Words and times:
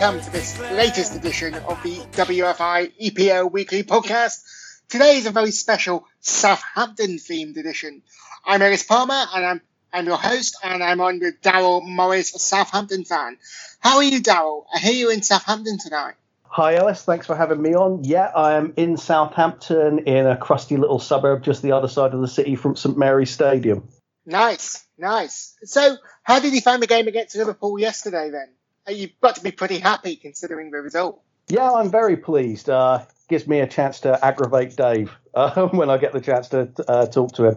welcome 0.00 0.20
to 0.20 0.30
this 0.30 0.56
latest 0.60 1.16
edition 1.16 1.54
of 1.54 1.82
the 1.82 1.96
WFI 2.12 2.92
EPL 3.02 3.50
Weekly 3.50 3.82
Podcast. 3.82 4.44
Today 4.88 5.16
is 5.16 5.26
a 5.26 5.32
very 5.32 5.50
special 5.50 6.06
Southampton 6.20 7.16
themed 7.16 7.56
edition. 7.56 8.02
I'm 8.46 8.62
Ellis 8.62 8.84
Palmer 8.84 9.24
and 9.34 9.44
I'm, 9.44 9.60
I'm 9.92 10.06
your 10.06 10.16
host 10.16 10.56
and 10.62 10.84
I'm 10.84 11.00
on 11.00 11.18
with 11.18 11.42
Daryl 11.42 11.84
Morris, 11.84 12.32
a 12.32 12.38
Southampton 12.38 13.04
fan. 13.06 13.38
How 13.80 13.96
are 13.96 14.04
you, 14.04 14.20
Daryl? 14.20 14.66
I 14.72 14.78
hear 14.78 14.92
you're 14.92 15.12
in 15.12 15.22
Southampton 15.22 15.78
tonight. 15.78 16.14
Hi, 16.44 16.76
Ellis. 16.76 17.02
Thanks 17.02 17.26
for 17.26 17.34
having 17.34 17.60
me 17.60 17.74
on. 17.74 18.04
Yeah, 18.04 18.30
I 18.32 18.52
am 18.54 18.74
in 18.76 18.98
Southampton 18.98 20.00
in 20.00 20.28
a 20.28 20.36
crusty 20.36 20.76
little 20.76 21.00
suburb 21.00 21.42
just 21.42 21.60
the 21.60 21.72
other 21.72 21.88
side 21.88 22.14
of 22.14 22.20
the 22.20 22.28
city 22.28 22.54
from 22.54 22.76
St 22.76 22.96
Mary's 22.96 23.32
Stadium. 23.32 23.88
Nice, 24.24 24.86
nice. 24.96 25.56
So, 25.64 25.96
how 26.22 26.38
did 26.38 26.54
you 26.54 26.60
find 26.60 26.80
the 26.80 26.86
game 26.86 27.08
against 27.08 27.34
Liverpool 27.34 27.80
yesterday 27.80 28.30
then? 28.30 28.48
You've 28.88 29.20
got 29.20 29.36
to 29.36 29.42
be 29.42 29.50
pretty 29.50 29.78
happy 29.78 30.16
considering 30.16 30.70
the 30.70 30.78
result. 30.78 31.22
Yeah, 31.48 31.70
I'm 31.70 31.90
very 31.90 32.16
pleased. 32.16 32.68
Uh, 32.68 33.04
gives 33.28 33.46
me 33.46 33.60
a 33.60 33.66
chance 33.66 34.00
to 34.00 34.24
aggravate 34.24 34.76
Dave 34.76 35.16
uh, 35.34 35.66
when 35.68 35.90
I 35.90 35.98
get 35.98 36.12
the 36.12 36.20
chance 36.20 36.48
to 36.48 36.70
uh, 36.88 37.06
talk 37.06 37.32
to 37.34 37.44
him. 37.48 37.56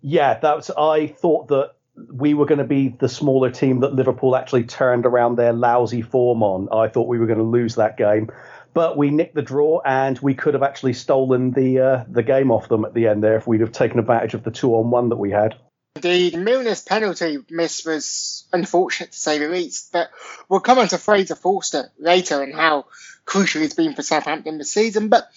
Yeah, 0.00 0.38
that 0.38 0.56
was. 0.56 0.70
I 0.70 1.08
thought 1.08 1.48
that 1.48 1.72
we 2.12 2.34
were 2.34 2.46
going 2.46 2.58
to 2.58 2.64
be 2.64 2.88
the 2.88 3.08
smaller 3.08 3.50
team 3.50 3.80
that 3.80 3.94
Liverpool 3.94 4.36
actually 4.36 4.64
turned 4.64 5.06
around 5.06 5.36
their 5.36 5.52
lousy 5.52 6.02
form 6.02 6.42
on. 6.42 6.68
I 6.72 6.88
thought 6.88 7.08
we 7.08 7.18
were 7.18 7.26
going 7.26 7.38
to 7.38 7.44
lose 7.44 7.74
that 7.74 7.96
game, 7.96 8.30
but 8.74 8.96
we 8.96 9.10
nicked 9.10 9.34
the 9.34 9.42
draw, 9.42 9.80
and 9.84 10.18
we 10.20 10.34
could 10.34 10.54
have 10.54 10.62
actually 10.62 10.92
stolen 10.92 11.50
the 11.50 11.80
uh, 11.80 12.04
the 12.08 12.22
game 12.22 12.50
off 12.50 12.68
them 12.68 12.84
at 12.84 12.94
the 12.94 13.08
end 13.08 13.24
there 13.24 13.36
if 13.36 13.46
we'd 13.46 13.60
have 13.60 13.72
taken 13.72 13.98
advantage 13.98 14.34
of 14.34 14.44
the 14.44 14.50
two 14.50 14.74
on 14.74 14.90
one 14.90 15.08
that 15.08 15.16
we 15.16 15.30
had. 15.30 15.56
The 16.00 16.32
Milner's 16.32 16.82
penalty 16.82 17.38
miss 17.50 17.84
was 17.84 18.44
unfortunate 18.52 19.12
to 19.12 19.18
say 19.18 19.38
the 19.38 19.48
least, 19.48 19.92
but 19.92 20.10
we'll 20.48 20.60
come 20.60 20.78
on 20.78 20.88
to 20.88 20.98
Fraser 20.98 21.34
Forster 21.34 21.90
later 21.98 22.42
and 22.42 22.54
how 22.54 22.86
crucial 23.24 23.62
he's 23.62 23.74
been 23.74 23.94
for 23.94 24.02
Southampton 24.02 24.58
this 24.58 24.72
season. 24.72 25.08
But 25.08 25.28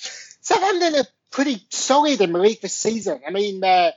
Southampton 0.41 0.95
are 0.95 1.07
pretty 1.31 1.65
solid 1.69 2.21
in 2.21 2.31
the 2.31 2.39
league 2.39 2.61
this 2.61 2.75
season. 2.75 3.21
I 3.27 3.31
mean, 3.31 3.59
they're 3.59 3.93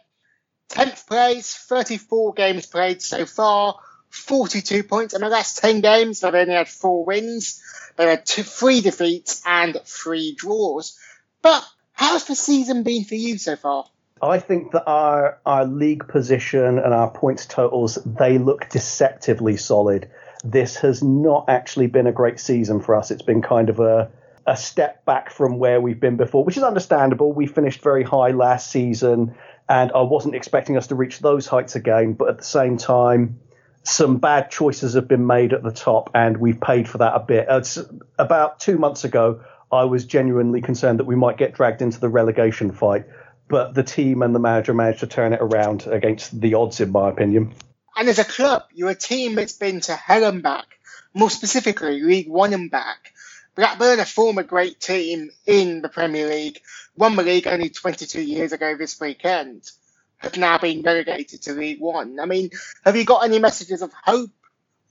10th 0.70 1.06
place, 1.06 1.54
34 1.54 2.34
games 2.34 2.66
played 2.66 3.02
so 3.02 3.26
far, 3.26 3.78
42 4.10 4.84
points. 4.84 5.14
In 5.14 5.20
the 5.20 5.28
last 5.28 5.58
10 5.58 5.80
games, 5.80 6.20
they've 6.20 6.34
only 6.34 6.54
had 6.54 6.68
four 6.68 7.04
wins. 7.04 7.62
They've 7.96 8.08
had 8.08 8.26
two, 8.26 8.42
three 8.42 8.80
defeats 8.80 9.42
and 9.46 9.78
three 9.84 10.34
draws. 10.34 10.98
But 11.42 11.64
how's 11.92 12.24
the 12.24 12.34
season 12.34 12.82
been 12.82 13.04
for 13.04 13.14
you 13.14 13.38
so 13.38 13.56
far? 13.56 13.86
I 14.22 14.38
think 14.38 14.72
that 14.72 14.84
our 14.86 15.38
our 15.44 15.64
league 15.64 16.06
position 16.08 16.78
and 16.78 16.94
our 16.94 17.10
points 17.10 17.46
totals 17.46 17.98
they 18.06 18.38
look 18.38 18.68
deceptively 18.68 19.56
solid. 19.56 20.08
This 20.44 20.76
has 20.76 21.02
not 21.02 21.46
actually 21.48 21.88
been 21.88 22.06
a 22.06 22.12
great 22.12 22.38
season 22.38 22.80
for 22.80 22.94
us. 22.94 23.10
It's 23.10 23.22
been 23.22 23.42
kind 23.42 23.68
of 23.68 23.80
a 23.80 24.10
a 24.46 24.56
step 24.56 25.04
back 25.04 25.30
from 25.30 25.58
where 25.58 25.80
we've 25.80 25.98
been 25.98 26.16
before, 26.16 26.44
which 26.44 26.56
is 26.56 26.62
understandable. 26.62 27.32
We 27.32 27.46
finished 27.46 27.82
very 27.82 28.02
high 28.02 28.30
last 28.30 28.70
season, 28.70 29.34
and 29.68 29.90
I 29.92 30.02
wasn't 30.02 30.34
expecting 30.34 30.76
us 30.76 30.88
to 30.88 30.94
reach 30.94 31.20
those 31.20 31.46
heights 31.46 31.76
again. 31.76 32.12
But 32.12 32.28
at 32.28 32.38
the 32.38 32.44
same 32.44 32.76
time, 32.76 33.40
some 33.84 34.18
bad 34.18 34.50
choices 34.50 34.94
have 34.94 35.08
been 35.08 35.26
made 35.26 35.54
at 35.54 35.62
the 35.62 35.72
top, 35.72 36.10
and 36.14 36.36
we've 36.36 36.60
paid 36.60 36.88
for 36.88 36.98
that 36.98 37.14
a 37.14 37.20
bit. 37.20 37.46
It's 37.48 37.78
about 38.18 38.60
two 38.60 38.76
months 38.76 39.04
ago, 39.04 39.40
I 39.72 39.84
was 39.84 40.04
genuinely 40.04 40.60
concerned 40.60 40.98
that 41.00 41.06
we 41.06 41.16
might 41.16 41.36
get 41.36 41.54
dragged 41.54 41.82
into 41.82 41.98
the 41.98 42.08
relegation 42.08 42.70
fight 42.70 43.06
but 43.48 43.74
the 43.74 43.82
team 43.82 44.22
and 44.22 44.34
the 44.34 44.40
manager 44.40 44.74
managed 44.74 45.00
to 45.00 45.06
turn 45.06 45.32
it 45.32 45.40
around 45.40 45.86
against 45.86 46.38
the 46.40 46.54
odds, 46.54 46.80
in 46.80 46.90
my 46.90 47.08
opinion. 47.10 47.52
And 47.96 48.08
as 48.08 48.18
a 48.18 48.24
club, 48.24 48.64
you're 48.74 48.90
a 48.90 48.94
team 48.94 49.34
that's 49.34 49.52
been 49.52 49.80
to 49.82 49.94
hell 49.94 50.24
and 50.24 50.42
back, 50.42 50.66
more 51.12 51.30
specifically, 51.30 52.02
League 52.02 52.28
One 52.28 52.52
and 52.52 52.70
back. 52.70 53.12
Blackburn, 53.54 54.00
a 54.00 54.04
former 54.04 54.42
great 54.42 54.80
team 54.80 55.30
in 55.46 55.80
the 55.80 55.88
Premier 55.88 56.26
League, 56.26 56.60
won 56.96 57.14
the 57.14 57.22
league 57.22 57.46
only 57.46 57.70
22 57.70 58.20
years 58.20 58.52
ago 58.52 58.76
this 58.76 58.98
weekend, 59.00 59.70
have 60.16 60.36
now 60.36 60.58
been 60.58 60.82
relegated 60.82 61.42
to 61.42 61.52
League 61.52 61.80
One. 61.80 62.18
I 62.18 62.26
mean, 62.26 62.50
have 62.84 62.96
you 62.96 63.04
got 63.04 63.24
any 63.24 63.38
messages 63.38 63.82
of 63.82 63.92
hope 63.92 64.30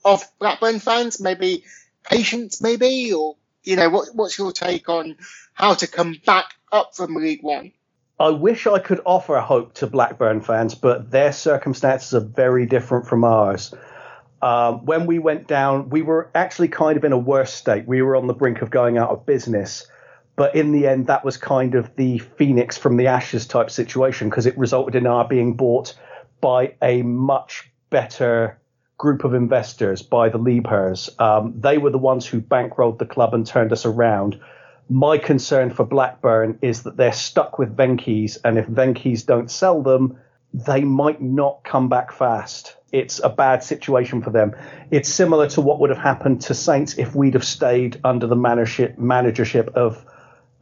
of 0.04 0.24
Blackburn 0.38 0.78
fans? 0.78 1.20
Maybe 1.20 1.64
patience, 2.02 2.62
maybe? 2.62 3.12
Or, 3.12 3.36
you 3.62 3.76
know, 3.76 3.90
what, 3.90 4.08
what's 4.14 4.38
your 4.38 4.52
take 4.52 4.88
on 4.88 5.16
how 5.52 5.74
to 5.74 5.86
come 5.86 6.16
back 6.24 6.54
up 6.72 6.96
from 6.96 7.14
League 7.16 7.42
One? 7.42 7.72
I 8.18 8.30
wish 8.30 8.66
I 8.66 8.78
could 8.78 9.00
offer 9.04 9.38
hope 9.40 9.74
to 9.74 9.88
Blackburn 9.88 10.40
fans, 10.40 10.74
but 10.74 11.10
their 11.10 11.32
circumstances 11.32 12.14
are 12.14 12.20
very 12.20 12.64
different 12.64 13.06
from 13.06 13.24
ours. 13.24 13.74
Um, 14.40 14.84
when 14.84 15.06
we 15.06 15.18
went 15.18 15.48
down, 15.48 15.88
we 15.90 16.02
were 16.02 16.30
actually 16.34 16.68
kind 16.68 16.96
of 16.96 17.04
in 17.04 17.12
a 17.12 17.18
worse 17.18 17.52
state. 17.52 17.88
We 17.88 18.02
were 18.02 18.14
on 18.14 18.28
the 18.28 18.34
brink 18.34 18.62
of 18.62 18.70
going 18.70 18.98
out 18.98 19.10
of 19.10 19.26
business. 19.26 19.88
But 20.36 20.54
in 20.54 20.70
the 20.70 20.86
end, 20.86 21.08
that 21.08 21.24
was 21.24 21.36
kind 21.36 21.74
of 21.74 21.94
the 21.96 22.18
phoenix 22.18 22.76
from 22.76 22.96
the 22.96 23.08
ashes 23.08 23.46
type 23.46 23.70
situation 23.70 24.30
because 24.30 24.46
it 24.46 24.56
resulted 24.58 24.94
in 24.94 25.06
our 25.06 25.26
being 25.26 25.56
bought 25.56 25.94
by 26.40 26.74
a 26.82 27.02
much 27.02 27.70
better 27.90 28.58
group 28.96 29.24
of 29.24 29.34
investors, 29.34 30.02
by 30.02 30.28
the 30.28 30.38
Liebherrs. 30.38 31.08
Um, 31.20 31.54
they 31.58 31.78
were 31.78 31.90
the 31.90 31.98
ones 31.98 32.26
who 32.26 32.40
bankrolled 32.40 32.98
the 32.98 33.06
club 33.06 33.34
and 33.34 33.46
turned 33.46 33.72
us 33.72 33.84
around 33.84 34.40
my 34.88 35.18
concern 35.18 35.70
for 35.70 35.84
Blackburn 35.84 36.58
is 36.62 36.82
that 36.82 36.96
they're 36.96 37.12
stuck 37.12 37.58
with 37.58 37.76
Venky's, 37.76 38.36
and 38.38 38.58
if 38.58 38.66
Venky's 38.66 39.24
don't 39.24 39.50
sell 39.50 39.82
them, 39.82 40.18
they 40.52 40.82
might 40.82 41.20
not 41.20 41.64
come 41.64 41.88
back 41.88 42.12
fast. 42.12 42.76
It's 42.92 43.20
a 43.22 43.28
bad 43.28 43.64
situation 43.64 44.22
for 44.22 44.30
them. 44.30 44.54
It's 44.90 45.08
similar 45.08 45.48
to 45.50 45.60
what 45.60 45.80
would 45.80 45.90
have 45.90 45.98
happened 45.98 46.42
to 46.42 46.54
Saints 46.54 46.96
if 46.96 47.14
we'd 47.14 47.34
have 47.34 47.44
stayed 47.44 48.00
under 48.04 48.28
the 48.28 48.36
managership, 48.36 48.98
managership 48.98 49.70
of 49.74 50.04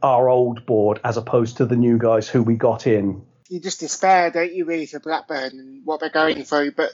our 0.01 0.29
old 0.29 0.65
board 0.65 0.99
as 1.03 1.17
opposed 1.17 1.57
to 1.57 1.65
the 1.65 1.75
new 1.75 1.97
guys 1.97 2.27
who 2.27 2.41
we 2.41 2.55
got 2.55 2.87
in. 2.87 3.23
You 3.49 3.59
just 3.59 3.81
despair, 3.81 4.31
don't 4.31 4.53
you, 4.53 4.65
really, 4.65 4.87
for 4.87 4.99
Blackburn 4.99 5.51
and 5.59 5.85
what 5.85 5.99
they're 5.99 6.09
going 6.09 6.43
through. 6.43 6.71
But 6.71 6.91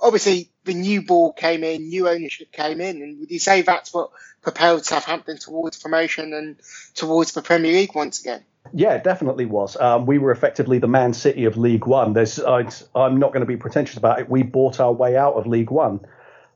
obviously 0.00 0.50
the 0.64 0.74
new 0.74 1.02
ball 1.02 1.32
came 1.32 1.64
in, 1.64 1.88
new 1.88 2.08
ownership 2.08 2.52
came 2.52 2.80
in, 2.80 3.02
and 3.02 3.20
would 3.20 3.30
you 3.30 3.38
say 3.38 3.62
that's 3.62 3.92
what 3.92 4.10
propelled 4.42 4.84
Southampton 4.84 5.38
towards 5.38 5.78
promotion 5.78 6.32
and 6.32 6.56
towards 6.94 7.32
the 7.32 7.42
Premier 7.42 7.72
League 7.72 7.94
once 7.94 8.20
again? 8.20 8.44
Yeah, 8.72 8.94
it 8.94 9.04
definitely 9.04 9.46
was. 9.46 9.76
Um, 9.76 10.06
we 10.06 10.18
were 10.18 10.30
effectively 10.30 10.78
the 10.78 10.88
Man 10.88 11.14
City 11.14 11.46
of 11.46 11.56
League 11.56 11.86
One. 11.86 12.12
There's, 12.12 12.38
I, 12.38 12.60
am 12.94 13.18
not 13.18 13.32
going 13.32 13.40
to 13.40 13.46
be 13.46 13.56
pretentious 13.56 13.96
about 13.96 14.20
it. 14.20 14.28
We 14.28 14.42
bought 14.42 14.78
our 14.78 14.92
way 14.92 15.16
out 15.16 15.34
of 15.34 15.46
League 15.46 15.70
One. 15.70 16.00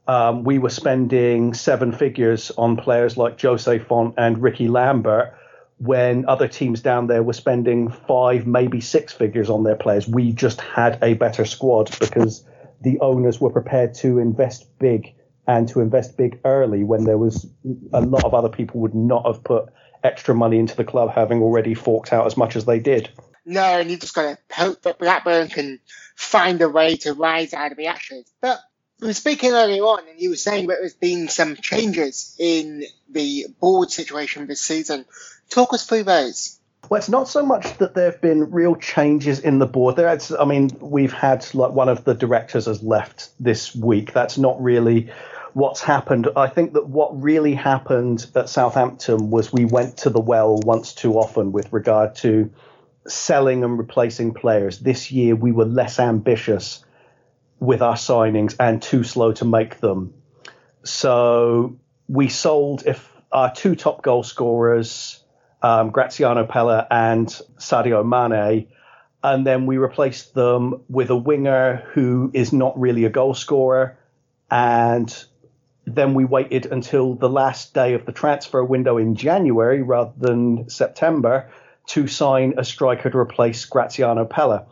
Um, 0.07 0.45
we 0.45 0.59
were 0.59 0.71
spending 0.71 1.55
seven 1.55 1.93
figures 1.93 2.51
on 2.59 2.77
players 2.77 3.17
like 3.17 3.41
Jose 3.41 3.79
Fonte 3.79 4.15
and 4.19 4.43
Ricky 4.43 4.69
Lambert 4.69 5.35
when 5.79 6.29
other 6.29 6.49
teams 6.49 6.81
down 6.81 7.07
there 7.07 7.23
were 7.23 7.33
spending 7.33 7.89
five, 7.89 8.47
maybe 8.47 8.81
six 8.81 9.13
figures 9.13 9.49
on 9.49 9.63
their 9.63 9.77
players. 9.77 10.07
We 10.07 10.33
just 10.33 10.61
had 10.61 10.99
a 11.03 11.15
better 11.15 11.45
squad 11.45 11.97
because 11.99 12.45
the 12.83 13.01
owners 13.01 13.41
were 13.41 13.51
prepared 13.51 13.95
to 13.95 14.19
invest 14.19 14.79
big 14.79 15.15
and 15.47 15.69
to 15.69 15.81
invest 15.81 16.17
big 16.17 16.41
early 16.45 16.85
when 16.85 17.05
there 17.05 17.19
was 17.19 17.47
a 17.93 18.01
lot 18.01 18.25
of 18.25 18.35
other 18.35 18.49
people 18.49 18.81
would 18.81 18.95
not 18.95 19.27
have 19.27 19.43
put 19.43 19.67
extra 20.05 20.35
money 20.35 20.59
into 20.59 20.77
the 20.77 20.85
club 20.85 21.11
having 21.11 21.43
already 21.43 21.75
forked 21.75 22.13
out 22.13 22.27
as 22.27 22.37
much 22.37 22.57
as 22.57 22.65
they 22.65 22.79
did. 22.79 23.11
No, 23.45 23.63
and 23.63 23.91
you 23.91 23.97
just 23.97 24.15
got 24.15 24.23
to 24.23 24.55
hope 24.55 24.83
that 24.83 24.99
Blackburn 24.99 25.49
can 25.49 25.81
find 26.15 26.61
a 26.63 26.69
way 26.69 26.97
to 26.99 27.13
rise 27.13 27.53
out 27.53 27.73
of 27.73 27.77
the 27.77 27.87
ashes. 27.87 28.25
But 28.41 28.61
we 29.01 29.09
were 29.09 29.15
speaking 29.15 29.51
earlier 29.51 29.83
on, 29.83 30.09
and 30.09 30.21
you 30.21 30.31
were 30.31 30.37
saying 30.37 30.69
that 30.69 30.79
there's 30.81 30.95
been 30.95 31.29
some 31.29 31.57
changes 31.57 32.37
in 32.39 32.85
the 33.11 33.47
board 33.61 33.91
situation 33.91 34.47
this 34.47 34.61
season. 34.61 35.05
Talk 35.51 35.75
us 35.75 35.87
through 35.87 36.05
those. 36.05 36.61
Well, 36.89 36.99
it's 36.99 37.09
not 37.09 37.29
so 37.29 37.47
much 37.47 37.79
that 37.79 37.95
there 37.95 38.11
have 38.11 38.21
been 38.21 38.51
real 38.51 38.75
changes 38.75 39.41
in 39.41 39.59
the 39.59 39.67
board. 39.67 39.97
There, 39.97 40.19
I 40.39 40.45
mean, 40.45 40.71
we've 40.81 41.13
had 41.13 41.47
like 41.55 41.73
one 41.73 41.89
of 41.89 42.05
the 42.05 42.15
directors 42.15 42.67
has 42.67 42.83
left 42.83 43.31
this 43.41 43.75
week. 43.75 44.13
That's 44.13 44.37
not 44.37 44.63
really 44.63 45.11
what's 45.55 45.83
happened. 45.83 46.29
I 46.37 46.49
think 46.49 46.73
that 46.75 46.89
what 46.89 47.23
really 47.23 47.55
happened 47.55 48.27
at 48.35 48.49
Southampton 48.49 49.31
was 49.31 49.53
we 49.53 49.65
went 49.65 49.99
to 49.99 50.11
the 50.11 50.21
well 50.21 50.59
once 50.59 50.95
too 50.95 51.15
often 51.15 51.53
with 51.53 51.73
regard 51.73 52.15
to 52.17 52.51
selling 53.07 53.65
and 53.65 53.79
replacing 53.79 54.35
players. 54.35 54.79
This 54.79 55.11
year 55.11 55.37
we 55.37 55.53
were 55.53 55.65
less 55.65 55.99
ambitious 55.99 56.85
with 57.61 57.83
our 57.83 57.95
signings 57.95 58.57
and 58.59 58.83
too 58.83 59.05
slow 59.05 59.33
to 59.33 59.45
make 59.45 59.81
them. 59.81 60.15
So 60.85 61.77
we 62.09 62.29
sold 62.29 62.85
if 62.87 63.09
our 63.31 63.53
two 63.55 63.77
top 63.77 64.03
goal 64.03 64.23
scorers 64.23 65.22
um, 65.63 65.91
Graziano 65.91 66.45
Pelle 66.45 66.87
and 66.91 67.29
Sadio 67.59 68.05
Mane. 68.05 68.69
And 69.25 69.47
then 69.47 69.67
we 69.67 69.79
replaced 69.79 70.35
them 70.35 70.83
with 70.89 71.11
a 71.11 71.17
winger 71.17 71.89
who 71.93 72.31
is 72.35 72.53
not 72.53 72.79
really 72.79 73.05
a 73.05 73.11
goal 73.11 73.35
scorer. 73.35 73.97
And 74.51 75.25
then 75.87 76.15
we 76.15 76.25
waited 76.25 76.67
until 76.67 77.15
the 77.15 77.29
last 77.29 77.73
day 77.73 77.95
of 77.95 78.05
the 78.05 78.13
transfer 78.13 78.63
window 78.65 78.99
in 78.99 79.15
January 79.15 79.83
rather 79.83 80.13
than 80.19 80.69
September 80.69 81.51
to 81.87 82.07
sign 82.07 82.55
a 82.59 82.65
striker 82.65 83.11
to 83.11 83.19
replace 83.19 83.65
Graziano 83.65 84.25
Pelle. 84.25 84.69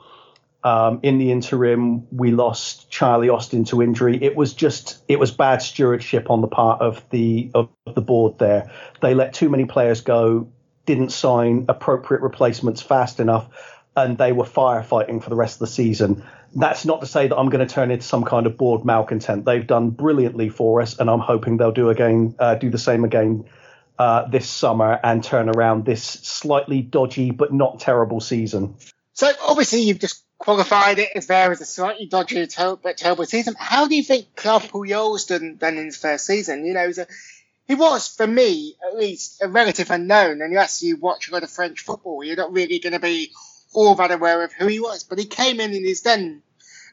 Um, 0.62 1.00
in 1.02 1.19
the 1.19 1.32
interim, 1.32 2.06
we 2.14 2.32
lost 2.32 2.90
Charlie 2.90 3.31
Austin 3.31 3.64
to 3.66 3.81
injury. 3.81 4.22
It 4.22 4.37
was 4.37 4.52
just 4.52 4.98
it 5.08 5.19
was 5.19 5.31
bad 5.31 5.62
stewardship 5.62 6.28
on 6.28 6.42
the 6.42 6.48
part 6.48 6.82
of 6.82 7.02
the 7.10 7.50
of 7.54 7.70
the 7.94 8.02
board 8.02 8.38
there. 8.38 8.70
They 9.00 9.14
let 9.14 9.32
too 9.32 9.48
many 9.48 9.64
players 9.64 10.02
go, 10.02 10.48
didn't 10.87 11.11
sign 11.11 11.67
appropriate 11.69 12.23
replacements 12.23 12.82
fast 12.82 13.21
enough, 13.21 13.49
and 13.97 14.19
they 14.19 14.32
were 14.32 14.44
firefighting 14.44 15.23
for 15.23 15.31
the 15.31 15.37
rest 15.37 15.56
of 15.56 15.61
the 15.61 15.67
season. 15.73 16.25
That's 16.55 16.85
not 16.85 17.00
to 17.00 17.06
say 17.06 17.29
that 17.29 17.37
I'm 17.37 17.49
going 17.49 17.67
to 17.67 17.73
turn 17.73 17.91
into 17.91 18.05
some 18.05 18.25
kind 18.25 18.47
of 18.47 18.56
board 18.56 18.85
malcontent. 18.85 19.44
They've 19.44 19.67
done 19.67 19.91
brilliantly 19.91 20.49
for 20.49 20.81
us, 20.81 20.99
and 20.99 21.09
I'm 21.09 21.21
hoping 21.21 21.59
they'll 21.59 21.71
do 21.73 21.91
again, 21.91 22.35
uh, 22.38 22.56
do 22.56 22.71
the 22.71 22.79
same 22.79 23.05
again 23.05 23.44
uh, 24.00 24.27
this 24.29 24.49
summer 24.49 24.99
and 25.05 25.23
turn 25.23 25.50
around 25.50 25.85
this 25.85 26.03
slightly 26.03 26.81
dodgy 26.81 27.31
but 27.31 27.53
not 27.53 27.81
terrible 27.81 28.19
season. 28.19 28.75
So 29.12 29.31
obviously 29.47 29.83
you've 29.83 29.99
just 29.99 30.25
qualified 30.38 30.99
it 30.99 31.11
as 31.15 31.26
there 31.26 31.53
as 31.53 31.61
a 31.61 31.67
slightly 31.67 32.06
dodgy 32.06 32.49
but 32.83 32.97
terrible 32.97 33.26
season. 33.26 33.55
How 33.59 33.87
do 33.88 33.94
you 33.94 34.03
think 34.03 34.35
Claude 34.35 34.62
Puel's 34.62 35.26
done, 35.26 35.56
done 35.56 35.76
in 35.76 35.85
his 35.85 35.99
first 35.99 36.25
season? 36.25 36.65
You 36.65 36.73
know, 36.73 36.81
he 36.81 36.87
was, 36.87 36.99
a, 36.99 37.06
he 37.70 37.76
was, 37.76 38.08
for 38.08 38.26
me 38.26 38.75
at 38.84 38.96
least, 38.96 39.40
a 39.40 39.46
relative 39.46 39.93
unknown. 39.93 40.43
Unless 40.43 40.82
you 40.82 40.96
watch 40.96 41.28
a 41.28 41.32
lot 41.32 41.44
of 41.44 41.50
French 41.52 41.82
football, 41.82 42.25
you're 42.25 42.34
not 42.34 42.52
really 42.52 42.81
going 42.81 42.94
to 42.94 42.99
be 42.99 43.31
all 43.72 43.94
that 43.94 44.11
aware 44.11 44.43
of 44.43 44.52
who 44.52 44.67
he 44.67 44.81
was. 44.81 45.05
But 45.05 45.20
he 45.20 45.25
came 45.25 45.61
in 45.61 45.70
and 45.72 45.87
he's 45.87 46.00
done 46.00 46.43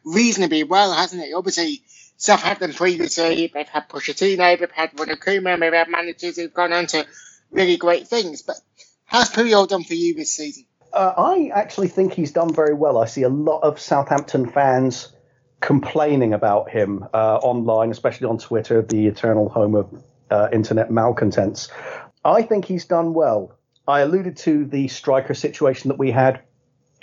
reasonably 0.06 0.64
well, 0.64 0.94
hasn't 0.94 1.24
he? 1.24 1.34
Obviously, 1.34 1.82
Southampton 2.18 2.74
previously, 2.74 3.50
they've 3.52 3.68
had 3.68 3.90
Pochettino, 3.90 4.60
they've 4.60 4.70
had 4.70 4.92
Ronald 5.00 5.20
they've 5.26 5.74
had 5.74 5.90
managers 5.90 6.36
who've 6.36 6.54
gone 6.54 6.74
on 6.74 6.86
to 6.86 7.08
really 7.50 7.78
great 7.78 8.08
things. 8.08 8.44
But 8.44 8.58
how's 9.06 9.32
Puel 9.32 9.68
done 9.68 9.84
for 9.84 9.96
you 9.96 10.14
this 10.14 10.32
season? 10.32 10.66
Uh, 10.94 11.12
I 11.18 11.50
actually 11.56 11.88
think 11.88 12.14
he's 12.14 12.34
done 12.34 12.54
very 12.54 12.76
well. 12.76 13.00
I 13.00 13.06
see 13.06 13.24
a 13.24 13.30
lot 13.30 13.62
of 13.62 13.80
Southampton 13.80 14.48
fans 14.48 15.12
complaining 15.60 16.34
about 16.34 16.70
him 16.70 17.04
uh, 17.16 17.38
online, 17.38 17.90
especially 17.90 18.28
on 18.28 18.38
Twitter, 18.38 18.84
the 18.84 19.08
eternal 19.08 19.50
home 19.50 19.74
of 19.74 20.04
uh, 20.30 20.50
internet 20.52 20.92
malcontents. 20.92 21.70
I 22.24 22.42
think 22.42 22.66
he's 22.66 22.86
done 22.86 23.14
well. 23.14 23.58
I 23.88 24.02
alluded 24.02 24.38
to 24.38 24.66
the 24.66 24.88
striker 24.90 25.34
situation 25.34 25.90
that 25.90 25.98
we 25.98 26.12
had. 26.12 26.42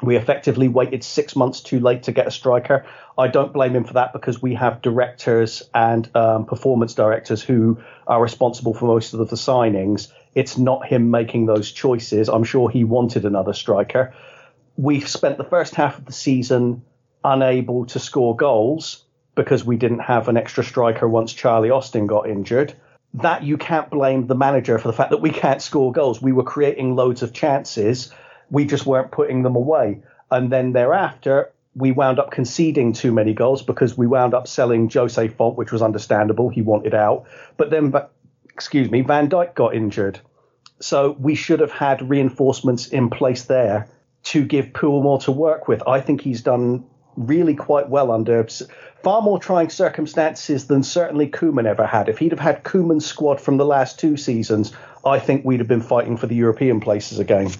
We 0.02 0.16
effectively 0.16 0.68
waited 0.68 1.02
six 1.02 1.34
months 1.34 1.60
too 1.60 1.80
late 1.80 2.02
to 2.04 2.12
get 2.12 2.26
a 2.26 2.30
striker. 2.30 2.84
I 3.16 3.28
don't 3.28 3.52
blame 3.52 3.74
him 3.74 3.84
for 3.84 3.94
that 3.94 4.12
because 4.12 4.42
we 4.42 4.54
have 4.54 4.82
directors 4.82 5.62
and 5.72 6.14
um, 6.14 6.44
performance 6.44 6.94
directors 6.94 7.42
who 7.42 7.78
are 8.06 8.20
responsible 8.20 8.74
for 8.74 8.86
most 8.86 9.14
of 9.14 9.20
the 9.30 9.36
signings. 9.36 10.12
It's 10.34 10.58
not 10.58 10.86
him 10.86 11.10
making 11.10 11.46
those 11.46 11.70
choices. 11.72 12.28
I'm 12.28 12.44
sure 12.44 12.68
he 12.68 12.84
wanted 12.84 13.24
another 13.24 13.52
striker. 13.52 14.12
We've 14.76 15.08
spent 15.08 15.38
the 15.38 15.44
first 15.44 15.76
half 15.76 15.98
of 15.98 16.04
the 16.04 16.12
season 16.12 16.82
unable 17.22 17.86
to 17.86 17.98
score 17.98 18.36
goals 18.36 19.04
because 19.36 19.64
we 19.64 19.76
didn't 19.76 20.00
have 20.00 20.28
an 20.28 20.36
extra 20.36 20.64
striker 20.64 21.08
once 21.08 21.32
Charlie 21.32 21.70
Austin 21.70 22.06
got 22.06 22.28
injured. 22.28 22.74
That 23.14 23.44
you 23.44 23.56
can't 23.56 23.90
blame 23.90 24.26
the 24.26 24.34
manager 24.34 24.78
for 24.78 24.88
the 24.88 24.94
fact 24.94 25.10
that 25.10 25.20
we 25.20 25.30
can't 25.30 25.62
score 25.62 25.92
goals. 25.92 26.20
We 26.20 26.32
were 26.32 26.42
creating 26.42 26.96
loads 26.96 27.22
of 27.22 27.32
chances, 27.32 28.12
we 28.50 28.64
just 28.64 28.86
weren't 28.86 29.10
putting 29.10 29.42
them 29.42 29.56
away. 29.56 30.02
And 30.30 30.50
then 30.50 30.72
thereafter, 30.72 31.52
we 31.76 31.92
wound 31.92 32.18
up 32.18 32.30
conceding 32.30 32.92
too 32.92 33.12
many 33.12 33.34
goals 33.34 33.62
because 33.62 33.96
we 33.96 34.06
wound 34.06 34.34
up 34.34 34.46
selling 34.46 34.88
Jose 34.90 35.28
Fonte, 35.28 35.56
which 35.56 35.72
was 35.72 35.82
understandable. 35.82 36.48
He 36.48 36.62
wanted 36.62 36.94
out. 36.94 37.26
But 37.56 37.70
then 37.70 37.92
excuse 38.54 38.90
me, 38.90 39.02
Van 39.02 39.28
Dijk 39.28 39.54
got 39.54 39.74
injured. 39.74 40.20
So 40.80 41.16
we 41.18 41.34
should 41.34 41.60
have 41.60 41.72
had 41.72 42.08
reinforcements 42.08 42.86
in 42.88 43.10
place 43.10 43.44
there 43.44 43.88
to 44.24 44.44
give 44.44 44.66
Puel 44.66 45.02
more 45.02 45.18
to 45.20 45.32
work 45.32 45.68
with. 45.68 45.82
I 45.86 46.00
think 46.00 46.20
he's 46.20 46.42
done 46.42 46.84
really 47.16 47.54
quite 47.54 47.88
well 47.88 48.10
under 48.10 48.46
far 49.02 49.20
more 49.20 49.38
trying 49.38 49.68
circumstances 49.68 50.66
than 50.66 50.82
certainly 50.82 51.28
Koeman 51.28 51.66
ever 51.66 51.86
had. 51.86 52.08
If 52.08 52.18
he'd 52.18 52.32
have 52.32 52.40
had 52.40 52.64
Koeman's 52.64 53.04
squad 53.06 53.40
from 53.40 53.58
the 53.58 53.66
last 53.66 54.00
two 54.00 54.16
seasons, 54.16 54.72
I 55.04 55.18
think 55.18 55.44
we'd 55.44 55.60
have 55.60 55.68
been 55.68 55.82
fighting 55.82 56.16
for 56.16 56.26
the 56.26 56.34
European 56.34 56.80
places 56.80 57.18
again. 57.18 57.50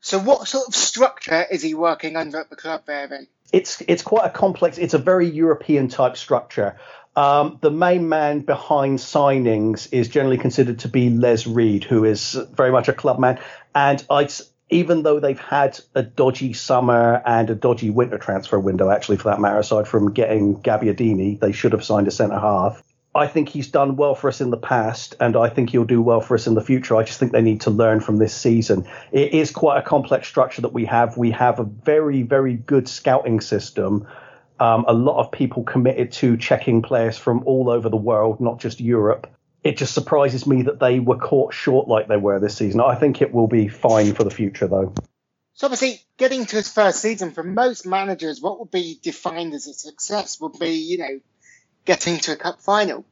So 0.00 0.18
what 0.18 0.46
sort 0.46 0.68
of 0.68 0.74
structure 0.74 1.46
is 1.50 1.62
he 1.62 1.74
working 1.74 2.16
under 2.16 2.38
at 2.38 2.50
the 2.50 2.56
club 2.56 2.82
there 2.86 3.06
then? 3.06 3.26
It's 3.52 3.82
it's 3.86 4.02
quite 4.02 4.26
a 4.26 4.30
complex. 4.30 4.78
It's 4.78 4.94
a 4.94 4.98
very 4.98 5.28
European 5.28 5.88
type 5.88 6.16
structure. 6.16 6.76
Um, 7.14 7.58
the 7.60 7.70
main 7.70 8.08
man 8.08 8.40
behind 8.40 8.98
signings 8.98 9.88
is 9.92 10.08
generally 10.08 10.38
considered 10.38 10.80
to 10.80 10.88
be 10.88 11.10
Les 11.10 11.46
Reed, 11.46 11.84
who 11.84 12.04
is 12.04 12.38
very 12.54 12.72
much 12.72 12.88
a 12.88 12.94
club 12.94 13.18
man. 13.18 13.38
And 13.74 14.02
I, 14.08 14.28
even 14.72 15.02
though 15.02 15.20
they've 15.20 15.38
had 15.38 15.78
a 15.94 16.02
dodgy 16.02 16.52
summer 16.52 17.22
and 17.24 17.50
a 17.50 17.54
dodgy 17.54 17.90
winter 17.90 18.18
transfer 18.18 18.58
window, 18.58 18.90
actually, 18.90 19.18
for 19.18 19.30
that 19.30 19.40
matter, 19.40 19.58
aside 19.58 19.86
from 19.86 20.12
getting 20.12 20.60
Gabbiadini, 20.60 21.38
they 21.38 21.52
should 21.52 21.72
have 21.72 21.84
signed 21.84 22.08
a 22.08 22.10
centre 22.10 22.38
half. 22.38 22.82
I 23.14 23.26
think 23.26 23.50
he's 23.50 23.68
done 23.68 23.96
well 23.96 24.14
for 24.14 24.28
us 24.28 24.40
in 24.40 24.50
the 24.50 24.56
past, 24.56 25.14
and 25.20 25.36
I 25.36 25.50
think 25.50 25.70
he'll 25.70 25.84
do 25.84 26.00
well 26.00 26.22
for 26.22 26.34
us 26.34 26.46
in 26.46 26.54
the 26.54 26.62
future. 26.62 26.96
I 26.96 27.02
just 27.02 27.20
think 27.20 27.32
they 27.32 27.42
need 27.42 27.60
to 27.62 27.70
learn 27.70 28.00
from 28.00 28.16
this 28.16 28.34
season. 28.34 28.86
It 29.12 29.34
is 29.34 29.50
quite 29.50 29.78
a 29.78 29.82
complex 29.82 30.26
structure 30.26 30.62
that 30.62 30.72
we 30.72 30.86
have. 30.86 31.18
We 31.18 31.30
have 31.32 31.60
a 31.60 31.64
very, 31.64 32.22
very 32.22 32.54
good 32.54 32.88
scouting 32.88 33.42
system 33.42 34.06
um, 34.62 34.84
a 34.86 34.92
lot 34.92 35.18
of 35.18 35.32
people 35.32 35.64
committed 35.64 36.12
to 36.12 36.36
checking 36.36 36.82
players 36.82 37.18
from 37.18 37.42
all 37.46 37.68
over 37.68 37.88
the 37.88 37.96
world, 37.96 38.40
not 38.40 38.60
just 38.60 38.80
Europe. 38.80 39.26
It 39.62 39.76
just 39.76 39.94
surprises 39.94 40.46
me 40.46 40.62
that 40.62 40.80
they 40.80 40.98
were 40.98 41.18
caught 41.18 41.54
short 41.54 41.88
like 41.88 42.08
they 42.08 42.16
were 42.16 42.40
this 42.40 42.56
season. 42.56 42.80
I 42.80 42.96
think 42.96 43.22
it 43.22 43.32
will 43.32 43.46
be 43.46 43.68
fine 43.68 44.14
for 44.14 44.24
the 44.24 44.30
future, 44.30 44.66
though. 44.66 44.94
So 45.54 45.66
obviously, 45.66 46.00
getting 46.16 46.46
to 46.46 46.56
his 46.56 46.72
first 46.72 47.00
season 47.00 47.30
for 47.32 47.42
most 47.42 47.86
managers, 47.86 48.40
what 48.40 48.58
would 48.58 48.70
be 48.70 48.98
defined 49.02 49.54
as 49.54 49.66
a 49.66 49.74
success 49.74 50.40
would 50.40 50.58
be, 50.58 50.70
you 50.70 50.98
know, 50.98 51.20
getting 51.84 52.18
to 52.18 52.32
a 52.32 52.36
cup 52.36 52.60
final. 52.60 53.04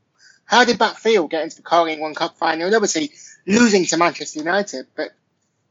How 0.44 0.64
did 0.64 0.80
that 0.80 0.96
feel 0.96 1.28
getting 1.28 1.50
to 1.50 1.56
the 1.56 1.62
Carling 1.62 2.00
One 2.00 2.14
Cup 2.14 2.36
final? 2.38 2.66
And 2.66 2.74
obviously 2.74 3.12
losing 3.46 3.84
to 3.86 3.96
Manchester 3.96 4.40
United, 4.40 4.86
but 4.96 5.10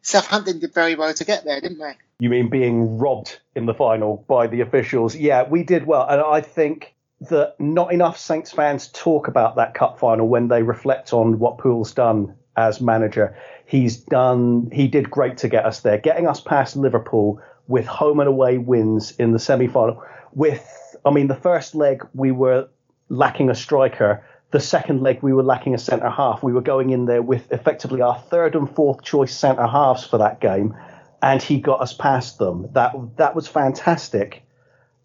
Southampton 0.01 0.59
did 0.59 0.73
very 0.73 0.95
well 0.95 1.13
to 1.13 1.25
get 1.25 1.43
there, 1.43 1.59
didn't 1.59 1.79
they? 1.79 1.97
You 2.19 2.29
mean 2.29 2.49
being 2.49 2.97
robbed 2.97 3.39
in 3.55 3.65
the 3.65 3.73
final 3.73 4.23
by 4.27 4.47
the 4.47 4.61
officials? 4.61 5.15
Yeah, 5.15 5.47
we 5.49 5.63
did 5.63 5.85
well. 5.85 6.07
And 6.07 6.21
I 6.21 6.41
think 6.41 6.93
that 7.21 7.55
not 7.59 7.93
enough 7.93 8.17
Saints 8.17 8.51
fans 8.51 8.89
talk 8.93 9.27
about 9.27 9.55
that 9.57 9.73
cup 9.73 9.99
final 9.99 10.27
when 10.27 10.47
they 10.47 10.63
reflect 10.63 11.13
on 11.13 11.39
what 11.39 11.57
Puel's 11.57 11.93
done 11.93 12.35
as 12.55 12.81
manager. 12.81 13.35
He's 13.65 13.97
done, 13.97 14.69
he 14.71 14.87
did 14.87 15.09
great 15.09 15.37
to 15.39 15.49
get 15.49 15.65
us 15.65 15.81
there, 15.81 15.97
getting 15.97 16.27
us 16.27 16.39
past 16.39 16.75
Liverpool 16.75 17.41
with 17.67 17.85
home 17.85 18.19
and 18.19 18.27
away 18.29 18.57
wins 18.57 19.11
in 19.11 19.31
the 19.31 19.39
semi 19.39 19.67
final. 19.67 20.03
With, 20.33 20.95
I 21.05 21.11
mean, 21.11 21.27
the 21.27 21.35
first 21.35 21.75
leg 21.75 22.05
we 22.13 22.31
were 22.31 22.67
lacking 23.09 23.49
a 23.49 23.55
striker 23.55 24.23
the 24.51 24.59
second 24.59 25.01
leg 25.01 25.21
we 25.21 25.33
were 25.33 25.43
lacking 25.43 25.75
a 25.75 25.77
centre 25.77 26.09
half. 26.09 26.41
We 26.41 26.53
were 26.53 26.61
going 26.61 26.89
in 26.89 27.05
there 27.05 27.21
with 27.21 27.51
effectively 27.51 28.01
our 28.01 28.17
third 28.17 28.55
and 28.55 28.69
fourth 28.69 29.03
choice 29.03 29.35
centre 29.35 29.67
halves 29.67 30.05
for 30.05 30.17
that 30.17 30.41
game, 30.41 30.75
and 31.21 31.41
he 31.41 31.59
got 31.59 31.81
us 31.81 31.93
past 31.93 32.39
them. 32.39 32.67
That 32.73 32.93
that 33.17 33.35
was 33.35 33.47
fantastic. 33.47 34.43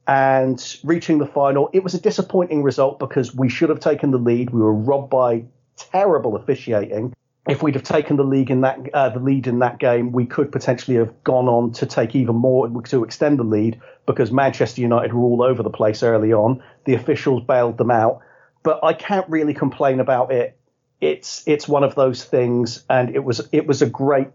And 0.06 0.78
reaching 0.84 1.18
the 1.18 1.26
final, 1.26 1.70
it 1.72 1.82
was 1.82 1.94
a 1.94 2.00
disappointing 2.00 2.62
result 2.62 2.98
because 2.98 3.34
we 3.34 3.48
should 3.48 3.70
have 3.70 3.80
taken 3.80 4.10
the 4.10 4.18
lead. 4.18 4.50
We 4.50 4.60
were 4.60 4.74
robbed 4.74 5.10
by 5.10 5.44
terrible 5.76 6.36
officiating. 6.36 7.14
If 7.48 7.62
we'd 7.62 7.74
have 7.74 7.84
taken 7.84 8.16
the 8.16 8.24
league 8.24 8.50
in 8.50 8.62
that 8.62 8.78
uh, 8.94 9.10
the 9.10 9.20
lead 9.20 9.46
in 9.46 9.58
that 9.58 9.78
game, 9.78 10.12
we 10.12 10.24
could 10.24 10.50
potentially 10.50 10.96
have 10.96 11.24
gone 11.24 11.46
on 11.46 11.72
to 11.72 11.86
take 11.86 12.14
even 12.14 12.36
more 12.36 12.68
to 12.84 13.04
extend 13.04 13.38
the 13.38 13.44
lead 13.44 13.80
because 14.06 14.32
Manchester 14.32 14.80
United 14.80 15.12
were 15.12 15.22
all 15.22 15.42
over 15.42 15.62
the 15.62 15.70
place 15.70 16.02
early 16.02 16.32
on. 16.32 16.62
The 16.84 16.94
officials 16.94 17.42
bailed 17.42 17.76
them 17.76 17.90
out 17.90 18.22
but 18.64 18.82
I 18.82 18.94
can't 18.94 19.28
really 19.28 19.54
complain 19.54 20.00
about 20.00 20.32
it. 20.32 20.58
It's 21.00 21.46
it's 21.46 21.68
one 21.68 21.84
of 21.84 21.94
those 21.94 22.24
things, 22.24 22.82
and 22.90 23.14
it 23.14 23.22
was 23.22 23.46
it 23.52 23.68
was 23.68 23.82
a 23.82 23.86
great 23.86 24.28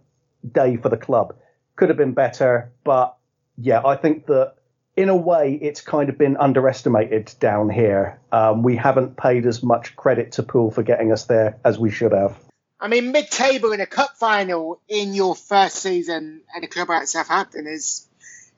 day 0.49 0.77
for 0.77 0.88
the 0.88 0.97
club. 0.97 1.35
Could 1.75 1.89
have 1.89 1.97
been 1.97 2.13
better, 2.13 2.71
but 2.85 3.17
yeah, 3.57 3.81
I 3.85 3.97
think 3.97 4.27
that 4.27 4.53
in 4.99 5.07
a 5.07 5.15
way 5.15 5.53
it's 5.53 5.79
kind 5.79 6.09
of 6.09 6.17
been 6.17 6.35
underestimated 6.35 7.33
down 7.39 7.69
here. 7.69 8.19
Um, 8.33 8.63
we 8.63 8.75
haven't 8.75 9.15
paid 9.15 9.45
as 9.45 9.63
much 9.63 9.95
credit 9.95 10.33
to 10.33 10.43
Puel 10.43 10.73
for 10.73 10.83
getting 10.83 11.13
us 11.13 11.23
there 11.23 11.57
as 11.63 11.79
we 11.79 11.89
should 11.89 12.11
have. 12.11 12.37
I 12.81 12.89
mean, 12.89 13.13
mid-table 13.13 13.71
in 13.71 13.79
a 13.79 13.85
cup 13.85 14.17
final 14.17 14.81
in 14.89 15.13
your 15.13 15.35
first 15.35 15.77
season 15.77 16.41
at 16.53 16.65
a 16.65 16.67
club 16.67 16.89
like 16.89 17.07
Southampton 17.07 17.65
is 17.65 18.07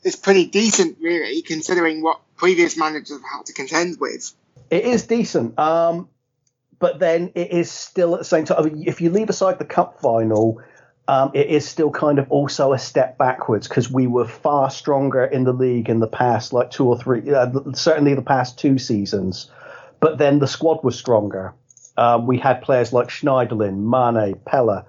is 0.04 0.16
pretty 0.16 0.48
decent, 0.48 0.98
really, 1.00 1.44
considering 1.44 2.02
what 2.02 2.20
previous 2.38 2.76
managers 2.76 3.12
have 3.12 3.22
had 3.22 3.46
to 3.46 3.54
contend 3.54 4.00
with. 4.00 4.34
It 4.72 4.84
is 4.84 5.06
decent, 5.06 5.60
um, 5.60 6.10
but 6.80 6.98
then 6.98 7.34
it 7.36 7.52
is 7.52 7.70
still 7.70 8.16
at 8.16 8.20
the 8.20 8.26
same 8.26 8.46
time. 8.46 8.58
I 8.58 8.64
mean, 8.64 8.88
if 8.88 9.00
you 9.00 9.12
leave 9.12 9.30
aside 9.30 9.60
the 9.60 9.66
cup 9.66 10.02
final, 10.02 10.60
um, 11.12 11.30
it 11.34 11.48
is 11.48 11.68
still 11.68 11.92
kind 11.92 12.20
of 12.20 12.32
also 12.32 12.72
a 12.72 12.80
step 12.80 13.18
backwards 13.18 13.68
because 13.68 13.92
we 13.92 14.08
were 14.08 14.26
far 14.26 14.72
stronger 14.72 15.26
in 15.26 15.44
the 15.44 15.52
league 15.52 15.90
in 15.90 16.00
the 16.00 16.08
past, 16.08 16.54
like 16.54 16.72
two 16.72 16.88
or 16.88 16.98
three, 16.98 17.30
uh, 17.30 17.52
certainly 17.74 18.14
the 18.14 18.22
past 18.22 18.58
two 18.58 18.78
seasons. 18.78 19.52
But 20.00 20.20
then 20.20 20.40
the 20.40 20.48
squad 20.48 20.86
was 20.86 20.98
stronger. 20.98 21.54
Um, 21.98 22.28
we 22.28 22.38
had 22.38 22.62
players 22.62 22.94
like 22.94 23.10
Schneiderlin, 23.10 23.80
Mane, 23.80 24.36
Pellè, 24.48 24.86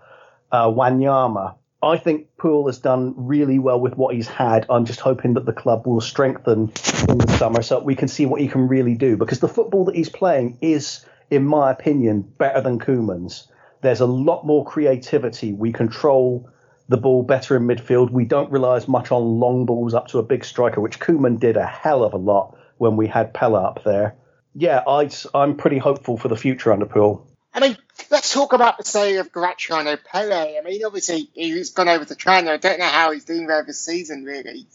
uh, 0.53 0.69
Wanyama. 0.69 1.57
I 1.83 1.97
think 1.97 2.29
Puel 2.39 2.69
has 2.69 2.79
done 2.79 3.15
really 3.17 3.59
well 3.59 3.81
with 3.81 3.97
what 3.97 4.15
he's 4.15 4.29
had. 4.29 4.65
I'm 4.71 4.85
just 4.85 5.01
hoping 5.01 5.35
that 5.35 5.45
the 5.45 5.53
club 5.53 5.89
will 5.89 6.01
strengthen 6.01 6.71
in 7.09 7.19
the 7.19 7.37
summer 7.37 7.63
so 7.63 7.81
we 7.81 7.97
can 7.97 8.07
see 8.07 8.27
what 8.27 8.41
he 8.41 8.47
can 8.47 8.69
really 8.69 8.95
do 8.95 9.17
because 9.17 9.41
the 9.41 9.49
football 9.49 9.87
that 9.87 9.97
he's 9.97 10.09
playing 10.09 10.57
is, 10.61 11.05
in 11.33 11.45
my 11.45 11.73
opinion, 11.73 12.21
better 12.39 12.61
than 12.61 12.79
Koeman's. 12.79 13.49
There's 13.83 14.01
a 14.01 14.07
lot 14.07 14.47
more 14.47 14.65
creativity. 14.65 15.53
We 15.53 15.73
control 15.73 16.49
the 16.89 16.97
ball 16.97 17.23
better 17.23 17.57
in 17.57 17.65
midfield. 17.65 18.11
We 18.11 18.25
don't 18.25 18.51
rely 18.51 18.77
as 18.77 18.89
much 18.89 19.11
on 19.11 19.41
long 19.41 19.67
balls 19.67 19.93
up 19.95 20.09
to 20.09 20.19
a 20.19 20.23
big 20.23 20.45
striker, 20.45 20.81
which 20.81 20.99
Koeman 20.99 21.39
did 21.39 21.57
a 21.57 21.67
hell 21.67 22.05
of 22.05 22.15
a 22.15 22.19
lot 22.19 22.57
when 22.79 22.97
we 22.97 23.09
had 23.09 23.35
Pellè 23.35 23.65
up 23.65 23.85
there. 23.85 24.15
Yeah, 24.55 24.83
I, 24.87 25.11
I'm 25.35 25.57
pretty 25.57 25.79
hopeful 25.79 26.17
for 26.17 26.29
the 26.29 26.37
future 26.37 26.73
under 26.73 26.87
Puel. 26.87 27.27
I 27.55 27.61
mean, 27.61 27.77
let's 28.11 28.33
talk 28.33 28.53
about 28.53 28.79
the 28.79 28.85
sale 28.85 29.21
of 29.21 29.33
Graziano 29.33 29.97
Pellè. 29.97 30.59
I 30.59 30.63
mean, 30.65 30.85
obviously, 30.85 31.29
he's 31.35 31.71
gone 31.71 31.89
over 31.89 32.05
to 32.05 32.15
China. 32.15 32.53
I 32.53 32.57
don't 32.57 32.79
know 32.79 32.87
how 32.87 33.13
he's 33.13 33.25
doing 33.25 33.47
there 33.47 33.65
this 33.65 33.81
season, 33.81 34.25
really. 34.25 34.67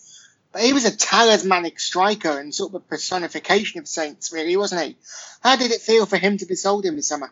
But 0.52 0.62
he 0.62 0.74
was 0.74 0.86
a 0.86 0.96
talismanic 0.96 1.80
striker 1.80 2.40
and 2.40 2.54
sort 2.54 2.72
of 2.72 2.76
a 2.76 2.80
personification 2.80 3.80
of 3.80 3.88
Saints, 3.88 4.32
really, 4.32 4.58
wasn't 4.58 4.82
he? 4.82 4.98
How 5.42 5.56
did 5.56 5.72
it 5.72 5.82
feel 5.82 6.06
for 6.06 6.18
him 6.18 6.38
to 6.38 6.46
be 6.46 6.56
sold 6.56 6.86
in 6.86 6.96
the 6.96 7.04
summer? 7.04 7.32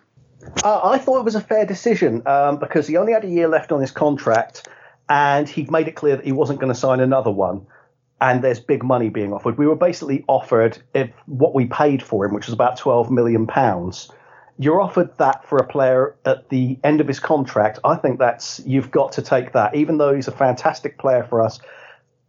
Uh, 0.63 0.81
I 0.83 0.97
thought 0.97 1.19
it 1.19 1.25
was 1.25 1.35
a 1.35 1.41
fair 1.41 1.65
decision 1.65 2.25
um, 2.27 2.57
because 2.57 2.87
he 2.87 2.97
only 2.97 3.13
had 3.13 3.23
a 3.23 3.29
year 3.29 3.47
left 3.47 3.71
on 3.71 3.81
his 3.81 3.91
contract 3.91 4.67
and 5.09 5.47
he'd 5.47 5.71
made 5.71 5.87
it 5.87 5.95
clear 5.95 6.15
that 6.15 6.25
he 6.25 6.31
wasn't 6.31 6.59
going 6.59 6.73
to 6.73 6.79
sign 6.79 6.99
another 6.99 7.31
one. 7.31 7.67
And 8.21 8.43
there's 8.43 8.59
big 8.59 8.83
money 8.83 9.09
being 9.09 9.33
offered. 9.33 9.57
We 9.57 9.67
were 9.67 9.75
basically 9.75 10.23
offered 10.27 10.81
if 10.93 11.11
what 11.25 11.53
we 11.53 11.65
paid 11.65 12.01
for 12.01 12.25
him, 12.25 12.33
which 12.33 12.47
was 12.47 12.53
about 12.53 12.77
12 12.77 13.11
million 13.11 13.45
pounds. 13.45 14.09
You're 14.57 14.81
offered 14.81 15.17
that 15.17 15.47
for 15.47 15.57
a 15.57 15.67
player 15.67 16.15
at 16.23 16.49
the 16.49 16.79
end 16.83 17.01
of 17.01 17.07
his 17.07 17.19
contract. 17.19 17.79
I 17.83 17.95
think 17.95 18.19
that's 18.19 18.61
you've 18.65 18.89
got 18.89 19.11
to 19.13 19.21
take 19.21 19.51
that, 19.51 19.75
even 19.75 19.97
though 19.97 20.15
he's 20.15 20.29
a 20.29 20.31
fantastic 20.31 20.97
player 20.97 21.25
for 21.25 21.41
us. 21.41 21.59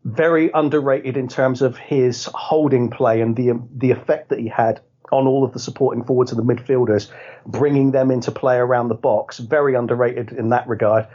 Very 0.05 0.51
underrated 0.53 1.17
in 1.17 1.29
terms 1.29 1.63
of 1.63 1.77
his 1.77 2.29
holding 2.35 2.91
play 2.91 3.21
and 3.21 3.37
the 3.37 3.53
the 3.77 3.93
effect 3.93 4.31
that 4.31 4.41
he 4.41 4.49
had 4.49 4.81
on 5.13 5.27
all 5.27 5.45
of 5.45 5.53
the 5.53 5.59
supporting 5.59 6.05
forwards 6.05 6.33
and 6.33 6.39
the 6.39 6.55
midfielders, 6.55 7.11
bringing 7.47 7.91
them 7.91 8.11
into 8.11 8.31
play 8.31 8.57
around 8.57 8.89
the 8.89 8.95
box. 8.95 9.39
Very 9.39 9.75
underrated 9.75 10.33
in 10.33 10.51
that 10.51 10.69
regard. 10.69 11.07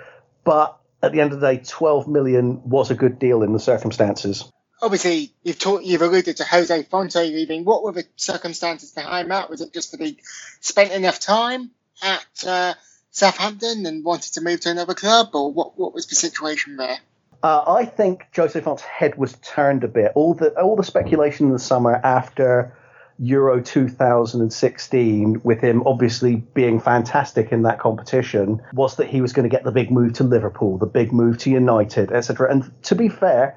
But 0.43 0.77
at 1.03 1.11
the 1.11 1.21
end 1.21 1.33
of 1.33 1.39
the 1.39 1.53
day, 1.53 1.61
12 1.65 2.07
million 2.07 2.69
was 2.69 2.91
a 2.91 2.95
good 2.95 3.19
deal 3.19 3.43
in 3.43 3.53
the 3.53 3.59
circumstances. 3.59 4.49
Obviously, 4.81 5.33
you've 5.43 5.59
talked, 5.59 5.85
you've 5.85 6.01
alluded 6.01 6.37
to 6.37 6.43
Jose 6.43 6.83
Fonte 6.83 7.15
leaving. 7.15 7.65
What 7.65 7.83
were 7.83 7.91
the 7.91 8.05
circumstances 8.15 8.91
behind 8.91 9.29
that? 9.29 9.49
Was 9.49 9.61
it 9.61 9.73
just 9.73 9.91
that 9.91 10.01
he 10.01 10.17
spent 10.59 10.91
enough 10.91 11.19
time 11.19 11.71
at 12.01 12.47
uh, 12.47 12.73
Southampton 13.11 13.85
and 13.85 14.03
wanted 14.03 14.33
to 14.33 14.41
move 14.41 14.61
to 14.61 14.71
another 14.71 14.95
club, 14.95 15.29
or 15.35 15.51
what? 15.51 15.77
What 15.77 15.93
was 15.93 16.07
the 16.07 16.15
situation 16.15 16.77
there? 16.77 16.97
Uh, 17.43 17.63
I 17.67 17.85
think 17.85 18.25
Jose 18.35 18.59
Fonte's 18.59 18.83
head 18.83 19.17
was 19.17 19.33
turned 19.41 19.83
a 19.83 19.87
bit. 19.87 20.11
All 20.15 20.33
the 20.33 20.59
all 20.59 20.75
the 20.75 20.83
speculation 20.83 21.47
in 21.47 21.53
the 21.53 21.59
summer 21.59 21.93
after 21.93 22.75
Euro 23.21 23.61
2016, 23.61 25.41
with 25.43 25.61
him 25.61 25.83
obviously 25.85 26.37
being 26.55 26.79
fantastic 26.79 27.51
in 27.51 27.61
that 27.61 27.77
competition, 27.77 28.59
was 28.73 28.95
that 28.95 29.07
he 29.07 29.21
was 29.21 29.31
going 29.31 29.47
to 29.47 29.55
get 29.55 29.63
the 29.63 29.71
big 29.71 29.91
move 29.91 30.13
to 30.13 30.23
Liverpool, 30.23 30.79
the 30.79 30.87
big 30.87 31.13
move 31.13 31.37
to 31.37 31.51
United, 31.51 32.11
etc. 32.11 32.51
And 32.51 32.71
to 32.83 32.95
be 32.95 33.09
fair, 33.09 33.55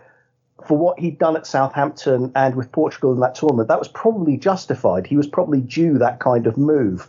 for 0.67 0.77
what 0.77 1.01
he'd 1.01 1.19
done 1.19 1.35
at 1.35 1.47
Southampton 1.47 2.31
and 2.35 2.55
with 2.55 2.73
Portugal 2.73 3.13
in 3.13 3.21
that 3.21 3.35
tournament, 3.37 3.69
that 3.69 3.79
was 3.79 3.89
probably 3.89 4.37
justified. 4.37 5.07
He 5.07 5.17
was 5.17 5.27
probably 5.27 5.63
due 5.63 5.97
that 5.97 6.21
kind 6.21 6.47
of 6.47 6.59
move 6.59 7.09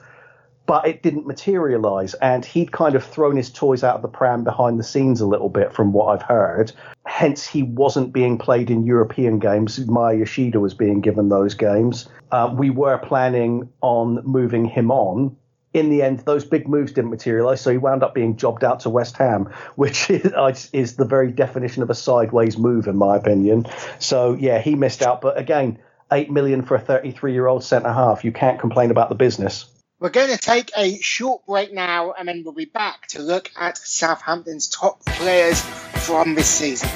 but 0.65 0.87
it 0.87 1.03
didn't 1.03 1.27
materialize. 1.27 2.13
And 2.15 2.43
he'd 2.43 2.71
kind 2.71 2.95
of 2.95 3.03
thrown 3.03 3.35
his 3.35 3.49
toys 3.49 3.83
out 3.83 3.95
of 3.95 4.01
the 4.01 4.07
pram 4.07 4.43
behind 4.43 4.79
the 4.79 4.83
scenes 4.83 5.21
a 5.21 5.27
little 5.27 5.49
bit, 5.49 5.73
from 5.73 5.93
what 5.93 6.07
I've 6.07 6.27
heard. 6.27 6.71
Hence, 7.05 7.45
he 7.45 7.63
wasn't 7.63 8.13
being 8.13 8.37
played 8.37 8.71
in 8.71 8.85
European 8.85 9.39
games. 9.39 9.79
Maya 9.85 10.17
Yoshida 10.17 10.59
was 10.59 10.73
being 10.73 11.01
given 11.01 11.29
those 11.29 11.53
games. 11.53 12.07
Uh, 12.31 12.53
we 12.55 12.69
were 12.69 12.97
planning 12.97 13.69
on 13.81 14.21
moving 14.25 14.65
him 14.65 14.91
on. 14.91 15.35
In 15.73 15.89
the 15.89 16.01
end, 16.03 16.19
those 16.19 16.45
big 16.45 16.69
moves 16.69 16.93
didn't 16.93 17.11
materialize, 17.11 17.59
so 17.59 17.69
he 17.69 17.77
wound 17.77 18.01
up 18.01 18.15
being 18.15 18.37
jobbed 18.37 18.63
out 18.63 18.79
to 18.81 18.89
West 18.89 19.17
Ham, 19.17 19.53
which 19.75 20.09
is, 20.09 20.69
is 20.71 20.95
the 20.95 21.05
very 21.05 21.31
definition 21.31 21.83
of 21.83 21.89
a 21.89 21.95
sideways 21.95 22.57
move, 22.57 22.87
in 22.87 22.95
my 22.95 23.17
opinion. 23.17 23.67
So, 23.99 24.33
yeah, 24.33 24.59
he 24.59 24.75
missed 24.75 25.01
out. 25.01 25.21
But 25.21 25.37
again, 25.37 25.77
eight 26.11 26.31
million 26.31 26.61
for 26.61 26.75
a 26.75 26.79
33 26.79 27.33
year 27.33 27.47
old 27.47 27.63
centre 27.63 27.91
half. 27.91 28.23
You 28.23 28.31
can't 28.31 28.59
complain 28.59 28.89
about 28.89 29.09
the 29.09 29.15
business. 29.15 29.65
We're 29.97 30.09
going 30.09 30.29
to 30.29 30.37
take 30.37 30.71
a 30.75 30.99
short 30.99 31.45
break 31.45 31.73
now 31.73 32.11
and 32.11 32.27
then 32.27 32.43
we'll 32.43 32.53
be 32.53 32.65
back 32.65 33.07
to 33.07 33.21
look 33.21 33.49
at 33.57 33.77
Southampton's 33.77 34.67
top 34.67 35.05
players 35.05 35.61
from 35.61 36.35
this 36.35 36.47
season. 36.47 36.89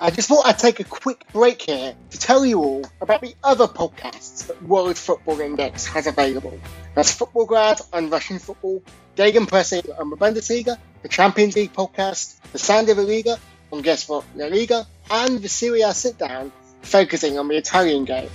I 0.00 0.10
just 0.10 0.26
thought 0.28 0.46
I'd 0.46 0.58
take 0.58 0.80
a 0.80 0.84
quick 0.84 1.30
break 1.34 1.60
here 1.60 1.94
to 2.12 2.18
tell 2.18 2.46
you 2.46 2.60
all 2.60 2.86
about 3.02 3.20
the 3.20 3.34
other 3.44 3.66
podcasts 3.66 4.46
that 4.46 4.62
World 4.62 4.96
Football 4.96 5.38
Index 5.40 5.84
has 5.88 6.06
available. 6.06 6.58
That's 6.94 7.12
Football 7.12 7.44
Grad 7.44 7.78
and 7.92 8.10
Russian 8.10 8.38
football, 8.38 8.82
Gegenpressing 9.14 10.00
and 10.00 10.10
the 10.10 10.16
Bundesliga, 10.16 10.78
the 11.02 11.08
Champions 11.10 11.56
League 11.56 11.74
podcast, 11.74 12.40
the 12.52 12.58
Sound 12.58 12.88
of 12.88 12.96
the 12.96 13.02
Liga 13.02 13.38
on 13.70 13.82
Guess 13.82 14.08
What 14.08 14.24
La 14.34 14.46
Liga, 14.46 14.86
and 15.10 15.42
the 15.42 15.50
Serie 15.50 15.82
A 15.82 15.92
Sit 15.92 16.16
Down 16.16 16.50
focusing 16.80 17.38
on 17.38 17.48
the 17.48 17.56
Italian 17.56 18.06
game. 18.06 18.30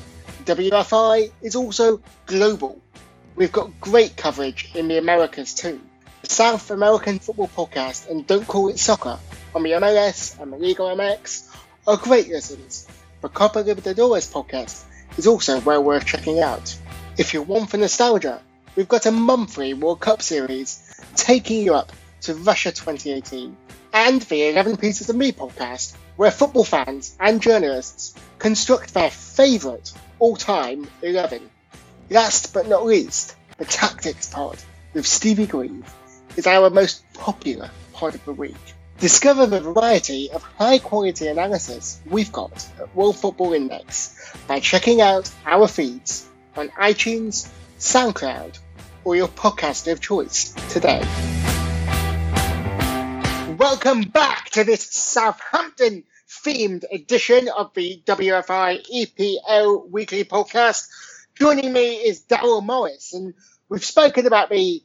WFI 0.45 1.31
is 1.41 1.55
also 1.55 2.01
global 2.27 2.79
We've 3.39 3.53
got 3.53 3.79
great 3.79 4.17
coverage 4.17 4.69
in 4.75 4.89
the 4.89 4.97
Americas 4.97 5.53
too. 5.53 5.79
The 6.23 6.29
South 6.29 6.71
American 6.71 7.19
Football 7.19 7.47
Podcast 7.47 8.09
and 8.09 8.27
Don't 8.27 8.45
Call 8.45 8.67
It 8.67 8.77
Soccer 8.77 9.17
on 9.55 9.63
the 9.63 9.69
MLS 9.69 10.37
and 10.41 10.51
the 10.51 10.57
Liga 10.57 10.81
MX 10.81 11.49
are 11.87 11.95
great 11.95 12.27
listens. 12.27 12.85
The 13.21 13.29
Copa 13.29 13.63
Libertadores 13.63 14.29
podcast 14.29 14.83
is 15.17 15.25
also 15.25 15.61
well 15.61 15.81
worth 15.81 16.05
checking 16.05 16.41
out. 16.41 16.77
If 17.17 17.33
you're 17.33 17.43
one 17.43 17.65
for 17.65 17.77
nostalgia, 17.77 18.41
we've 18.75 18.89
got 18.89 19.05
a 19.05 19.11
monthly 19.11 19.73
World 19.73 20.01
Cup 20.01 20.21
series 20.21 21.01
taking 21.15 21.61
you 21.61 21.75
up 21.75 21.93
to 22.23 22.35
Russia 22.35 22.73
2018 22.73 23.55
and 23.93 24.21
the 24.23 24.49
11 24.49 24.75
Pieces 24.75 25.09
of 25.09 25.15
Me 25.15 25.31
podcast, 25.31 25.95
where 26.17 26.29
football 26.29 26.65
fans 26.65 27.15
and 27.21 27.41
journalists 27.41 28.15
construct 28.37 28.93
their 28.93 29.09
favourite 29.09 29.93
all 30.19 30.35
time 30.35 30.89
11. 31.01 31.49
Last 32.11 32.55
but 32.55 32.67
not 32.67 32.87
least, 32.87 33.35
the 33.59 33.65
tactics 33.65 34.27
part 34.27 34.65
with 34.95 35.05
Stevie 35.05 35.45
Grieve 35.45 35.87
is 36.37 36.47
our 36.47 36.71
most 36.71 37.03
popular 37.13 37.69
part 37.93 38.15
of 38.15 38.25
the 38.25 38.33
week. 38.33 38.55
Discover 38.97 39.45
the 39.45 39.59
variety 39.59 40.31
of 40.31 40.41
high 40.41 40.79
quality 40.79 41.27
analysis 41.27 42.01
we've 42.07 42.31
got 42.31 42.67
at 42.79 42.95
World 42.95 43.15
Football 43.15 43.53
Index 43.53 44.35
by 44.47 44.59
checking 44.59 45.01
out 45.01 45.29
our 45.45 45.67
feeds 45.67 46.27
on 46.57 46.69
iTunes, 46.69 47.47
SoundCloud, 47.77 48.57
or 49.03 49.15
your 49.15 49.27
podcast 49.27 49.91
of 49.91 50.01
choice 50.01 50.53
today. 50.71 51.01
Welcome 53.55 54.01
back 54.01 54.49
to 54.51 54.63
this 54.63 54.83
Southampton 54.83 56.05
themed 56.27 56.85
edition 56.91 57.49
of 57.55 57.71
the 57.75 58.01
WFI 58.05 58.83
EPL 58.89 59.89
weekly 59.91 60.23
podcast. 60.23 60.87
Joining 61.39 61.71
me 61.71 61.95
is 61.95 62.21
Daryl 62.23 62.61
Morris, 62.61 63.13
and 63.13 63.33
we've 63.69 63.85
spoken 63.85 64.27
about 64.27 64.49
the 64.49 64.83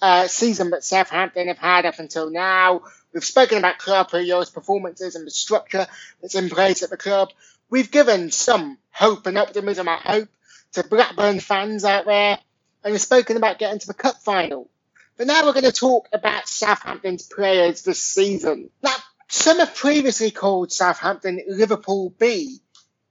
uh, 0.00 0.28
season 0.28 0.70
that 0.70 0.84
Southampton 0.84 1.48
have 1.48 1.58
had 1.58 1.84
up 1.84 1.98
until 1.98 2.30
now. 2.30 2.82
We've 3.12 3.24
spoken 3.24 3.58
about 3.58 3.78
Claude 3.78 4.08
Puel's 4.10 4.50
performances 4.50 5.16
and 5.16 5.26
the 5.26 5.32
structure 5.32 5.84
that's 6.22 6.36
in 6.36 6.48
place 6.48 6.84
at 6.84 6.90
the 6.90 6.96
club. 6.96 7.30
We've 7.70 7.90
given 7.90 8.30
some 8.30 8.78
hope 8.92 9.26
and 9.26 9.36
optimism, 9.36 9.88
I 9.88 9.96
hope, 9.96 10.28
to 10.74 10.84
Blackburn 10.84 11.40
fans 11.40 11.84
out 11.84 12.04
there, 12.04 12.38
and 12.84 12.92
we've 12.92 13.00
spoken 13.00 13.36
about 13.36 13.58
getting 13.58 13.80
to 13.80 13.88
the 13.88 13.92
cup 13.92 14.22
final. 14.22 14.70
But 15.16 15.26
now 15.26 15.44
we're 15.44 15.54
going 15.54 15.64
to 15.64 15.72
talk 15.72 16.08
about 16.12 16.46
Southampton's 16.46 17.26
players 17.26 17.82
this 17.82 18.00
season. 18.00 18.70
Now, 18.80 18.94
some 19.26 19.58
have 19.58 19.74
previously 19.74 20.30
called 20.30 20.70
Southampton 20.70 21.40
Liverpool 21.48 22.14
B, 22.16 22.60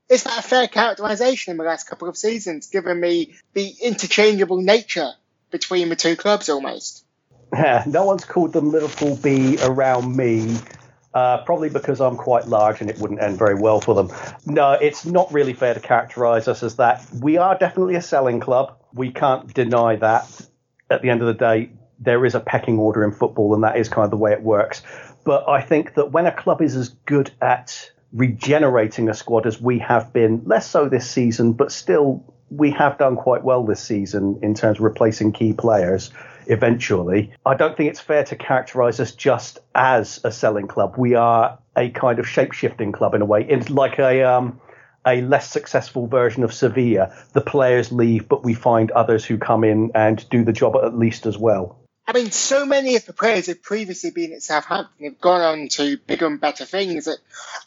is 0.09 0.24
that 0.24 0.39
a 0.39 0.41
fair 0.41 0.67
characterisation 0.67 1.51
in 1.51 1.57
the 1.57 1.63
last 1.63 1.85
couple 1.89 2.07
of 2.07 2.17
seasons, 2.17 2.67
given 2.67 3.01
the, 3.01 3.33
the 3.53 3.74
interchangeable 3.81 4.62
nature 4.62 5.12
between 5.51 5.89
the 5.89 5.95
two 5.95 6.15
clubs 6.15 6.50
almost? 6.50 7.03
Yeah, 7.53 7.83
no 7.88 8.05
one's 8.05 8.25
called 8.25 8.53
them 8.53 8.71
Liverpool 8.71 9.15
B 9.15 9.57
around 9.62 10.15
me. 10.15 10.57
Uh, 11.13 11.41
probably 11.45 11.69
because 11.69 12.01
I'm 12.01 12.17
quite 12.17 12.45
large 12.45 12.81
and 12.81 12.89
it 12.89 13.00
wouldn't 13.00 13.21
end 13.21 13.38
very 13.38 13.55
well 13.55 13.79
for 13.79 13.95
them. 13.95 14.12
No, 14.45 14.74
it's 14.74 15.05
not 15.05 15.31
really 15.31 15.53
fair 15.53 15.74
to 15.74 15.79
characterise 15.79 16.50
us 16.50 16.62
as 16.62 16.75
that. 16.75 17.05
We 17.21 17.38
are 17.38 17.57
definitely 17.57 17.95
a 17.95 18.01
selling 18.01 18.41
club. 18.41 18.77
We 18.93 19.12
can't 19.12 19.53
deny 19.53 19.95
that. 19.95 20.29
At 20.89 21.01
the 21.01 21.09
end 21.09 21.21
of 21.21 21.27
the 21.27 21.33
day, 21.33 21.69
there 22.00 22.25
is 22.25 22.35
a 22.35 22.41
pecking 22.41 22.77
order 22.79 23.01
in 23.01 23.13
football, 23.13 23.53
and 23.53 23.63
that 23.63 23.77
is 23.77 23.88
kind 23.88 24.03
of 24.03 24.12
the 24.12 24.17
way 24.17 24.33
it 24.33 24.41
works. 24.41 24.81
But 25.24 25.47
I 25.47 25.62
think 25.62 25.93
that 25.93 26.12
when 26.12 26.25
a 26.25 26.33
club 26.33 26.62
is 26.62 26.75
as 26.75 26.89
good 26.89 27.31
at 27.41 27.91
regenerating 28.15 29.10
a 29.10 29.13
squad 29.13 29.45
as 29.45 29.62
we 29.62 29.77
have 29.79 30.12
been, 30.13 30.41
less 30.45 30.69
so 30.69 30.88
this 30.88 31.10
season, 31.10 31.53
but 31.53 31.72
still 31.72 32.24
we 32.50 32.72
have 32.72 32.98
done 32.98 33.17
quite 33.17 33.43
well 33.43 33.63
this 33.65 33.84
season 33.84 34.39
in 34.41 34.53
terms 34.53 34.77
of 34.77 34.84
replacing 34.84 35.31
key 35.34 35.53
players. 35.53 36.12
eventually. 36.48 37.31
I 37.43 37.55
don't 37.55 37.75
think 37.75 37.89
it's 37.89 38.00
fair 38.00 38.24
to 38.25 38.36
characterize 38.36 39.00
us 39.00 39.12
just 39.12 39.57
as 39.74 40.22
a 40.24 40.31
selling 40.31 40.67
club. 40.67 40.93
We 40.95 41.15
are 41.15 41.57
a 41.75 41.89
kind 41.89 42.19
of 42.19 42.27
shape 42.27 42.53
shifting 42.53 42.91
club 42.91 43.15
in 43.15 43.22
a 43.24 43.25
way. 43.25 43.45
It's 43.50 43.72
like 43.72 43.98
a 43.98 44.24
um, 44.24 44.62
a 45.07 45.22
less 45.22 45.50
successful 45.50 46.07
version 46.07 46.43
of 46.43 46.53
Sevilla. 46.53 47.15
The 47.34 47.41
players 47.41 47.91
leave, 47.91 48.27
but 48.27 48.43
we 48.43 48.53
find 48.53 48.91
others 48.91 49.25
who 49.25 49.38
come 49.38 49.63
in 49.63 49.91
and 49.95 50.27
do 50.29 50.43
the 50.43 50.53
job 50.53 50.75
at 50.75 50.98
least 50.98 51.25
as 51.25 51.38
well. 51.38 51.79
I 52.07 52.13
mean, 52.13 52.29
so 52.29 52.67
many 52.67 52.95
of 52.97 53.05
the 53.07 53.13
players 53.13 53.47
who've 53.47 53.62
previously 53.62 54.12
been 54.12 54.31
at 54.33 54.43
Southampton 54.43 55.05
have 55.05 55.19
gone 55.19 55.41
on 55.41 55.67
to 55.69 55.97
bigger 55.97 56.27
and 56.27 56.39
better 56.39 56.63
things 56.63 57.07
at, 57.07 57.17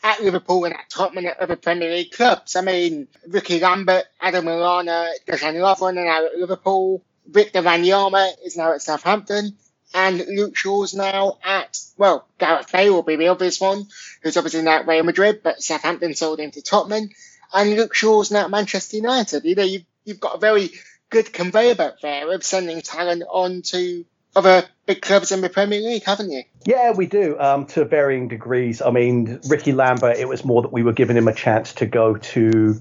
at 0.05 0.23
Liverpool 0.23 0.65
and 0.65 0.75
at 0.75 0.89
Tottenham 0.89 1.25
and 1.25 1.27
at 1.27 1.41
other 1.41 1.57
Premier 1.57 1.91
League 1.91 2.13
clubs. 2.13 2.55
I 2.55 2.61
mean, 2.61 3.09
Ricky 3.27 3.59
Lambert, 3.59 4.05
Adam 4.21 4.45
Lallana, 4.45 5.11
Dejan 5.27 5.55
Lovren 5.55 5.99
are 5.99 6.05
now 6.05 6.27
at 6.27 6.37
Liverpool. 6.37 7.03
Victor 7.27 7.63
Wanyama 7.63 8.31
is 8.45 8.57
now 8.57 8.73
at 8.73 8.83
Southampton. 8.83 9.57
And 9.93 10.19
Luke 10.19 10.57
Shaw's 10.57 10.95
now 10.95 11.39
at, 11.43 11.81
well, 11.97 12.29
Gareth 12.39 12.71
Bale 12.71 12.93
will 12.93 13.03
be 13.03 13.17
the 13.17 13.29
obvious 13.29 13.61
one, 13.61 13.87
who's 14.23 14.37
obviously 14.37 14.63
now 14.63 14.81
at 14.81 14.87
Real 14.87 15.03
Madrid, 15.03 15.41
but 15.43 15.63
Southampton 15.63 16.15
sold 16.15 16.39
him 16.39 16.53
to 16.53 16.63
Tottenham. 16.63 17.11
And 17.53 17.75
Luke 17.75 17.95
Shaw's 17.95 18.31
now 18.31 18.45
at 18.45 18.51
Manchester 18.51 18.99
United. 18.99 19.45
You 19.45 19.57
know, 19.57 19.65
you've, 19.65 19.87
you've 20.05 20.21
got 20.21 20.37
a 20.37 20.39
very 20.39 20.71
good 21.11 21.33
conveyor 21.33 21.75
belt 21.75 21.97
there 22.03 22.31
of 22.33 22.45
sending 22.45 22.83
talent 22.83 23.25
on 23.29 23.63
to 23.63 24.05
other 24.37 24.65
big 24.87 25.03
clubs 25.03 25.33
in 25.33 25.41
the 25.41 25.49
Premier 25.49 25.81
League, 25.81 26.05
haven't 26.05 26.31
you? 26.31 26.43
Yeah, 26.65 26.93
we 26.93 27.07
do, 27.07 27.39
um, 27.39 27.67
to 27.67 27.85
varying 27.85 28.29
degrees. 28.29 28.83
I 28.83 28.91
mean, 28.91 29.41
Ricky 29.49 29.73
Lambert, 29.73 30.17
it 30.17 30.29
was 30.29 30.45
more 30.45 30.63
that 30.63 30.73
we 30.73 30.83
were 30.83 30.93
giving 30.93 31.17
him 31.17 31.29
a 31.29 31.35
chance 31.35 31.75
to 31.75 31.87
go 31.87 32.17
to 32.17 32.81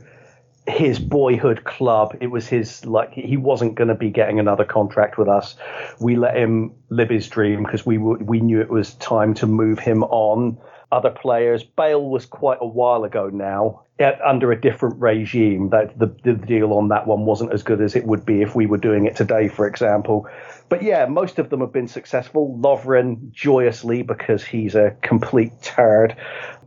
his 0.68 1.00
boyhood 1.00 1.64
club. 1.64 2.18
It 2.20 2.28
was 2.28 2.48
his, 2.48 2.86
like, 2.86 3.14
he 3.14 3.38
wasn't 3.38 3.76
going 3.76 3.88
to 3.88 3.96
be 3.96 4.10
getting 4.10 4.40
another 4.40 4.66
contract 4.66 5.18
with 5.18 5.30
us. 5.30 5.56
We 6.00 6.18
let 6.18 6.36
him 6.36 6.74
live 6.90 7.10
his 7.10 7.28
dream 7.28 7.64
because 7.64 7.86
we, 7.86 7.98
we 7.98 8.42
knew 8.42 8.60
it 8.60 8.70
was 8.70 8.94
time 8.96 9.34
to 9.36 9.48
move 9.48 9.80
him 9.80 10.04
on 10.04 10.58
other 10.92 11.10
players. 11.10 11.64
Bale 11.64 12.04
was 12.04 12.26
quite 12.26 12.60
a 12.62 12.68
while 12.68 13.04
ago 13.06 13.30
now, 13.30 13.84
under 14.00 14.52
a 14.52 14.60
different 14.60 15.00
regime. 15.00 15.70
That 15.70 15.98
the, 15.98 16.08
the 16.24 16.34
deal 16.34 16.74
on 16.74 16.90
that 16.90 17.08
one 17.08 17.26
wasn't 17.26 17.54
as 17.54 17.64
good 17.64 17.82
as 17.82 17.96
it 17.96 18.06
would 18.06 18.26
be 18.26 18.42
if 18.42 18.56
we 18.56 18.66
were 18.66 18.78
doing 18.78 19.06
it 19.06 19.16
today, 19.16 19.48
for 19.48 19.68
example. 19.68 20.28
But 20.70 20.84
yeah, 20.84 21.06
most 21.06 21.40
of 21.40 21.50
them 21.50 21.62
have 21.62 21.72
been 21.72 21.88
successful. 21.88 22.60
Lovren, 22.62 23.32
joyously, 23.32 24.04
because 24.04 24.44
he's 24.44 24.76
a 24.76 24.96
complete 25.02 25.54
turd, 25.62 26.16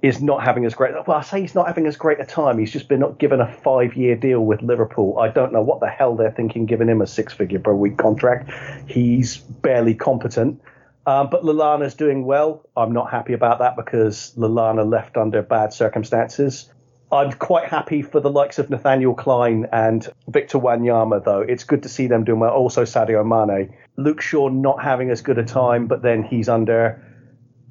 is 0.00 0.22
not 0.22 0.42
having 0.42 0.64
as 0.64 0.74
great. 0.74 0.94
Well, 1.06 1.18
I 1.18 1.20
say 1.20 1.42
he's 1.42 1.54
not 1.54 1.66
having 1.66 1.86
as 1.86 1.96
great 1.96 2.18
a 2.18 2.24
time. 2.24 2.58
He's 2.58 2.72
just 2.72 2.88
been 2.88 3.00
not 3.00 3.18
given 3.18 3.40
a 3.40 3.52
five-year 3.52 4.16
deal 4.16 4.40
with 4.40 4.62
Liverpool. 4.62 5.18
I 5.18 5.28
don't 5.28 5.52
know 5.52 5.60
what 5.60 5.80
the 5.80 5.88
hell 5.88 6.16
they're 6.16 6.30
thinking, 6.30 6.64
giving 6.64 6.88
him 6.88 7.02
a 7.02 7.06
six-figure 7.06 7.60
per 7.60 7.74
week 7.74 7.98
contract. 7.98 8.50
He's 8.88 9.36
barely 9.36 9.94
competent. 9.94 10.62
Um, 11.06 11.28
but 11.30 11.42
Lallana's 11.42 11.94
doing 11.94 12.24
well. 12.24 12.66
I'm 12.76 12.92
not 12.92 13.10
happy 13.10 13.34
about 13.34 13.58
that 13.58 13.76
because 13.76 14.34
Lallana 14.36 14.90
left 14.90 15.16
under 15.16 15.42
bad 15.42 15.72
circumstances. 15.72 16.72
I'm 17.12 17.32
quite 17.32 17.68
happy 17.68 18.02
for 18.02 18.20
the 18.20 18.30
likes 18.30 18.58
of 18.58 18.70
Nathaniel 18.70 19.14
Clyne 19.14 19.66
and 19.72 20.06
Victor 20.28 20.58
Wanyama, 20.58 21.24
though. 21.24 21.40
It's 21.40 21.64
good 21.64 21.82
to 21.82 21.88
see 21.88 22.06
them 22.06 22.24
doing 22.24 22.38
well. 22.38 22.52
Also, 22.52 22.84
Sadio 22.84 23.26
Mane. 23.26 23.74
Luke 23.96 24.20
Shaw 24.20 24.48
not 24.48 24.82
having 24.82 25.10
as 25.10 25.20
good 25.20 25.38
a 25.38 25.44
time, 25.44 25.86
but 25.86 26.02
then 26.02 26.22
he's 26.22 26.48
under 26.48 27.04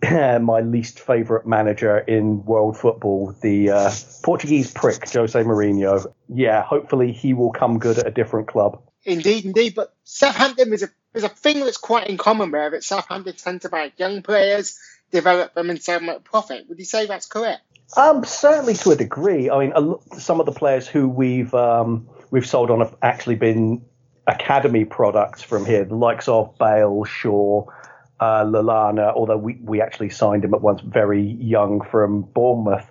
my 0.03 0.61
least 0.61 0.99
favourite 0.99 1.45
manager 1.45 1.97
in 1.97 2.43
world 2.43 2.77
football, 2.77 3.35
the 3.41 3.69
uh, 3.69 3.91
Portuguese 4.23 4.71
prick, 4.71 5.09
Jose 5.09 5.41
Mourinho. 5.41 6.05
Yeah, 6.27 6.61
hopefully 6.61 7.11
he 7.11 7.33
will 7.33 7.51
come 7.51 7.79
good 7.79 7.97
at 7.97 8.07
a 8.07 8.11
different 8.11 8.47
club. 8.47 8.81
Indeed, 9.05 9.45
indeed. 9.45 9.75
But 9.75 9.93
Southampton 10.03 10.73
is 10.73 10.83
a 10.83 10.89
is 11.13 11.23
a 11.23 11.29
thing 11.29 11.61
that's 11.61 11.77
quite 11.77 12.07
in 12.07 12.17
common 12.17 12.51
there 12.51 12.69
that 12.71 12.83
Southampton 12.83 13.35
tend 13.35 13.61
to 13.61 13.69
buy 13.69 13.91
young 13.97 14.21
players, 14.21 14.77
develop 15.11 15.53
them, 15.53 15.69
and 15.69 15.81
sell 15.81 15.99
them 15.99 16.09
at 16.09 16.23
profit. 16.23 16.65
Would 16.69 16.79
you 16.79 16.85
say 16.85 17.05
that's 17.05 17.25
correct? 17.25 17.61
Um, 17.97 18.23
certainly 18.23 18.75
to 18.75 18.91
a 18.91 18.95
degree. 18.95 19.49
I 19.49 19.67
mean, 19.67 19.95
some 20.17 20.39
of 20.39 20.45
the 20.45 20.51
players 20.51 20.87
who 20.87 21.09
we've 21.09 21.53
um, 21.53 22.07
we've 22.29 22.47
sold 22.47 22.69
on 22.69 22.79
have 22.79 22.95
actually 23.01 23.35
been 23.35 23.83
academy 24.27 24.85
products 24.85 25.41
from 25.41 25.65
here, 25.65 25.85
the 25.85 25.95
likes 25.95 26.27
of 26.27 26.55
Bale, 26.59 27.03
Shaw, 27.03 27.65
uh, 28.19 28.43
Lallana. 28.43 29.13
Although 29.13 29.37
we 29.37 29.59
we 29.63 29.81
actually 29.81 30.09
signed 30.09 30.45
him 30.45 30.53
at 30.53 30.61
once 30.61 30.81
very 30.81 31.21
young 31.21 31.81
from 31.81 32.21
Bournemouth. 32.21 32.89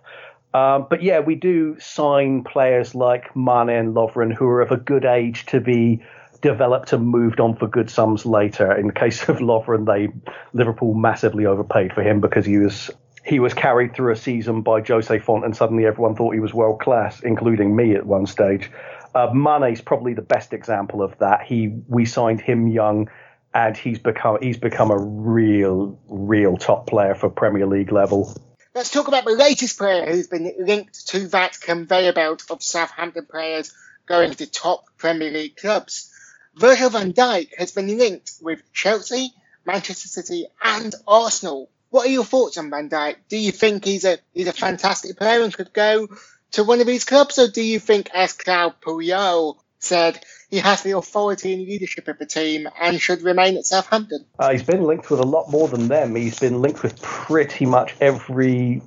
Um, 0.52 0.86
but 0.88 1.02
yeah, 1.02 1.20
we 1.20 1.34
do 1.34 1.78
sign 1.78 2.42
players 2.42 2.94
like 2.94 3.36
Mane 3.36 3.68
and 3.68 3.94
Lovren 3.94 4.34
who 4.34 4.46
are 4.46 4.62
of 4.62 4.72
a 4.72 4.76
good 4.76 5.04
age 5.04 5.46
to 5.46 5.60
be 5.60 6.02
developed 6.40 6.92
and 6.92 7.06
moved 7.06 7.40
on 7.40 7.54
for 7.54 7.68
good 7.68 7.90
sums 7.90 8.24
later. 8.24 8.72
In 8.72 8.86
the 8.86 8.92
case 8.92 9.28
of 9.28 9.36
Lovren, 9.40 9.86
they 9.86 10.08
Liverpool 10.52 10.94
massively 10.94 11.46
overpaid 11.46 11.92
for 11.92 12.02
him 12.02 12.20
because 12.20 12.46
he 12.46 12.58
was 12.58 12.90
he 13.28 13.40
was 13.40 13.52
carried 13.52 13.94
through 13.94 14.12
a 14.12 14.16
season 14.16 14.62
by 14.62 14.80
Jose 14.80 15.18
Fonte, 15.18 15.44
and 15.44 15.54
suddenly 15.54 15.84
everyone 15.84 16.16
thought 16.16 16.32
he 16.32 16.40
was 16.40 16.54
world 16.54 16.80
class, 16.80 17.20
including 17.20 17.76
me 17.76 17.94
at 17.94 18.06
one 18.06 18.26
stage. 18.26 18.70
Uh, 19.14 19.28
Mane's 19.34 19.82
probably 19.82 20.14
the 20.14 20.22
best 20.22 20.54
example 20.54 21.02
of 21.02 21.16
that. 21.18 21.42
He 21.42 21.68
we 21.88 22.06
signed 22.06 22.40
him 22.40 22.68
young, 22.68 23.10
and 23.52 23.76
he's 23.76 23.98
become 23.98 24.38
he's 24.40 24.56
become 24.56 24.90
a 24.90 24.98
real 24.98 26.00
real 26.08 26.56
top 26.56 26.86
player 26.86 27.14
for 27.14 27.28
Premier 27.28 27.66
League 27.66 27.92
level. 27.92 28.34
Let's 28.74 28.90
talk 28.90 29.08
about 29.08 29.24
the 29.24 29.32
latest 29.32 29.76
player 29.76 30.06
who's 30.06 30.28
been 30.28 30.54
linked 30.58 31.08
to 31.08 31.28
that 31.28 31.60
conveyor 31.60 32.12
belt 32.14 32.44
of 32.50 32.62
Southampton 32.62 33.26
players 33.26 33.74
going 34.06 34.32
to 34.34 34.46
top 34.46 34.84
Premier 34.96 35.30
League 35.30 35.56
clubs. 35.56 36.10
Virgil 36.54 36.90
van 36.90 37.12
Dijk 37.12 37.50
has 37.58 37.72
been 37.72 37.98
linked 37.98 38.32
with 38.40 38.62
Chelsea, 38.72 39.32
Manchester 39.66 40.08
City, 40.08 40.46
and 40.62 40.94
Arsenal. 41.06 41.68
What 41.90 42.06
are 42.06 42.10
your 42.10 42.24
thoughts 42.24 42.58
on 42.58 42.70
Van 42.70 42.90
Dijk? 42.90 43.16
Do 43.28 43.38
you 43.38 43.52
think 43.52 43.84
he's 43.84 44.04
a 44.04 44.18
he's 44.32 44.48
a 44.48 44.52
fantastic 44.52 45.16
player 45.16 45.42
and 45.42 45.52
could 45.52 45.72
go 45.72 46.08
to 46.52 46.64
one 46.64 46.80
of 46.80 46.86
these 46.86 47.04
clubs, 47.04 47.38
or 47.38 47.48
do 47.48 47.62
you 47.62 47.78
think, 47.78 48.10
as 48.14 48.32
Claude 48.32 48.80
Puel 48.80 49.56
said, 49.78 50.18
he 50.50 50.58
has 50.58 50.82
the 50.82 50.96
authority 50.96 51.52
and 51.52 51.62
leadership 51.62 52.08
of 52.08 52.18
the 52.18 52.26
team 52.26 52.68
and 52.80 53.00
should 53.00 53.22
remain 53.22 53.56
at 53.56 53.64
Southampton? 53.64 54.24
Uh, 54.38 54.50
he's 54.52 54.62
been 54.62 54.82
linked 54.82 55.10
with 55.10 55.20
a 55.20 55.26
lot 55.26 55.50
more 55.50 55.68
than 55.68 55.88
them. 55.88 56.14
He's 56.14 56.38
been 56.38 56.60
linked 56.60 56.82
with 56.82 57.00
pretty 57.02 57.66
much 57.66 57.94
every 58.00 58.82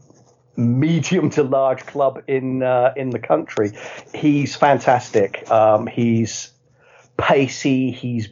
medium 0.55 1.29
to 1.31 1.43
large 1.43 1.85
club 1.85 2.23
in 2.27 2.61
uh, 2.63 2.93
in 2.95 3.09
the 3.09 3.19
country. 3.19 3.71
He's 4.13 4.55
fantastic. 4.55 5.49
Um, 5.49 5.87
he's 5.87 6.51
pacey. 7.17 7.91
He's 7.91 8.29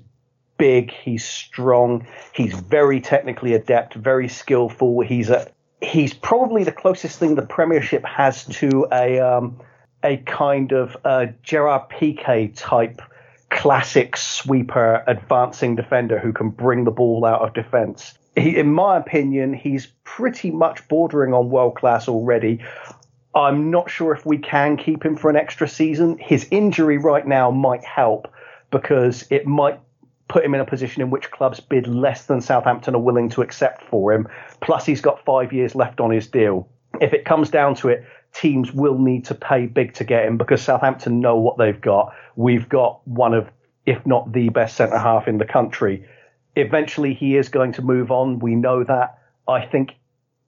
big, 0.60 0.92
he's 0.92 1.26
strong, 1.26 2.06
he's 2.36 2.54
very 2.54 3.02
technically 3.02 3.56
adept, 3.56 3.96
very 3.96 4.28
skillful. 4.28 5.02
He's 5.02 5.32
a 5.32 5.50
he's 5.82 6.14
probably 6.14 6.64
the 6.64 6.72
closest 6.72 7.18
thing 7.18 7.34
the 7.34 7.42
Premiership 7.42 8.06
has 8.06 8.46
to 8.46 8.86
a 8.92 9.20
um, 9.20 9.60
a 10.04 10.18
kind 10.18 10.72
of 10.72 10.96
uh, 11.04 11.28
Gerard 11.42 11.90
Piqué 11.90 12.54
type 12.56 13.02
classic 13.50 14.16
sweeper 14.16 15.04
advancing 15.08 15.76
defender 15.76 16.20
who 16.20 16.32
can 16.32 16.50
bring 16.50 16.84
the 16.84 16.92
ball 16.92 17.26
out 17.26 17.42
of 17.42 17.54
defence. 17.54 18.14
in 18.36 18.72
my 18.72 18.98
opinion, 18.98 19.54
he's 19.54 19.88
pretty 20.04 20.52
much 20.52 20.88
bordering 20.88 21.34
on 21.34 21.50
world 21.50 21.76
class 21.76 22.08
already. 22.08 22.60
I'm 23.34 23.72
not 23.72 23.90
sure 23.90 24.14
if 24.14 24.26
we 24.26 24.38
can 24.38 24.78
keep 24.78 25.04
him 25.04 25.16
for 25.16 25.30
an 25.30 25.36
extra 25.36 25.68
season. 25.68 26.18
His 26.18 26.48
injury 26.52 26.98
right 26.98 27.26
now 27.26 27.52
might 27.52 27.84
help 27.84 28.28
because 28.72 29.26
it 29.30 29.46
might 29.46 29.80
put 30.30 30.46
him 30.46 30.54
in 30.54 30.62
a 30.62 30.66
position 30.66 31.02
in 31.02 31.10
which 31.10 31.32
clubs 31.32 31.60
bid 31.60 31.88
less 31.88 32.28
than 32.28 32.40
Southampton 32.40 32.96
are 32.96 33.02
willing 33.02 33.30
to 33.30 33.42
accept 33.42 33.84
for 33.84 34.14
him. 34.14 34.28
Plus, 34.62 34.86
he's 34.86 35.02
got 35.02 35.26
five 35.26 35.52
years 35.52 35.76
left 35.76 36.00
on 36.00 36.12
his 36.12 36.28
deal. 36.28 36.70
If 37.02 37.14
it 37.14 37.26
comes 37.26 37.50
down 37.50 37.76
to 37.76 37.90
it, 37.90 38.06
teams 38.34 38.72
will 38.72 38.98
need 38.98 39.26
to 39.26 39.36
pay 39.36 39.66
big 39.66 39.94
to 39.96 40.04
get 40.04 40.26
him 40.26 40.38
because 40.38 40.62
Southampton 40.62 41.20
know 41.20 41.36
what 41.38 41.58
they've 41.58 41.80
got. 41.82 42.14
We've 42.36 42.70
got 42.70 43.06
one 43.08 43.34
of, 43.34 43.50
if 43.86 44.06
not 44.06 44.32
the 44.32 44.50
best 44.50 44.78
centre 44.78 44.98
half 44.98 45.28
in 45.28 45.40
the 45.40 45.46
country. 45.46 46.06
Eventually, 46.56 47.14
he 47.14 47.36
is 47.36 47.50
going 47.50 47.74
to 47.74 47.82
move 47.82 48.12
on. 48.12 48.40
We 48.40 48.56
know 48.56 48.84
that. 48.84 49.18
I 49.48 49.66
think 49.66 49.96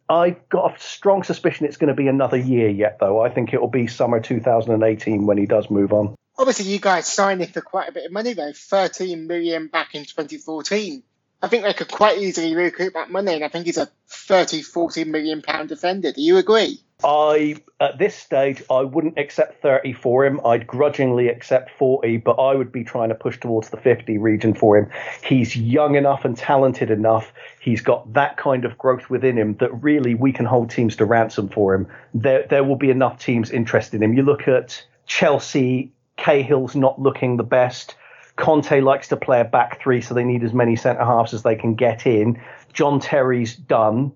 I've 0.09 0.47
got 0.49 0.75
a 0.75 0.79
strong 0.79 1.23
suspicion 1.23 1.65
it's 1.65 1.77
going 1.77 1.87
to 1.87 1.95
be 1.95 2.07
another 2.07 2.37
year 2.37 2.69
yet, 2.69 2.97
though. 2.99 3.21
I 3.21 3.29
think 3.29 3.53
it 3.53 3.61
will 3.61 3.67
be 3.67 3.87
summer 3.87 4.19
2018 4.19 5.25
when 5.25 5.37
he 5.37 5.45
does 5.45 5.69
move 5.69 5.91
on. 5.91 6.15
Obviously, 6.37 6.71
you 6.71 6.79
guys 6.79 7.07
signed 7.07 7.41
him 7.41 7.49
for 7.49 7.61
quite 7.61 7.89
a 7.89 7.91
bit 7.91 8.05
of 8.05 8.11
money, 8.11 8.33
though 8.33 8.53
13 8.53 9.27
million 9.27 9.67
back 9.67 9.95
in 9.95 10.05
2014. 10.05 11.03
I 11.43 11.47
think 11.47 11.63
they 11.63 11.73
could 11.73 11.89
quite 11.89 12.19
easily 12.19 12.55
recoup 12.55 12.93
that 12.93 13.09
money, 13.09 13.33
and 13.33 13.43
I 13.43 13.47
think 13.47 13.65
he's 13.65 13.77
a 13.77 13.89
30, 14.07 14.61
40 14.61 15.05
million 15.05 15.41
pound 15.41 15.69
defender. 15.69 16.11
Do 16.11 16.21
you 16.21 16.37
agree? 16.37 16.79
I, 17.03 17.55
at 17.79 17.97
this 17.97 18.15
stage, 18.15 18.61
I 18.69 18.81
wouldn't 18.81 19.17
accept 19.17 19.61
30 19.63 19.93
for 19.93 20.23
him. 20.23 20.39
I'd 20.45 20.67
grudgingly 20.67 21.29
accept 21.29 21.71
40, 21.79 22.17
but 22.17 22.33
I 22.33 22.53
would 22.53 22.71
be 22.71 22.83
trying 22.83 23.09
to 23.09 23.15
push 23.15 23.39
towards 23.39 23.69
the 23.69 23.77
50 23.77 24.19
region 24.19 24.53
for 24.53 24.77
him. 24.77 24.91
He's 25.23 25.55
young 25.55 25.95
enough 25.95 26.25
and 26.25 26.37
talented 26.37 26.91
enough. 26.91 27.33
He's 27.59 27.81
got 27.81 28.13
that 28.13 28.37
kind 28.37 28.65
of 28.65 28.77
growth 28.77 29.09
within 29.09 29.35
him 29.35 29.55
that 29.55 29.71
really 29.81 30.13
we 30.13 30.31
can 30.31 30.45
hold 30.45 30.69
teams 30.69 30.95
to 30.97 31.05
ransom 31.05 31.49
for 31.49 31.73
him. 31.73 31.87
There, 32.13 32.45
there 32.47 32.63
will 32.63 32.75
be 32.75 32.91
enough 32.91 33.19
teams 33.19 33.49
interested 33.49 33.95
in 33.95 34.03
him. 34.03 34.13
You 34.13 34.23
look 34.23 34.47
at 34.47 34.85
Chelsea 35.07 35.91
Cahill's 36.17 36.75
not 36.75 37.01
looking 37.01 37.37
the 37.37 37.43
best. 37.43 37.95
Conte 38.35 38.81
likes 38.81 39.09
to 39.09 39.17
play 39.17 39.41
a 39.41 39.45
back 39.45 39.81
three, 39.81 40.01
so 40.01 40.13
they 40.13 40.23
need 40.23 40.43
as 40.43 40.53
many 40.53 40.75
centre 40.75 41.03
halves 41.03 41.33
as 41.33 41.43
they 41.43 41.55
can 41.55 41.75
get 41.75 42.07
in. 42.07 42.41
John 42.73 42.99
Terry's 42.99 43.55
done. 43.55 44.11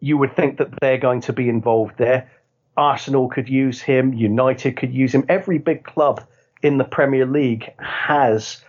You 0.00 0.16
would 0.18 0.34
think 0.34 0.58
that 0.58 0.80
they're 0.80 0.98
going 0.98 1.20
to 1.22 1.32
be 1.32 1.48
involved 1.48 1.98
there. 1.98 2.30
Arsenal 2.76 3.28
could 3.28 3.48
use 3.48 3.80
him. 3.80 4.14
United 4.14 4.76
could 4.76 4.94
use 4.94 5.14
him. 5.14 5.24
Every 5.28 5.58
big 5.58 5.84
club 5.84 6.24
in 6.62 6.78
the 6.78 6.84
Premier 6.84 7.26
League 7.26 7.72
has 7.78 8.62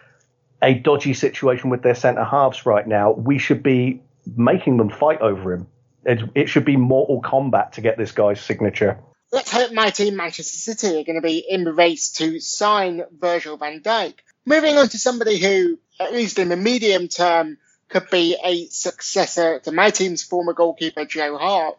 a 0.62 0.74
dodgy 0.74 1.14
situation 1.14 1.70
with 1.70 1.84
their 1.84 1.96
centre 1.96 2.24
halves 2.24 2.66
right 2.66 2.88
now. 2.88 3.12
We 3.12 3.38
should 3.38 3.64
be 3.64 4.02
making 4.36 4.78
them 4.78 4.90
fight 4.90 5.22
over 5.22 5.54
him. 5.54 5.68
It, 6.06 6.22
it 6.36 6.50
should 6.50 6.66
be 6.66 6.76
Mortal 6.76 7.22
Kombat 7.22 7.74
to 7.74 7.82
get 7.82 7.98
this 7.98 8.12
guy's 8.12 8.42
signature. 8.42 9.00
Let's 9.32 9.52
hope 9.52 9.72
my 9.72 9.92
team, 9.92 10.16
Manchester 10.16 10.58
City, 10.58 11.00
are 11.00 11.04
going 11.04 11.16
to 11.16 11.22
be 11.22 11.46
in 11.48 11.64
the 11.64 11.74
race 11.74 12.12
to 12.14 12.40
sign 12.40 13.04
Virgil 13.12 13.58
van 13.58 13.82
Dijk. 13.82 14.16
Moving 14.46 14.78
on 14.78 14.90
to 14.90 14.98
somebody 14.98 15.38
who, 15.38 15.78
at 16.00 16.14
least 16.14 16.40
in 16.40 16.50
the 16.50 16.58
medium 16.58 17.08
term, 17.08 17.58
could 17.90 18.10
be 18.10 18.38
a 18.44 18.68
successor 18.68 19.60
to 19.60 19.72
my 19.72 19.90
team's 19.90 20.24
former 20.24 20.54
goalkeeper, 20.54 21.06
Joe 21.06 21.38
Hart. 21.38 21.78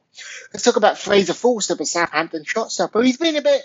Let's 0.52 0.64
talk 0.64 0.76
about 0.76 0.98
Fraser 0.98 1.34
Forster, 1.34 1.74
the 1.74 1.86
Southampton 1.86 2.44
shot 2.44 2.70
stopper. 2.70 3.02
He's 3.02 3.16
been 3.16 3.36
a 3.36 3.42
bit 3.42 3.62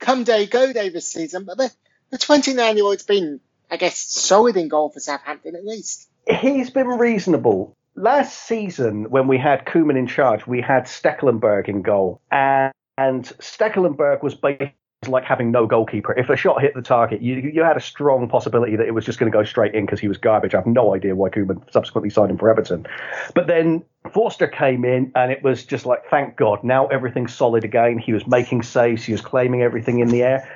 come 0.00 0.24
day, 0.24 0.46
go 0.46 0.72
day 0.72 0.88
this 0.88 1.06
season, 1.06 1.44
but 1.44 1.58
the, 1.58 1.70
the 2.10 2.18
29 2.18 2.76
year 2.76 2.84
old's 2.84 3.04
been, 3.04 3.40
I 3.70 3.76
guess, 3.76 3.98
solid 3.98 4.56
in 4.56 4.68
goal 4.68 4.90
for 4.90 5.00
Southampton 5.00 5.54
at 5.54 5.64
least. 5.64 6.08
He's 6.28 6.70
been 6.70 6.88
reasonable. 6.88 7.76
Last 7.94 8.46
season, 8.46 9.10
when 9.10 9.28
we 9.28 9.38
had 9.38 9.66
Koeman 9.66 9.98
in 9.98 10.06
charge, 10.06 10.46
we 10.46 10.60
had 10.60 10.84
Stekelenburg 10.84 11.68
in 11.68 11.82
goal. 11.82 12.20
And, 12.30 12.72
and 13.00 13.24
Stekelenburg 13.38 14.22
was 14.22 14.34
basically 14.34 14.74
like 15.08 15.24
having 15.24 15.50
no 15.50 15.66
goalkeeper. 15.66 16.12
If 16.18 16.28
a 16.28 16.36
shot 16.36 16.60
hit 16.60 16.74
the 16.74 16.82
target, 16.82 17.22
you 17.22 17.36
you 17.36 17.62
had 17.62 17.78
a 17.78 17.80
strong 17.80 18.28
possibility 18.28 18.76
that 18.76 18.86
it 18.86 18.90
was 18.90 19.06
just 19.06 19.18
going 19.18 19.32
to 19.32 19.36
go 19.36 19.42
straight 19.42 19.74
in 19.74 19.86
because 19.86 20.00
he 20.00 20.08
was 20.08 20.18
garbage. 20.18 20.54
I 20.54 20.58
have 20.58 20.66
no 20.66 20.94
idea 20.94 21.16
why 21.16 21.30
Koeman 21.30 21.72
subsequently 21.72 22.10
signed 22.10 22.30
him 22.30 22.36
for 22.36 22.50
Everton. 22.50 22.86
But 23.34 23.46
then 23.46 23.82
Forster 24.12 24.46
came 24.46 24.84
in, 24.84 25.10
and 25.14 25.32
it 25.32 25.42
was 25.42 25.64
just 25.64 25.86
like, 25.86 26.04
thank 26.10 26.36
God, 26.36 26.62
now 26.62 26.86
everything's 26.88 27.34
solid 27.34 27.64
again. 27.64 27.98
He 27.98 28.12
was 28.12 28.26
making 28.26 28.62
saves, 28.62 29.02
he 29.02 29.12
was 29.12 29.22
claiming 29.22 29.62
everything 29.62 30.00
in 30.00 30.08
the 30.08 30.22
air. 30.22 30.46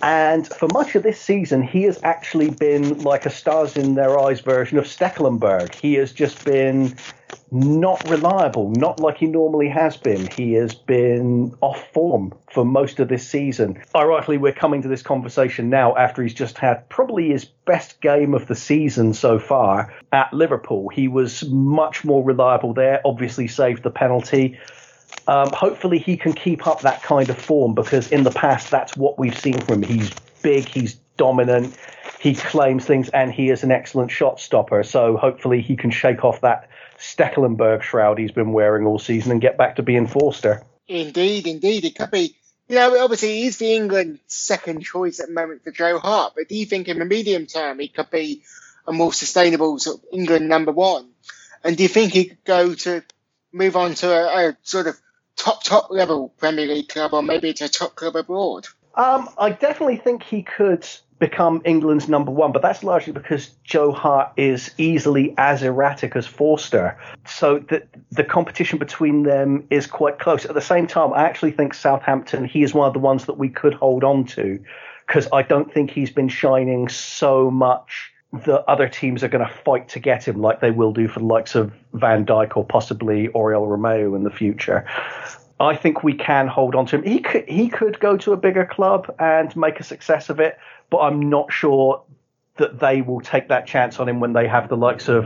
And 0.00 0.46
for 0.46 0.68
much 0.68 0.94
of 0.94 1.02
this 1.02 1.20
season, 1.20 1.62
he 1.62 1.82
has 1.82 1.98
actually 2.04 2.50
been 2.50 3.00
like 3.00 3.26
a 3.26 3.30
stars 3.30 3.76
in 3.76 3.96
their 3.96 4.16
eyes 4.20 4.40
version 4.40 4.78
of 4.78 4.84
Stekelenburg. 4.84 5.74
He 5.74 5.94
has 5.94 6.12
just 6.12 6.44
been 6.44 6.94
not 7.50 8.08
reliable, 8.08 8.70
not 8.70 9.00
like 9.00 9.16
he 9.18 9.26
normally 9.26 9.68
has 9.68 9.96
been. 9.96 10.28
He 10.36 10.52
has 10.54 10.74
been 10.74 11.56
off 11.60 11.90
form 11.92 12.34
for 12.50 12.64
most 12.64 13.00
of 13.00 13.08
this 13.08 13.26
season. 13.26 13.82
Ironically, 13.94 14.38
we're 14.38 14.52
coming 14.52 14.82
to 14.82 14.88
this 14.88 15.02
conversation 15.02 15.70
now 15.70 15.96
after 15.96 16.22
he's 16.22 16.34
just 16.34 16.58
had 16.58 16.88
probably 16.88 17.30
his 17.30 17.44
best 17.44 18.00
game 18.00 18.34
of 18.34 18.46
the 18.46 18.54
season 18.54 19.14
so 19.14 19.38
far 19.38 19.94
at 20.12 20.32
Liverpool. 20.32 20.88
He 20.88 21.08
was 21.08 21.48
much 21.48 22.04
more 22.04 22.22
reliable 22.22 22.74
there, 22.74 23.00
obviously 23.04 23.48
saved 23.48 23.82
the 23.82 23.90
penalty. 23.90 24.58
Um, 25.26 25.50
hopefully, 25.52 25.98
he 25.98 26.16
can 26.16 26.32
keep 26.32 26.66
up 26.66 26.82
that 26.82 27.02
kind 27.02 27.28
of 27.28 27.38
form 27.38 27.74
because 27.74 28.10
in 28.12 28.24
the 28.24 28.30
past, 28.30 28.70
that's 28.70 28.96
what 28.96 29.18
we've 29.18 29.38
seen 29.38 29.58
from 29.60 29.82
him. 29.82 29.98
He's 29.98 30.10
big, 30.42 30.68
he's 30.68 30.94
dominant, 31.16 31.76
he 32.20 32.34
claims 32.34 32.84
things, 32.84 33.08
and 33.10 33.32
he 33.32 33.50
is 33.50 33.62
an 33.62 33.70
excellent 33.70 34.10
shot 34.10 34.38
stopper. 34.40 34.82
So 34.82 35.16
hopefully, 35.16 35.60
he 35.62 35.76
can 35.76 35.90
shake 35.90 36.24
off 36.24 36.40
that 36.42 36.68
Stekelenburg 36.98 37.82
shroud 37.82 38.18
he's 38.18 38.32
been 38.32 38.52
wearing 38.52 38.86
all 38.86 38.98
season 38.98 39.32
and 39.32 39.40
get 39.40 39.56
back 39.56 39.76
to 39.76 39.82
being 39.82 40.06
Forster. 40.06 40.62
Indeed, 40.86 41.46
indeed. 41.46 41.84
It 41.84 41.96
could 41.96 42.10
be, 42.10 42.34
you 42.68 42.76
know, 42.76 43.02
obviously 43.02 43.42
he's 43.42 43.58
the 43.58 43.74
England 43.74 44.20
second 44.26 44.82
choice 44.82 45.20
at 45.20 45.28
the 45.28 45.32
moment 45.32 45.64
for 45.64 45.70
Joe 45.70 45.98
Hart, 45.98 46.32
but 46.36 46.48
do 46.48 46.56
you 46.56 46.66
think 46.66 46.88
in 46.88 46.98
the 46.98 47.04
medium 47.04 47.46
term 47.46 47.78
he 47.78 47.88
could 47.88 48.10
be 48.10 48.42
a 48.86 48.92
more 48.92 49.12
sustainable 49.12 49.78
sort 49.78 49.98
of 49.98 50.04
England 50.12 50.48
number 50.48 50.72
one? 50.72 51.08
And 51.62 51.76
do 51.76 51.82
you 51.82 51.88
think 51.88 52.12
he 52.12 52.26
could 52.26 52.44
go 52.44 52.74
to 52.74 53.02
move 53.52 53.76
on 53.76 53.94
to 53.94 54.10
a, 54.10 54.50
a 54.50 54.56
sort 54.62 54.86
of 54.86 54.96
top 55.36 55.62
top 55.62 55.90
level 55.90 56.32
Premier 56.38 56.66
League 56.66 56.88
club 56.88 57.12
or 57.12 57.22
maybe 57.22 57.52
to 57.52 57.64
a 57.64 57.68
top 57.68 57.94
club 57.94 58.16
abroad? 58.16 58.66
Um, 58.94 59.28
I 59.38 59.50
definitely 59.50 59.96
think 59.96 60.22
he 60.22 60.42
could 60.42 60.86
become 61.18 61.60
England's 61.64 62.08
number 62.08 62.30
one, 62.30 62.52
but 62.52 62.62
that's 62.62 62.84
largely 62.84 63.12
because 63.12 63.48
Joe 63.64 63.92
Hart 63.92 64.32
is 64.36 64.72
easily 64.78 65.34
as 65.36 65.62
erratic 65.62 66.14
as 66.14 66.26
Forster. 66.26 66.98
So 67.26 67.58
the 67.58 67.82
the 68.10 68.24
competition 68.24 68.78
between 68.78 69.24
them 69.24 69.66
is 69.70 69.86
quite 69.86 70.18
close. 70.18 70.44
At 70.44 70.54
the 70.54 70.60
same 70.60 70.86
time, 70.86 71.12
I 71.12 71.24
actually 71.24 71.52
think 71.52 71.74
Southampton, 71.74 72.44
he 72.44 72.62
is 72.62 72.74
one 72.74 72.86
of 72.86 72.92
the 72.94 73.00
ones 73.00 73.26
that 73.26 73.38
we 73.38 73.48
could 73.48 73.74
hold 73.74 74.04
on 74.04 74.24
to 74.26 74.62
because 75.06 75.28
I 75.32 75.42
don't 75.42 75.72
think 75.72 75.90
he's 75.90 76.10
been 76.10 76.28
shining 76.28 76.88
so 76.88 77.50
much 77.50 78.12
that 78.32 78.62
other 78.68 78.88
teams 78.88 79.24
are 79.24 79.28
going 79.28 79.46
to 79.46 79.52
fight 79.52 79.88
to 79.88 79.98
get 79.98 80.28
him 80.28 80.40
like 80.40 80.60
they 80.60 80.70
will 80.70 80.92
do 80.92 81.08
for 81.08 81.20
the 81.20 81.24
likes 81.24 81.54
of 81.54 81.72
Van 81.94 82.26
Dijk 82.26 82.56
or 82.56 82.64
possibly 82.64 83.28
Oriol 83.28 83.66
Romeu 83.66 84.14
in 84.14 84.22
the 84.22 84.30
future. 84.30 84.86
I 85.60 85.76
think 85.76 86.02
we 86.04 86.14
can 86.14 86.46
hold 86.46 86.74
on 86.74 86.86
to 86.86 86.96
him. 86.96 87.02
He 87.02 87.20
could 87.20 87.48
he 87.48 87.68
could 87.68 87.98
go 88.00 88.16
to 88.18 88.32
a 88.32 88.36
bigger 88.36 88.64
club 88.64 89.14
and 89.18 89.54
make 89.56 89.80
a 89.80 89.84
success 89.84 90.30
of 90.30 90.40
it, 90.40 90.58
but 90.90 90.98
I'm 90.98 91.28
not 91.28 91.52
sure 91.52 92.02
that 92.56 92.78
they 92.80 93.02
will 93.02 93.20
take 93.20 93.48
that 93.48 93.66
chance 93.66 93.98
on 93.98 94.08
him 94.08 94.20
when 94.20 94.32
they 94.32 94.46
have 94.46 94.68
the 94.68 94.76
likes 94.76 95.08
of 95.08 95.24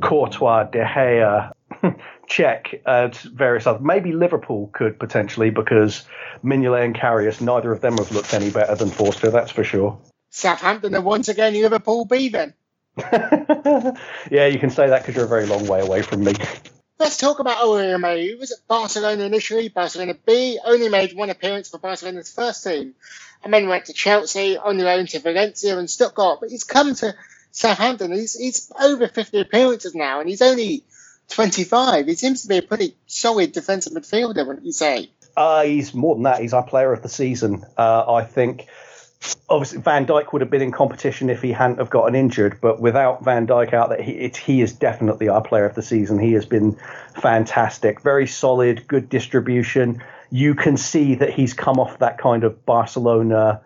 Courtois, 0.00 0.64
De 0.64 0.84
Gea, 0.84 1.52
and 2.86 3.16
various 3.16 3.66
others. 3.66 3.82
Maybe 3.82 4.12
Liverpool 4.12 4.70
could 4.72 4.98
potentially 4.98 5.50
because 5.50 6.04
Mignolet 6.44 6.84
and 6.84 6.94
Karius, 6.94 7.40
neither 7.40 7.72
of 7.72 7.80
them 7.80 7.96
have 7.98 8.12
looked 8.12 8.34
any 8.34 8.50
better 8.50 8.74
than 8.74 8.90
Forster, 8.90 9.30
that's 9.30 9.50
for 9.50 9.64
sure. 9.64 9.98
Southampton 10.30 10.94
and 10.94 11.04
once 11.04 11.28
again 11.28 11.54
Liverpool 11.54 12.04
B 12.04 12.28
then. 12.28 12.54
yeah, 14.30 14.46
you 14.46 14.58
can 14.58 14.70
say 14.70 14.88
that 14.88 15.02
because 15.02 15.16
you're 15.16 15.24
a 15.24 15.28
very 15.28 15.46
long 15.46 15.66
way 15.66 15.80
away 15.80 16.02
from 16.02 16.22
me. 16.24 16.34
Let's 16.98 17.16
talk 17.16 17.40
about 17.40 17.60
was 18.38 18.52
at 18.52 18.66
Barcelona 18.68 19.24
initially, 19.24 19.68
Barcelona 19.68 20.14
B, 20.26 20.58
only 20.64 20.88
made 20.88 21.14
one 21.14 21.28
appearance 21.28 21.68
for 21.68 21.78
Barcelona's 21.78 22.32
first 22.32 22.62
team, 22.62 22.94
and 23.42 23.52
then 23.52 23.68
went 23.68 23.86
to 23.86 23.92
Chelsea, 23.92 24.56
on 24.56 24.78
loan 24.78 25.06
to 25.06 25.18
Valencia 25.18 25.76
and 25.76 25.90
Stuttgart, 25.90 26.38
but 26.40 26.50
he's 26.50 26.64
come 26.64 26.94
to 26.94 27.14
Southampton. 27.50 28.12
He's, 28.12 28.38
he's 28.38 28.70
over 28.80 29.08
50 29.08 29.40
appearances 29.40 29.94
now, 29.94 30.20
and 30.20 30.28
he's 30.28 30.42
only 30.42 30.84
25. 31.30 32.06
He 32.06 32.14
seems 32.14 32.42
to 32.42 32.48
be 32.48 32.58
a 32.58 32.62
pretty 32.62 32.96
solid 33.06 33.52
defensive 33.52 33.92
midfielder, 33.92 34.46
wouldn't 34.46 34.64
you 34.64 34.72
say? 34.72 35.10
Uh, 35.36 35.64
he's 35.64 35.94
more 35.94 36.14
than 36.14 36.24
that. 36.24 36.40
He's 36.40 36.52
our 36.52 36.62
player 36.62 36.92
of 36.92 37.02
the 37.02 37.08
season. 37.08 37.64
Uh, 37.76 38.12
I 38.12 38.24
think 38.24 38.68
obviously 39.48 39.80
Van 39.80 40.06
Dijk 40.06 40.32
would 40.32 40.42
have 40.42 40.50
been 40.50 40.62
in 40.62 40.72
competition 40.72 41.30
if 41.30 41.42
he 41.42 41.52
hadn't 41.52 41.78
have 41.78 41.90
gotten 41.90 42.14
injured, 42.14 42.58
but 42.60 42.80
without 42.80 43.24
Van 43.24 43.46
Dijk 43.46 43.72
out 43.72 43.90
there, 43.90 44.02
he, 44.02 44.28
he 44.28 44.60
is 44.62 44.72
definitely 44.72 45.28
our 45.28 45.42
player 45.42 45.64
of 45.64 45.74
the 45.74 45.82
season. 45.82 46.18
He 46.18 46.32
has 46.32 46.46
been 46.46 46.76
fantastic, 47.20 48.00
very 48.00 48.26
solid, 48.26 48.86
good 48.86 49.08
distribution. 49.08 50.02
You 50.30 50.54
can 50.54 50.76
see 50.76 51.16
that 51.16 51.30
he's 51.30 51.54
come 51.54 51.78
off 51.78 51.98
that 51.98 52.18
kind 52.18 52.44
of 52.44 52.64
Barcelona 52.64 53.62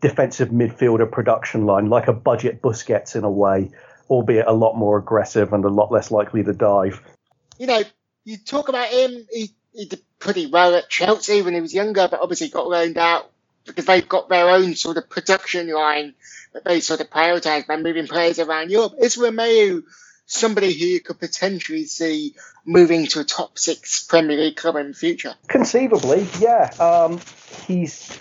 defensive 0.00 0.50
midfielder 0.50 1.10
production 1.10 1.66
line, 1.66 1.88
like 1.88 2.08
a 2.08 2.12
budget 2.12 2.62
Busquets 2.62 3.16
in 3.16 3.24
a 3.24 3.30
way, 3.30 3.70
albeit 4.10 4.46
a 4.46 4.52
lot 4.52 4.76
more 4.76 4.98
aggressive 4.98 5.52
and 5.52 5.64
a 5.64 5.68
lot 5.68 5.90
less 5.90 6.10
likely 6.10 6.44
to 6.44 6.52
dive. 6.52 7.00
You 7.58 7.66
know, 7.66 7.82
you 8.24 8.36
talk 8.36 8.68
about 8.68 8.88
him, 8.88 9.26
he, 9.30 9.50
he 9.72 9.86
did 9.86 10.02
pretty 10.18 10.46
well 10.46 10.74
at 10.74 10.90
Chelsea 10.90 11.42
when 11.42 11.54
he 11.54 11.60
was 11.60 11.74
younger, 11.74 12.08
but 12.10 12.20
obviously 12.20 12.48
got 12.48 12.68
loaned 12.68 12.98
out 12.98 13.30
because 13.66 13.86
they've 13.86 14.08
got 14.08 14.28
their 14.28 14.48
own 14.48 14.74
sort 14.74 14.96
of 14.96 15.08
production 15.08 15.72
line 15.72 16.14
that 16.52 16.64
they 16.64 16.80
sort 16.80 17.00
of 17.00 17.10
prioritise 17.10 17.66
by 17.66 17.76
moving 17.76 18.06
players 18.06 18.38
around 18.38 18.70
Europe. 18.70 18.94
Is 18.98 19.16
Romeu 19.16 19.82
somebody 20.26 20.72
who 20.72 20.86
you 20.86 21.00
could 21.00 21.18
potentially 21.18 21.84
see 21.84 22.34
moving 22.64 23.06
to 23.06 23.20
a 23.20 23.24
top 23.24 23.58
six 23.58 24.04
Premier 24.06 24.36
League 24.36 24.56
club 24.56 24.76
in 24.76 24.88
the 24.88 24.94
future? 24.94 25.34
Conceivably, 25.48 26.26
yeah. 26.40 26.70
Um, 26.80 27.20
he's 27.66 28.18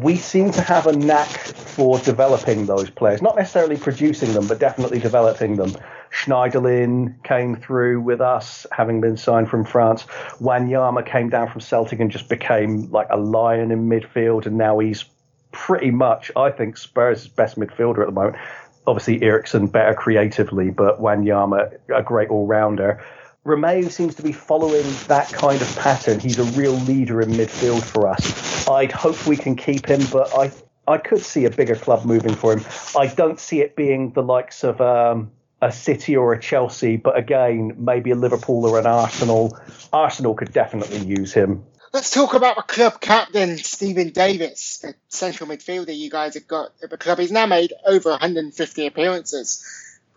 we 0.00 0.16
seem 0.16 0.50
to 0.50 0.60
have 0.60 0.86
a 0.86 0.92
knack 0.92 1.28
for 1.28 1.98
developing 2.00 2.66
those 2.66 2.90
players, 2.90 3.22
not 3.22 3.36
necessarily 3.36 3.76
producing 3.76 4.32
them, 4.32 4.46
but 4.46 4.58
definitely 4.58 4.98
developing 4.98 5.56
them. 5.56 5.76
Schneiderlin 6.14 7.22
came 7.24 7.56
through 7.56 8.00
with 8.00 8.20
us, 8.20 8.66
having 8.70 9.00
been 9.00 9.16
signed 9.16 9.50
from 9.50 9.64
France. 9.64 10.04
Wanyama 10.40 11.04
came 11.04 11.28
down 11.28 11.50
from 11.50 11.60
Celtic 11.60 11.98
and 11.98 12.10
just 12.10 12.28
became 12.28 12.90
like 12.90 13.08
a 13.10 13.18
lion 13.18 13.72
in 13.72 13.88
midfield, 13.88 14.46
and 14.46 14.56
now 14.56 14.78
he's 14.78 15.04
pretty 15.50 15.90
much, 15.90 16.30
I 16.36 16.50
think, 16.50 16.76
Spurs' 16.76 17.26
best 17.26 17.58
midfielder 17.58 18.00
at 18.00 18.06
the 18.06 18.12
moment. 18.12 18.36
Obviously, 18.86 19.22
Eriksen 19.22 19.66
better 19.66 19.94
creatively, 19.94 20.70
but 20.70 21.00
Wanyama 21.00 21.78
a 21.94 22.02
great 22.02 22.28
all 22.30 22.46
rounder. 22.46 23.02
Romeu 23.44 23.90
seems 23.90 24.14
to 24.14 24.22
be 24.22 24.32
following 24.32 24.86
that 25.08 25.28
kind 25.32 25.60
of 25.60 25.76
pattern. 25.76 26.20
He's 26.20 26.38
a 26.38 26.44
real 26.58 26.74
leader 26.74 27.20
in 27.20 27.30
midfield 27.30 27.82
for 27.82 28.08
us. 28.08 28.68
I'd 28.68 28.92
hope 28.92 29.26
we 29.26 29.36
can 29.36 29.56
keep 29.56 29.86
him, 29.86 30.00
but 30.12 30.32
I 30.36 30.52
I 30.86 30.98
could 30.98 31.20
see 31.20 31.44
a 31.46 31.50
bigger 31.50 31.76
club 31.76 32.04
moving 32.04 32.34
for 32.34 32.52
him. 32.52 32.64
I 32.96 33.06
don't 33.06 33.40
see 33.40 33.60
it 33.60 33.74
being 33.74 34.12
the 34.12 34.22
likes 34.22 34.64
of 34.64 34.80
um, 34.80 35.30
a 35.64 35.72
City 35.72 36.14
or 36.14 36.34
a 36.34 36.40
Chelsea, 36.40 36.96
but 36.96 37.16
again, 37.16 37.74
maybe 37.78 38.10
a 38.10 38.14
Liverpool 38.14 38.66
or 38.66 38.78
an 38.78 38.86
Arsenal. 38.86 39.58
Arsenal 39.92 40.34
could 40.34 40.52
definitely 40.52 40.98
use 40.98 41.32
him. 41.32 41.64
Let's 41.92 42.10
talk 42.10 42.34
about 42.34 42.56
the 42.56 42.62
club 42.62 43.00
captain, 43.00 43.56
Stephen 43.56 44.10
Davis, 44.10 44.78
the 44.78 44.94
central 45.08 45.48
midfielder 45.48 45.96
you 45.96 46.10
guys 46.10 46.34
have 46.34 46.46
got 46.46 46.72
at 46.82 46.90
the 46.90 46.98
club. 46.98 47.18
He's 47.18 47.32
now 47.32 47.46
made 47.46 47.72
over 47.86 48.10
150 48.10 48.86
appearances. 48.86 49.64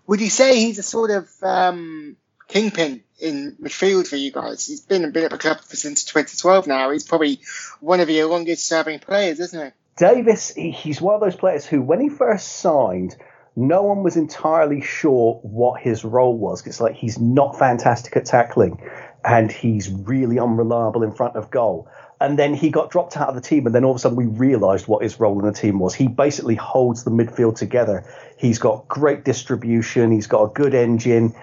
Would 0.07 0.19
you 0.19 0.29
say 0.29 0.59
he's 0.59 0.79
a 0.79 0.83
sort 0.83 1.11
of 1.11 1.29
um, 1.41 2.17
kingpin 2.49 3.03
in 3.19 3.55
midfield 3.61 4.07
for 4.07 4.17
you 4.17 4.31
guys? 4.31 4.67
He's 4.67 4.81
been, 4.81 5.09
been 5.11 5.25
at 5.25 5.31
the 5.31 5.37
club 5.37 5.61
since 5.61 6.03
2012 6.03 6.67
now. 6.67 6.91
He's 6.91 7.05
probably 7.05 7.39
one 7.79 8.01
of 8.01 8.09
your 8.09 8.27
longest 8.27 8.67
serving 8.67 8.99
players, 8.99 9.39
isn't 9.39 9.65
he? 9.67 9.71
Davis, 9.95 10.53
he's 10.55 10.99
one 10.99 11.15
of 11.15 11.21
those 11.21 11.35
players 11.35 11.65
who, 11.65 11.81
when 11.81 12.01
he 12.01 12.09
first 12.09 12.47
signed, 12.47 13.15
no 13.57 13.81
one 13.81 14.03
was 14.03 14.15
entirely 14.15 14.81
sure 14.81 15.39
what 15.41 15.81
his 15.81 16.05
role 16.05 16.37
was. 16.37 16.65
It's 16.67 16.79
like 16.79 16.93
he's 16.93 17.19
not 17.19 17.57
fantastic 17.57 18.15
at 18.15 18.25
tackling 18.25 18.79
and 19.25 19.51
he's 19.51 19.89
really 19.89 20.37
unreliable 20.37 21.01
in 21.01 21.11
front 21.11 21.35
of 21.35 21.49
goal. 21.49 21.89
And 22.21 22.37
then 22.37 22.53
he 22.53 22.69
got 22.69 22.91
dropped 22.91 23.17
out 23.17 23.29
of 23.29 23.35
the 23.35 23.41
team, 23.41 23.65
and 23.65 23.75
then 23.75 23.83
all 23.83 23.91
of 23.91 23.97
a 23.97 23.99
sudden 23.99 24.15
we 24.15 24.25
realised 24.25 24.87
what 24.87 25.01
his 25.01 25.19
role 25.19 25.39
in 25.39 25.45
the 25.45 25.51
team 25.51 25.79
was. 25.79 25.95
He 25.95 26.07
basically 26.07 26.53
holds 26.53 27.03
the 27.03 27.09
midfield 27.11 27.55
together. 27.55 28.05
He's 28.37 28.59
got 28.59 28.87
great 28.87 29.25
distribution. 29.25 30.11
He's 30.11 30.27
got 30.27 30.43
a 30.43 30.53
good 30.53 30.75
engine. 30.75 31.35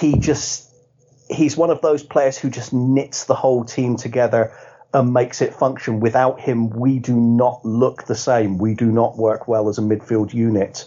He 0.00 0.18
just 0.18 0.70
he's 1.30 1.56
one 1.56 1.70
of 1.70 1.80
those 1.80 2.02
players 2.02 2.36
who 2.36 2.50
just 2.50 2.74
knits 2.74 3.24
the 3.24 3.34
whole 3.34 3.64
team 3.64 3.96
together 3.96 4.52
and 4.92 5.14
makes 5.14 5.40
it 5.40 5.54
function. 5.54 6.00
Without 6.00 6.40
him, 6.40 6.68
we 6.68 6.98
do 6.98 7.16
not 7.16 7.64
look 7.64 8.04
the 8.04 8.14
same. 8.14 8.58
We 8.58 8.74
do 8.74 8.92
not 8.92 9.16
work 9.16 9.48
well 9.48 9.70
as 9.70 9.78
a 9.78 9.82
midfield 9.82 10.34
unit. 10.34 10.86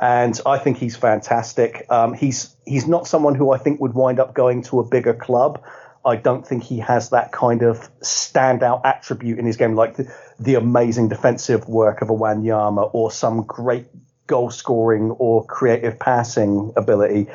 And 0.00 0.40
I 0.46 0.58
think 0.58 0.78
he's 0.78 0.96
fantastic. 0.96 1.86
Um, 1.90 2.14
he's 2.14 2.54
he's 2.64 2.86
not 2.86 3.06
someone 3.06 3.34
who 3.34 3.50
I 3.50 3.58
think 3.58 3.80
would 3.80 3.94
wind 3.94 4.20
up 4.20 4.34
going 4.34 4.62
to 4.64 4.80
a 4.80 4.84
bigger 4.84 5.14
club. 5.14 5.62
I 6.04 6.16
don't 6.16 6.46
think 6.46 6.62
he 6.62 6.78
has 6.78 7.10
that 7.10 7.32
kind 7.32 7.62
of 7.62 7.90
standout 8.00 8.82
attribute 8.84 9.38
in 9.38 9.44
his 9.44 9.56
game, 9.56 9.74
like 9.74 9.96
the, 9.96 10.12
the 10.38 10.54
amazing 10.54 11.08
defensive 11.08 11.68
work 11.68 12.00
of 12.00 12.10
a 12.10 12.14
Wanyama 12.14 12.88
or 12.92 13.10
some 13.10 13.42
great 13.42 13.86
goal 14.26 14.50
scoring 14.50 15.10
or 15.10 15.44
creative 15.44 15.98
passing 15.98 16.72
ability. 16.76 17.26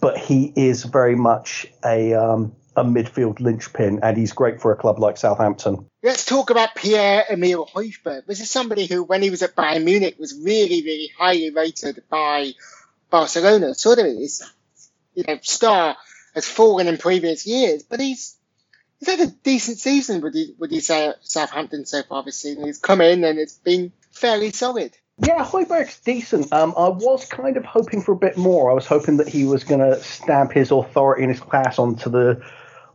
But 0.00 0.18
he 0.18 0.52
is 0.54 0.84
very 0.84 1.16
much 1.16 1.66
a 1.84 2.14
um, 2.14 2.54
a 2.76 2.84
midfield 2.84 3.40
linchpin, 3.40 4.00
and 4.02 4.16
he's 4.16 4.32
great 4.32 4.60
for 4.60 4.72
a 4.72 4.76
club 4.76 4.98
like 4.98 5.16
Southampton. 5.16 5.86
Let's 6.02 6.24
talk 6.24 6.50
about 6.50 6.74
Pierre 6.74 7.24
Emile 7.30 7.66
Højbjerg. 7.66 8.26
This 8.26 8.40
is 8.40 8.50
somebody 8.50 8.86
who, 8.86 9.02
when 9.02 9.22
he 9.22 9.30
was 9.30 9.42
at 9.42 9.56
Bayern 9.56 9.84
Munich, 9.84 10.16
was 10.18 10.34
really, 10.34 10.82
really 10.82 11.10
highly 11.18 11.50
rated 11.50 12.02
by 12.08 12.52
Barcelona. 13.10 13.74
Sort 13.74 13.98
of 13.98 14.06
his, 14.06 14.42
you 15.14 15.24
know, 15.26 15.38
star 15.42 15.96
has 16.34 16.46
fallen 16.46 16.86
in 16.86 16.96
previous 16.96 17.46
years, 17.46 17.82
but 17.82 18.00
he's 18.00 18.36
he's 18.98 19.08
had 19.08 19.20
a 19.20 19.26
decent 19.26 19.78
season. 19.78 20.20
Would 20.20 20.34
you 20.34 20.54
would 20.58 20.72
you 20.72 20.80
say 20.80 21.08
at 21.08 21.16
Southampton 21.26 21.86
so 21.86 22.02
far 22.02 22.22
this 22.22 22.38
season? 22.38 22.66
He's 22.66 22.78
come 22.78 23.00
in 23.00 23.24
and 23.24 23.38
it's 23.38 23.54
been 23.54 23.92
fairly 24.12 24.52
solid. 24.52 24.96
Yeah, 25.22 25.44
Højbjerg's 25.44 26.00
decent. 26.00 26.52
Um, 26.52 26.72
I 26.76 26.88
was 26.88 27.26
kind 27.26 27.56
of 27.56 27.64
hoping 27.64 28.00
for 28.00 28.12
a 28.12 28.16
bit 28.16 28.36
more. 28.38 28.70
I 28.70 28.74
was 28.74 28.86
hoping 28.86 29.18
that 29.18 29.28
he 29.28 29.44
was 29.44 29.64
going 29.64 29.80
to 29.80 30.00
stamp 30.02 30.52
his 30.52 30.70
authority 30.70 31.24
and 31.24 31.32
his 31.32 31.40
class 31.40 31.78
onto 31.78 32.08
the 32.08 32.40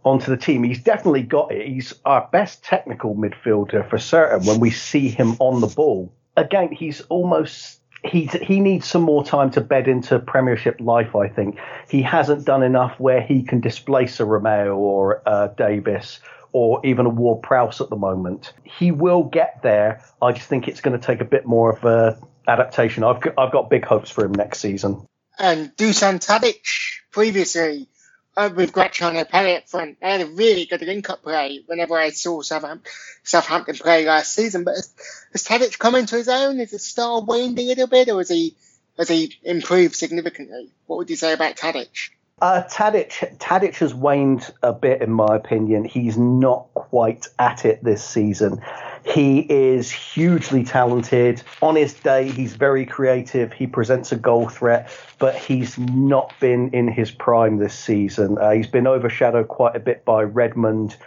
onto 0.03 0.31
the 0.31 0.38
team. 0.38 0.63
He's 0.63 0.81
definitely 0.81 1.23
got 1.23 1.51
it. 1.51 1.67
He's 1.67 1.93
our 2.05 2.27
best 2.31 2.63
technical 2.63 3.15
midfielder 3.15 3.89
for 3.89 3.97
certain 3.97 4.45
when 4.45 4.59
we 4.59 4.71
see 4.71 5.09
him 5.09 5.35
on 5.39 5.61
the 5.61 5.67
ball. 5.67 6.11
Again, 6.38 6.71
he's 6.71 7.01
almost 7.01 7.79
he 8.03 8.25
he 8.41 8.59
needs 8.59 8.88
some 8.88 9.01
more 9.01 9.23
time 9.23 9.51
to 9.51 9.61
bed 9.61 9.88
into 9.88 10.19
Premiership 10.19 10.79
life. 10.79 11.15
I 11.15 11.27
think 11.27 11.59
he 11.89 12.01
hasn't 12.01 12.45
done 12.45 12.63
enough 12.63 12.99
where 12.99 13.21
he 13.21 13.43
can 13.43 13.59
displace 13.59 14.19
a 14.19 14.23
Romeu 14.23 14.75
or 14.75 15.21
uh, 15.27 15.47
Davis 15.47 16.19
or 16.55 16.79
even 16.85 17.05
a 17.05 17.09
Ward 17.09 17.41
Prowse 17.41 17.81
at 17.81 17.89
the 17.89 17.97
moment. 17.97 18.53
He 18.63 18.89
will 18.89 19.23
get 19.23 19.61
there. 19.61 20.01
I 20.21 20.31
just 20.31 20.47
think 20.47 20.69
it's 20.69 20.79
going 20.79 20.97
to 20.97 21.05
take 21.05 21.19
a 21.19 21.25
bit 21.25 21.45
more 21.45 21.73
of 21.73 21.83
a 21.83 22.17
adaptation. 22.47 23.03
I've 23.03 23.19
got, 23.19 23.33
I've 23.37 23.51
got 23.51 23.69
big 23.69 23.83
hopes 23.83 24.09
for 24.09 24.23
him 24.23 24.31
next 24.31 24.59
season. 24.59 25.05
And 25.37 25.75
Dusan 25.75 26.25
Tadic 26.25 26.63
previously 27.11 27.89
uh, 28.37 28.49
with 28.55 28.71
Graziano 28.71 29.25
Pelle 29.25 29.57
up 29.57 29.67
front. 29.67 29.99
They 29.99 30.09
had 30.09 30.21
a 30.21 30.27
really 30.27 30.65
good 30.65 30.81
link-up 30.81 31.23
play 31.23 31.61
whenever 31.65 31.97
I 31.97 32.11
saw 32.11 32.41
Southampton, 32.41 32.89
Southampton 33.23 33.75
play 33.75 34.05
last 34.05 34.31
season. 34.31 34.63
But 34.63 34.75
has, 34.75 34.93
has 35.33 35.43
Tadic 35.43 35.77
come 35.77 35.95
into 35.95 36.15
his 36.15 36.29
own? 36.29 36.61
Is 36.61 36.71
the 36.71 36.79
star 36.79 37.21
waned 37.21 37.59
a 37.59 37.63
little 37.63 37.87
bit, 37.87 38.07
or 38.07 38.19
has 38.19 38.29
he 38.29 38.55
has 38.97 39.09
he 39.09 39.35
improved 39.43 39.95
significantly? 39.95 40.71
What 40.85 40.99
would 40.99 41.09
you 41.09 41.17
say 41.17 41.33
about 41.33 41.57
Tadic? 41.57 42.11
Uh, 42.41 42.63
Tadic, 42.69 43.38
Tadic 43.38 43.76
has 43.76 43.93
waned 43.93 44.54
a 44.62 44.74
bit, 44.74 45.02
in 45.02 45.10
my 45.10 45.38
opinion. 45.38 45.86
He's 45.86 46.17
not 46.17 46.67
quite 46.74 47.28
at 47.39 47.63
it 47.63 47.82
this 47.82 48.04
season. 48.04 48.62
He 49.06 49.39
is 49.39 49.89
hugely 49.89 50.65
talented. 50.65 51.41
On 51.62 51.78
his 51.78 51.93
day, 51.93 52.30
he's 52.30 52.54
very 52.54 52.86
creative. 52.86 53.54
He 53.54 53.67
presents 53.67 54.12
a 54.12 54.17
goal 54.17 54.50
threat, 54.50 54.91
but 55.17 55.36
he's 55.36 55.78
not 55.78 56.34
been 56.41 56.71
in 56.71 56.89
his 56.89 57.10
prime 57.10 57.58
this 57.58 57.74
season. 57.74 58.38
Uh, 58.38 58.52
he's 58.52 58.67
been 58.67 58.86
overshadowed 58.86 59.48
quite 59.48 59.78
a 59.78 59.80
bit 59.80 60.04
by 60.04 60.24
Redmond, 60.24 60.98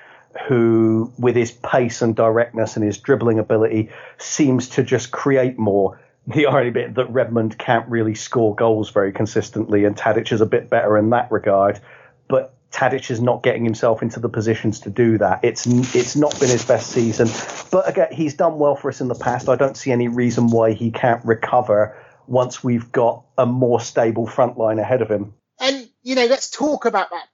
who, 0.48 1.12
with 1.18 1.36
his 1.36 1.50
pace 1.50 2.00
and 2.00 2.16
directness 2.16 2.74
and 2.74 2.86
his 2.86 2.96
dribbling 2.96 3.38
ability, 3.38 3.90
seems 4.16 4.66
to 4.70 4.82
just 4.82 5.10
create 5.10 5.58
more 5.58 6.00
the 6.28 6.46
irony 6.46 6.70
bit 6.70 6.94
that 6.94 7.10
Redmond 7.10 7.58
can't 7.58 7.88
really 7.88 8.14
score 8.14 8.54
goals 8.54 8.90
very 8.90 9.12
consistently, 9.12 9.84
and 9.84 9.96
Tadic 9.96 10.30
is 10.30 10.40
a 10.40 10.46
bit 10.46 10.68
better 10.68 10.98
in 10.98 11.10
that 11.10 11.32
regard. 11.32 11.80
But 12.28 12.54
Tadic 12.70 13.10
is 13.10 13.20
not 13.20 13.42
getting 13.42 13.64
himself 13.64 14.02
into 14.02 14.20
the 14.20 14.28
positions 14.28 14.80
to 14.80 14.90
do 14.90 15.16
that. 15.18 15.40
It's 15.42 15.66
it's 15.66 16.16
not 16.16 16.38
been 16.38 16.50
his 16.50 16.64
best 16.64 16.90
season, 16.90 17.28
but 17.70 17.88
again, 17.88 18.08
he's 18.12 18.34
done 18.34 18.58
well 18.58 18.76
for 18.76 18.90
us 18.90 19.00
in 19.00 19.08
the 19.08 19.14
past. 19.14 19.48
I 19.48 19.56
don't 19.56 19.76
see 19.76 19.90
any 19.90 20.08
reason 20.08 20.48
why 20.48 20.72
he 20.72 20.90
can't 20.90 21.24
recover 21.24 21.96
once 22.26 22.62
we've 22.62 22.92
got 22.92 23.24
a 23.38 23.46
more 23.46 23.80
stable 23.80 24.26
front 24.26 24.58
line 24.58 24.78
ahead 24.78 25.00
of 25.00 25.10
him. 25.10 25.32
And 25.58 25.88
you 26.02 26.14
know, 26.14 26.26
let's 26.26 26.50
talk 26.50 26.84
about 26.84 27.08
that 27.10 27.26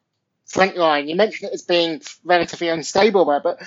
front 0.47 0.77
line. 0.77 1.09
You 1.09 1.17
mentioned 1.17 1.51
it 1.51 1.55
as 1.55 1.63
being 1.63 2.01
relatively 2.23 2.69
unstable 2.69 3.25
there, 3.25 3.41
but 3.41 3.61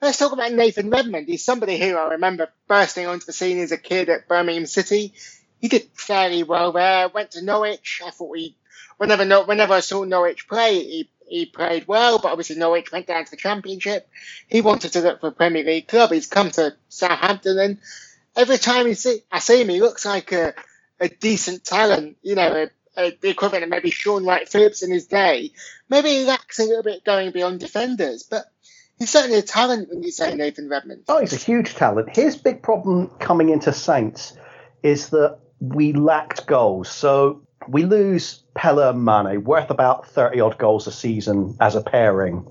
Let's 0.00 0.16
talk 0.16 0.32
about 0.32 0.52
Nathan 0.52 0.88
Redmond. 0.90 1.28
He's 1.28 1.44
somebody 1.44 1.78
who 1.78 1.94
I 1.96 2.12
remember 2.12 2.48
bursting 2.66 3.06
onto 3.06 3.26
the 3.26 3.34
scene 3.34 3.58
as 3.58 3.72
a 3.72 3.76
kid 3.76 4.08
at 4.08 4.28
Birmingham 4.28 4.64
City. 4.66 5.12
He 5.60 5.68
did 5.68 5.90
fairly 5.92 6.42
well 6.42 6.72
there. 6.72 7.08
Went 7.08 7.32
to 7.32 7.42
Norwich. 7.44 8.00
I 8.04 8.10
thought 8.10 8.36
he, 8.38 8.56
whenever 8.96 9.42
whenever 9.44 9.74
I 9.74 9.80
saw 9.80 10.04
Norwich 10.04 10.48
play, 10.48 10.82
he 10.82 11.10
he 11.28 11.46
played 11.46 11.86
well, 11.86 12.18
but 12.18 12.32
obviously 12.32 12.56
Norwich 12.56 12.90
went 12.90 13.06
down 13.06 13.24
to 13.26 13.30
the 13.30 13.36
Championship. 13.36 14.08
He 14.48 14.62
wanted 14.62 14.92
to 14.94 15.00
look 15.00 15.20
for 15.20 15.28
a 15.28 15.32
Premier 15.32 15.64
League 15.64 15.88
club. 15.88 16.10
He's 16.10 16.26
come 16.26 16.50
to 16.52 16.74
Southampton, 16.88 17.58
and 17.58 17.78
every 18.34 18.58
time 18.58 18.86
he 18.86 18.94
see, 18.94 19.22
I 19.30 19.38
see 19.38 19.60
him, 19.60 19.68
he 19.68 19.80
looks 19.82 20.06
like 20.06 20.32
a, 20.32 20.54
a 20.98 21.08
decent 21.08 21.62
talent. 21.62 22.16
You 22.22 22.36
know, 22.36 22.68
a, 22.96 23.00
a, 23.00 23.16
the 23.20 23.28
equivalent 23.28 23.64
of 23.64 23.70
maybe 23.70 23.90
Shaun 23.90 24.24
Wright-Phillips 24.24 24.82
in 24.82 24.90
his 24.90 25.06
day. 25.06 25.52
Maybe 25.90 26.08
he 26.08 26.24
lacks 26.24 26.58
a 26.58 26.64
little 26.64 26.82
bit 26.82 27.04
going 27.04 27.32
beyond 27.32 27.60
defenders, 27.60 28.22
but 28.22 28.46
he's 29.00 29.10
certainly 29.10 29.38
a 29.38 29.42
talent 29.42 29.88
when 29.88 30.04
you 30.04 30.12
say 30.12 30.34
Nathan 30.34 30.68
Redmond. 30.68 31.04
Oh, 31.08 31.18
he's 31.18 31.32
a 31.32 31.36
huge 31.36 31.74
talent. 31.74 32.14
His 32.14 32.36
big 32.36 32.62
problem 32.62 33.08
coming 33.18 33.48
into 33.48 33.72
Saints 33.72 34.34
is 34.84 35.08
that 35.08 35.38
we 35.58 35.92
lacked 35.92 36.46
goals. 36.46 36.88
So 36.88 37.42
we 37.66 37.84
lose 37.84 38.44
Pelle 38.54 38.78
and 38.78 39.04
Mane, 39.04 39.42
worth 39.42 39.70
about 39.70 40.06
30 40.06 40.40
odd 40.40 40.58
goals 40.58 40.86
a 40.86 40.92
season 40.92 41.56
as 41.60 41.74
a 41.74 41.80
pairing. 41.80 42.46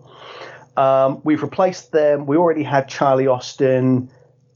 Um, 0.75 1.21
we've 1.23 1.41
replaced 1.41 1.91
them. 1.91 2.25
We 2.25 2.35
already 2.35 2.63
had 2.63 2.89
Charlie 2.89 3.27
Austin, 3.27 4.11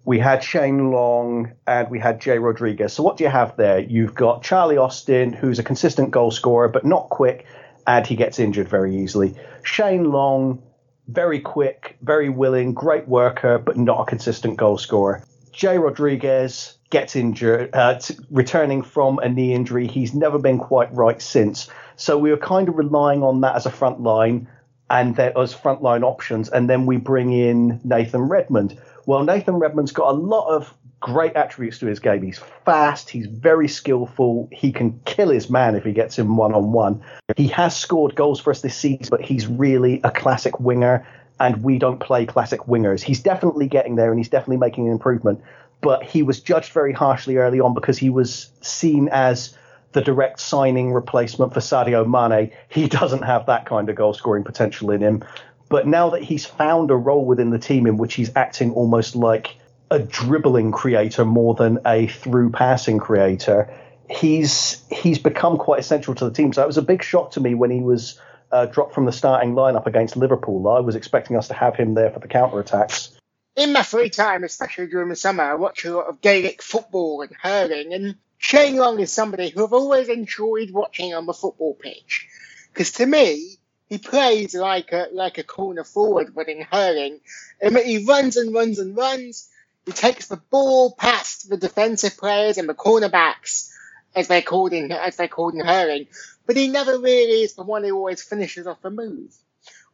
we 0.05 0.19
had 0.19 0.43
Shane 0.43 0.91
Long, 0.91 1.53
and 1.65 1.89
we 1.89 1.99
had 1.99 2.19
Jay 2.19 2.37
Rodriguez. 2.37 2.93
So 2.93 3.03
what 3.03 3.17
do 3.17 3.23
you 3.23 3.29
have 3.29 3.55
there? 3.55 3.79
You've 3.79 4.13
got 4.13 4.43
Charlie 4.43 4.77
Austin, 4.77 5.31
who's 5.31 5.59
a 5.59 5.63
consistent 5.63 6.11
goal 6.11 6.29
scorer, 6.29 6.67
but 6.67 6.85
not 6.85 7.09
quick, 7.09 7.45
and 7.87 8.05
he 8.05 8.15
gets 8.15 8.39
injured 8.39 8.67
very 8.67 8.97
easily. 8.97 9.35
Shane 9.63 10.11
Long, 10.11 10.61
very 11.07 11.39
quick, 11.39 11.97
very 12.01 12.29
willing, 12.29 12.73
great 12.73 13.07
worker, 13.07 13.57
but 13.57 13.77
not 13.77 14.01
a 14.01 14.05
consistent 14.05 14.57
goal 14.57 14.77
scorer. 14.77 15.23
Jay 15.51 15.77
Rodriguez 15.77 16.77
gets 16.89 17.15
injured, 17.15 17.69
uh, 17.73 17.99
t- 17.99 18.17
returning 18.31 18.81
from 18.81 19.19
a 19.19 19.29
knee 19.29 19.53
injury. 19.53 19.87
He's 19.87 20.13
never 20.13 20.39
been 20.39 20.59
quite 20.59 20.93
right 20.93 21.21
since. 21.21 21.69
So 21.95 22.17
we 22.17 22.31
were 22.31 22.37
kind 22.37 22.69
of 22.69 22.77
relying 22.77 23.23
on 23.23 23.41
that 23.41 23.55
as 23.55 23.65
a 23.65 23.71
front 23.71 24.01
line 24.01 24.47
and 24.89 25.15
there 25.15 25.37
as 25.37 25.53
front 25.53 25.81
line 25.81 26.03
options. 26.03 26.49
And 26.49 26.69
then 26.69 26.85
we 26.85 26.97
bring 26.97 27.31
in 27.31 27.81
Nathan 27.83 28.21
Redmond. 28.21 28.79
Well, 29.05 29.23
Nathan 29.23 29.55
Redmond's 29.55 29.91
got 29.91 30.09
a 30.09 30.17
lot 30.17 30.47
of 30.47 30.73
great 31.03 31.35
attributes 31.35 31.79
to 31.79 31.85
his 31.85 31.99
game. 31.99 32.21
He's 32.21 32.39
fast, 32.63 33.09
he's 33.09 33.27
very 33.27 33.67
skillful, 33.67 34.47
he 34.53 34.71
can 34.71 35.01
kill 35.03 35.29
his 35.29 35.49
man 35.49 35.75
if 35.75 35.83
he 35.83 35.91
gets 35.91 36.17
him 36.17 36.37
one 36.37 36.53
on 36.53 36.71
one. 36.71 37.01
He 37.35 37.49
has 37.49 37.75
scored 37.75 38.15
goals 38.15 38.39
for 38.39 38.51
us 38.51 38.61
this 38.61 38.77
season, 38.77 39.07
but 39.11 39.19
he's 39.19 39.45
really 39.45 39.99
a 40.05 40.11
classic 40.11 40.61
winger, 40.61 41.05
and 41.41 41.61
we 41.61 41.77
don't 41.77 41.99
play 41.99 42.25
classic 42.25 42.61
wingers. 42.61 43.01
He's 43.01 43.21
definitely 43.21 43.67
getting 43.67 43.97
there 43.97 44.11
and 44.11 44.17
he's 44.17 44.29
definitely 44.29 44.57
making 44.57 44.87
an 44.87 44.93
improvement, 44.93 45.41
but 45.81 46.03
he 46.03 46.23
was 46.23 46.39
judged 46.39 46.71
very 46.71 46.93
harshly 46.93 47.35
early 47.35 47.59
on 47.59 47.73
because 47.73 47.97
he 47.97 48.09
was 48.09 48.49
seen 48.61 49.09
as 49.11 49.57
the 49.91 49.99
direct 49.99 50.39
signing 50.39 50.93
replacement 50.93 51.53
for 51.53 51.59
Sadio 51.59 52.07
Mane. 52.07 52.49
He 52.69 52.87
doesn't 52.99 53.23
have 53.23 53.47
that 53.47 53.65
kind 53.65 53.89
of 53.89 53.97
goal 53.97 54.13
scoring 54.13 54.45
potential 54.45 54.89
in 54.89 55.01
him 55.01 55.23
But 55.67 55.85
now 55.85 56.11
that 56.11 56.23
he's 56.23 56.45
found 56.45 56.91
a 56.91 56.95
role 56.95 57.25
within 57.25 57.49
the 57.49 57.59
team 57.59 57.87
in 57.87 57.97
which 57.97 58.13
he's 58.13 58.31
acting 58.37 58.71
almost 58.71 59.17
like 59.17 59.57
a 59.89 59.99
dribbling 59.99 60.71
creator 60.71 61.25
more 61.25 61.53
than 61.55 61.79
a 61.85 62.07
through 62.07 62.51
passing 62.51 62.99
creator, 62.99 63.73
he's 64.09 64.83
he's 64.89 65.19
become 65.19 65.57
quite 65.57 65.79
essential 65.79 66.15
to 66.15 66.25
the 66.25 66.31
team. 66.31 66.53
So 66.53 66.63
it 66.63 66.67
was 66.67 66.77
a 66.77 66.81
big 66.81 67.03
shock 67.03 67.31
to 67.31 67.39
me 67.39 67.53
when 67.53 67.71
he 67.71 67.79
was 67.79 68.19
uh, 68.51 68.65
dropped 68.67 68.93
from 68.93 69.05
the 69.05 69.11
starting 69.11 69.53
lineup 69.53 69.85
against 69.85 70.15
Liverpool. 70.15 70.67
I 70.67 70.79
was 70.79 70.95
expecting 70.95 71.37
us 71.37 71.47
to 71.49 71.53
have 71.53 71.75
him 71.75 71.93
there 71.93 72.11
for 72.11 72.19
the 72.19 72.27
counter 72.27 72.59
attacks. 72.59 73.11
In 73.55 73.71
my 73.71 73.83
free 73.83 74.09
time, 74.09 74.43
especially 74.43 74.87
during 74.87 75.09
the 75.09 75.15
summer, 75.15 75.43
I 75.43 75.55
watch 75.55 75.85
a 75.85 75.95
lot 75.95 76.07
of 76.07 76.21
Gaelic 76.21 76.61
football 76.61 77.21
and 77.21 77.31
hurling, 77.39 77.93
and 77.93 78.15
Shane 78.37 78.75
Long 78.75 78.99
is 78.99 79.11
somebody 79.11 79.49
who 79.49 79.63
I've 79.63 79.73
always 79.73 80.09
enjoyed 80.09 80.71
watching 80.71 81.13
on 81.13 81.25
the 81.25 81.33
football 81.33 81.75
pitch. 81.75 82.27
Because 82.71 82.91
to 82.93 83.05
me, 83.05 83.57
he 83.87 83.97
plays 83.99 84.55
like 84.55 84.91
a 84.91 85.07
like 85.13 85.37
a 85.37 85.43
corner 85.43 85.83
forward 85.83 86.35
when 86.35 86.49
in 86.49 86.61
hurling. 86.61 87.19
And 87.61 87.77
he 87.77 88.05
runs 88.05 88.37
and 88.37 88.53
runs 88.53 88.79
and 88.79 88.97
runs. 88.97 89.49
He 89.85 89.91
takes 89.91 90.27
the 90.27 90.37
ball 90.37 90.93
past 90.93 91.49
the 91.49 91.57
defensive 91.57 92.17
players 92.17 92.57
and 92.57 92.69
the 92.69 92.73
cornerbacks, 92.73 93.69
as 94.15 94.27
they're 94.27 94.41
called 94.41 94.73
in 94.73 94.91
as 94.91 95.17
they're 95.17 95.27
called 95.27 95.55
in 95.55 95.65
hurling. 95.65 96.07
But 96.45 96.57
he 96.57 96.67
never 96.67 96.97
really 96.99 97.43
is 97.43 97.53
the 97.53 97.63
one 97.63 97.83
who 97.83 97.95
always 97.95 98.21
finishes 98.21 98.67
off 98.67 98.83
a 98.83 98.89
move. 98.89 99.33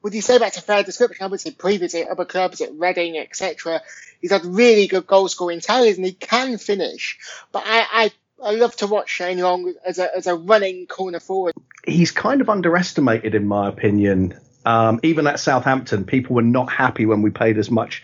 Would 0.01 0.13
you 0.13 0.21
say 0.21 0.37
that's 0.37 0.57
a 0.57 0.61
fair 0.61 0.83
description? 0.83 1.37
Say 1.37 1.51
previously 1.51 2.03
at 2.03 2.09
other 2.09 2.25
clubs, 2.25 2.61
at 2.61 2.73
Reading, 2.73 3.17
etc., 3.17 3.81
he's 4.21 4.31
had 4.31 4.45
really 4.45 4.87
good 4.87 5.05
goal 5.05 5.27
scoring 5.27 5.59
talents 5.59 5.97
and 5.97 6.05
he 6.05 6.13
can 6.13 6.57
finish. 6.57 7.19
But 7.51 7.63
I, 7.65 7.85
I 7.91 8.11
I 8.41 8.51
love 8.51 8.75
to 8.77 8.87
watch 8.87 9.09
Shane 9.09 9.39
Long 9.39 9.73
as 9.85 9.99
a, 9.99 10.15
as 10.15 10.27
a 10.27 10.35
running 10.35 10.87
corner 10.87 11.19
forward. 11.19 11.55
He's 11.85 12.11
kind 12.11 12.41
of 12.41 12.49
underestimated, 12.49 13.35
in 13.35 13.47
my 13.47 13.67
opinion. 13.67 14.39
Um, 14.65 14.99
even 15.03 15.27
at 15.27 15.39
Southampton, 15.39 16.05
people 16.05 16.35
were 16.35 16.41
not 16.41 16.71
happy 16.71 17.05
when 17.05 17.21
we 17.21 17.31
paid 17.31 17.57
as 17.57 17.69
much 17.71 18.03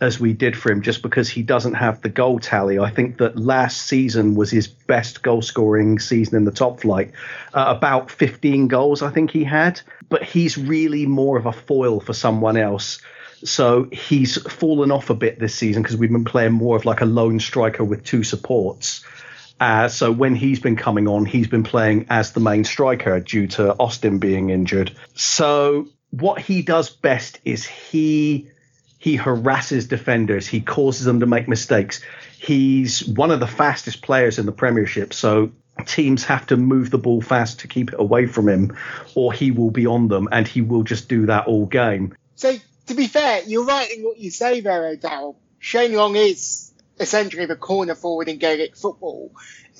as 0.00 0.18
we 0.18 0.32
did 0.32 0.56
for 0.56 0.70
him 0.70 0.82
just 0.82 1.02
because 1.02 1.28
he 1.28 1.42
doesn't 1.42 1.74
have 1.74 2.00
the 2.02 2.08
goal 2.08 2.38
tally. 2.38 2.78
I 2.78 2.90
think 2.90 3.18
that 3.18 3.38
last 3.38 3.82
season 3.82 4.34
was 4.34 4.50
his 4.50 4.66
best 4.66 5.22
goal 5.22 5.42
scoring 5.42 5.98
season 5.98 6.36
in 6.36 6.44
the 6.44 6.50
top 6.50 6.80
flight. 6.80 7.12
Uh, 7.52 7.74
about 7.76 8.10
15 8.10 8.68
goals, 8.68 9.02
I 9.02 9.10
think 9.10 9.30
he 9.30 9.44
had. 9.44 9.80
But 10.08 10.22
he's 10.22 10.58
really 10.58 11.06
more 11.06 11.38
of 11.38 11.46
a 11.46 11.52
foil 11.52 12.00
for 12.00 12.12
someone 12.12 12.56
else. 12.56 13.00
So 13.44 13.88
he's 13.92 14.40
fallen 14.50 14.90
off 14.90 15.10
a 15.10 15.14
bit 15.14 15.38
this 15.38 15.54
season 15.54 15.82
because 15.82 15.96
we've 15.96 16.10
been 16.10 16.24
playing 16.24 16.52
more 16.52 16.76
of 16.76 16.84
like 16.84 17.00
a 17.00 17.06
lone 17.06 17.40
striker 17.40 17.84
with 17.84 18.04
two 18.04 18.24
supports. 18.24 19.04
Uh, 19.60 19.88
so 19.88 20.10
when 20.10 20.34
he's 20.34 20.60
been 20.60 20.76
coming 20.76 21.06
on, 21.06 21.24
he's 21.24 21.46
been 21.46 21.62
playing 21.62 22.06
as 22.10 22.32
the 22.32 22.40
main 22.40 22.64
striker 22.64 23.20
due 23.20 23.46
to 23.46 23.74
Austin 23.78 24.18
being 24.18 24.50
injured. 24.50 24.96
So 25.14 25.88
what 26.10 26.40
he 26.40 26.62
does 26.62 26.90
best 26.90 27.40
is 27.44 27.66
he 27.66 28.50
he 29.04 29.16
harasses 29.16 29.86
defenders. 29.86 30.46
He 30.46 30.62
causes 30.62 31.04
them 31.04 31.20
to 31.20 31.26
make 31.26 31.46
mistakes. 31.46 32.00
He's 32.38 33.06
one 33.06 33.30
of 33.30 33.38
the 33.38 33.46
fastest 33.46 34.00
players 34.00 34.38
in 34.38 34.46
the 34.46 34.52
Premiership. 34.52 35.12
So 35.12 35.52
teams 35.84 36.24
have 36.24 36.46
to 36.46 36.56
move 36.56 36.88
the 36.88 36.96
ball 36.96 37.20
fast 37.20 37.60
to 37.60 37.68
keep 37.68 37.92
it 37.92 38.00
away 38.00 38.24
from 38.24 38.48
him, 38.48 38.78
or 39.14 39.30
he 39.30 39.50
will 39.50 39.70
be 39.70 39.86
on 39.86 40.08
them, 40.08 40.30
and 40.32 40.48
he 40.48 40.62
will 40.62 40.84
just 40.84 41.06
do 41.06 41.26
that 41.26 41.48
all 41.48 41.66
game. 41.66 42.16
So 42.36 42.56
to 42.86 42.94
be 42.94 43.06
fair, 43.06 43.42
you're 43.42 43.66
right 43.66 43.90
in 43.94 44.04
what 44.04 44.16
you 44.16 44.30
say 44.30 44.62
there, 44.62 44.86
O'Dowd. 44.86 45.34
Shane 45.58 45.92
Long 45.92 46.16
is 46.16 46.72
essentially 46.98 47.44
the 47.44 47.56
corner 47.56 47.94
forward 47.94 48.30
in 48.30 48.38
Gaelic 48.38 48.74
football. 48.74 49.32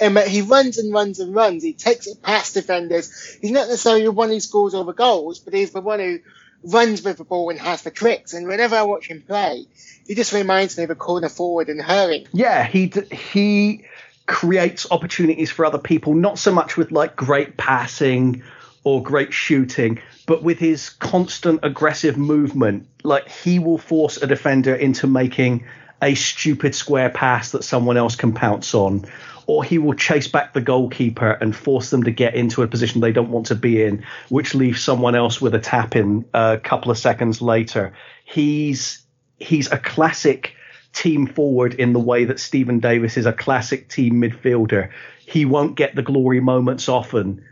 Um, 0.03 0.19
he 0.29 0.43
runs 0.43 0.77
and 0.77 0.93
runs 0.93 1.19
and 1.19 1.35
runs. 1.35 1.63
He 1.63 1.73
takes 1.73 2.07
it 2.09 2.21
past 2.21 2.53
defenders. 2.53 3.39
He's 3.41 3.53
not 3.53 3.69
necessarily 3.69 4.05
the 4.05 4.13
one 4.13 4.29
who 4.29 4.41
scores 4.41 4.75
all 4.75 4.85
the 4.85 4.93
goals, 4.93 5.39
but 5.39 5.55
he's 5.55 5.71
the 5.71 5.81
one 5.81 6.01
who 6.01 6.19
runs 6.65 7.03
with 7.03 7.19
the 7.19 7.25
ball 7.25 7.51
and 7.51 7.61
has 7.61 7.83
the 7.83 7.91
tricks. 7.91 8.33
And 8.33 8.47
whenever 8.47 8.77
I 8.77 8.83
watch 8.83 9.09
him 9.09 9.23
play, 9.23 9.67
he 10.07 10.15
just 10.15 10.33
reminds 10.33 10.77
me 10.77 10.85
of 10.85 10.91
a 10.91 10.95
corner 10.95 11.29
forward 11.29 11.69
and 11.69 11.81
hurling. 11.81 12.27
Yeah, 12.33 12.65
he 12.65 12.93
he 13.11 13.85
creates 14.27 14.91
opportunities 14.91 15.51
for 15.51 15.65
other 15.67 15.79
people, 15.79 16.15
not 16.15 16.39
so 16.39 16.53
much 16.53 16.77
with 16.77 16.91
like 16.91 17.15
great 17.17 17.57
passing 17.57 18.43
or 18.83 19.03
great 19.03 19.33
shooting, 19.33 20.01
but 20.27 20.43
with 20.43 20.59
his 20.59 20.91
constant 20.91 21.61
aggressive 21.63 22.17
movement. 22.17 22.87
Like 23.03 23.29
he 23.29 23.59
will 23.59 23.79
force 23.79 24.17
a 24.17 24.27
defender 24.27 24.75
into 24.75 25.07
making 25.07 25.67
a 26.03 26.15
stupid 26.15 26.75
square 26.75 27.11
pass 27.11 27.53
that 27.53 27.65
someone 27.65 27.97
else 27.97 28.17
can 28.17 28.33
pounce 28.33 28.75
on, 28.75 29.07
or 29.47 29.65
he 29.65 29.79
will 29.79 29.95
chase 29.95 30.29
back 30.29 30.53
the 30.53 30.61
goalkeeper 30.61 31.31
and 31.31 31.55
force 31.55 31.91
them 31.91 32.05
to 32.05 32.11
get 32.11 32.35
into 32.35 32.63
a 32.63 32.69
position 32.69 33.01
they 33.01 33.13
don't 33.13 33.31
want 33.31 33.47
to 33.47 33.55
be 33.55 33.83
in, 33.83 34.05
which 34.29 34.55
leaves 34.55 34.83
someone 34.83 35.15
else 35.15 35.41
with 35.41 35.55
a 35.55 35.59
tap 35.59 35.97
in 35.97 36.25
uh, 36.35 36.57
a 36.59 36.61
couple 36.61 36.91
of 36.91 36.99
seconds 36.99 37.43
later. 37.43 37.95
He's 38.25 39.05
he's 39.39 39.71
a 39.71 39.79
classic 39.79 40.55
team 40.93 41.27
forward 41.27 41.75
in 41.75 41.93
the 41.93 42.01
way 42.01 42.25
that 42.25 42.41
Steven 42.41 42.79
Davis 42.81 43.17
is 43.17 43.27
a 43.27 43.33
classic 43.33 43.89
team 43.89 44.15
midfielder. 44.15 44.91
He 45.27 45.45
won't 45.45 45.77
get 45.77 45.95
the 45.95 46.03
glory 46.03 46.41
moments 46.41 46.89
often, 46.89 47.45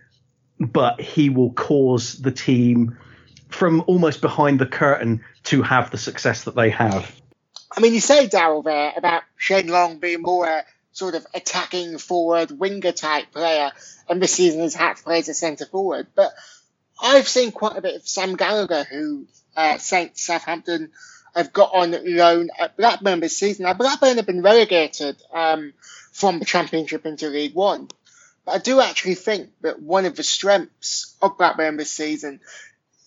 but 0.59 1.01
he 1.01 1.29
will 1.29 1.53
cause 1.53 2.21
the 2.21 2.31
team 2.31 2.97
from 3.49 3.83
almost 3.87 4.21
behind 4.21 4.59
the 4.59 4.67
curtain 4.67 5.23
to 5.45 5.63
have 5.63 5.91
the 5.91 5.99
success 5.99 6.45
that 6.45 6.55
they 6.55 6.71
have. 6.71 7.15
I 7.77 7.81
mean, 7.81 7.95
you 7.95 8.01
say 8.01 8.29
Daryl 8.29 8.63
there 8.63 8.93
about 8.97 9.23
Shane 9.37 9.69
Long 9.69 9.99
being 9.99 10.23
more 10.23 10.63
sort 10.93 11.15
of 11.15 11.27
attacking 11.35 11.99
forward 11.99 12.51
winger 12.51 12.93
type 12.93 13.33
player, 13.33 13.73
and 14.09 14.23
this 14.23 14.35
season 14.35 14.61
has 14.61 14.75
had 14.75 14.97
to 14.97 15.03
play 15.03 15.19
as 15.19 15.29
a 15.29 15.35
centre 15.35 15.67
forward. 15.67 16.07
But 16.15 16.33
I've 17.03 17.29
seen 17.29 17.53
quite 17.53 17.77
a 17.77 17.83
bit 17.83 17.97
of 17.97 18.07
Sam 18.07 18.37
Gallagher, 18.37 18.85
who 18.85 19.27
uh, 19.57 19.79
Southampton 19.79 20.91
have 21.35 21.53
got 21.53 21.73
on 21.75 21.97
loan 22.05 22.51
at 22.59 22.77
Blackburn 22.77 23.21
this 23.21 23.37
season. 23.37 23.65
Now, 23.65 23.75
Blackburn 23.75 24.17
have 24.17 24.27
been 24.27 24.43
relegated 24.43 25.17
um, 25.33 25.73
from 26.13 26.39
the 26.39 26.45
Championship 26.45 27.07
into 27.07 27.29
League 27.29 27.55
One. 27.55 27.89
But 28.45 28.53
I 28.53 28.59
do 28.59 28.81
actually 28.81 29.15
think 29.15 29.51
that 29.63 29.81
one 29.81 30.05
of 30.05 30.17
the 30.17 30.23
strengths 30.23 31.17
of 31.23 31.39
Blackburn 31.39 31.77
this 31.77 31.91
season 31.91 32.41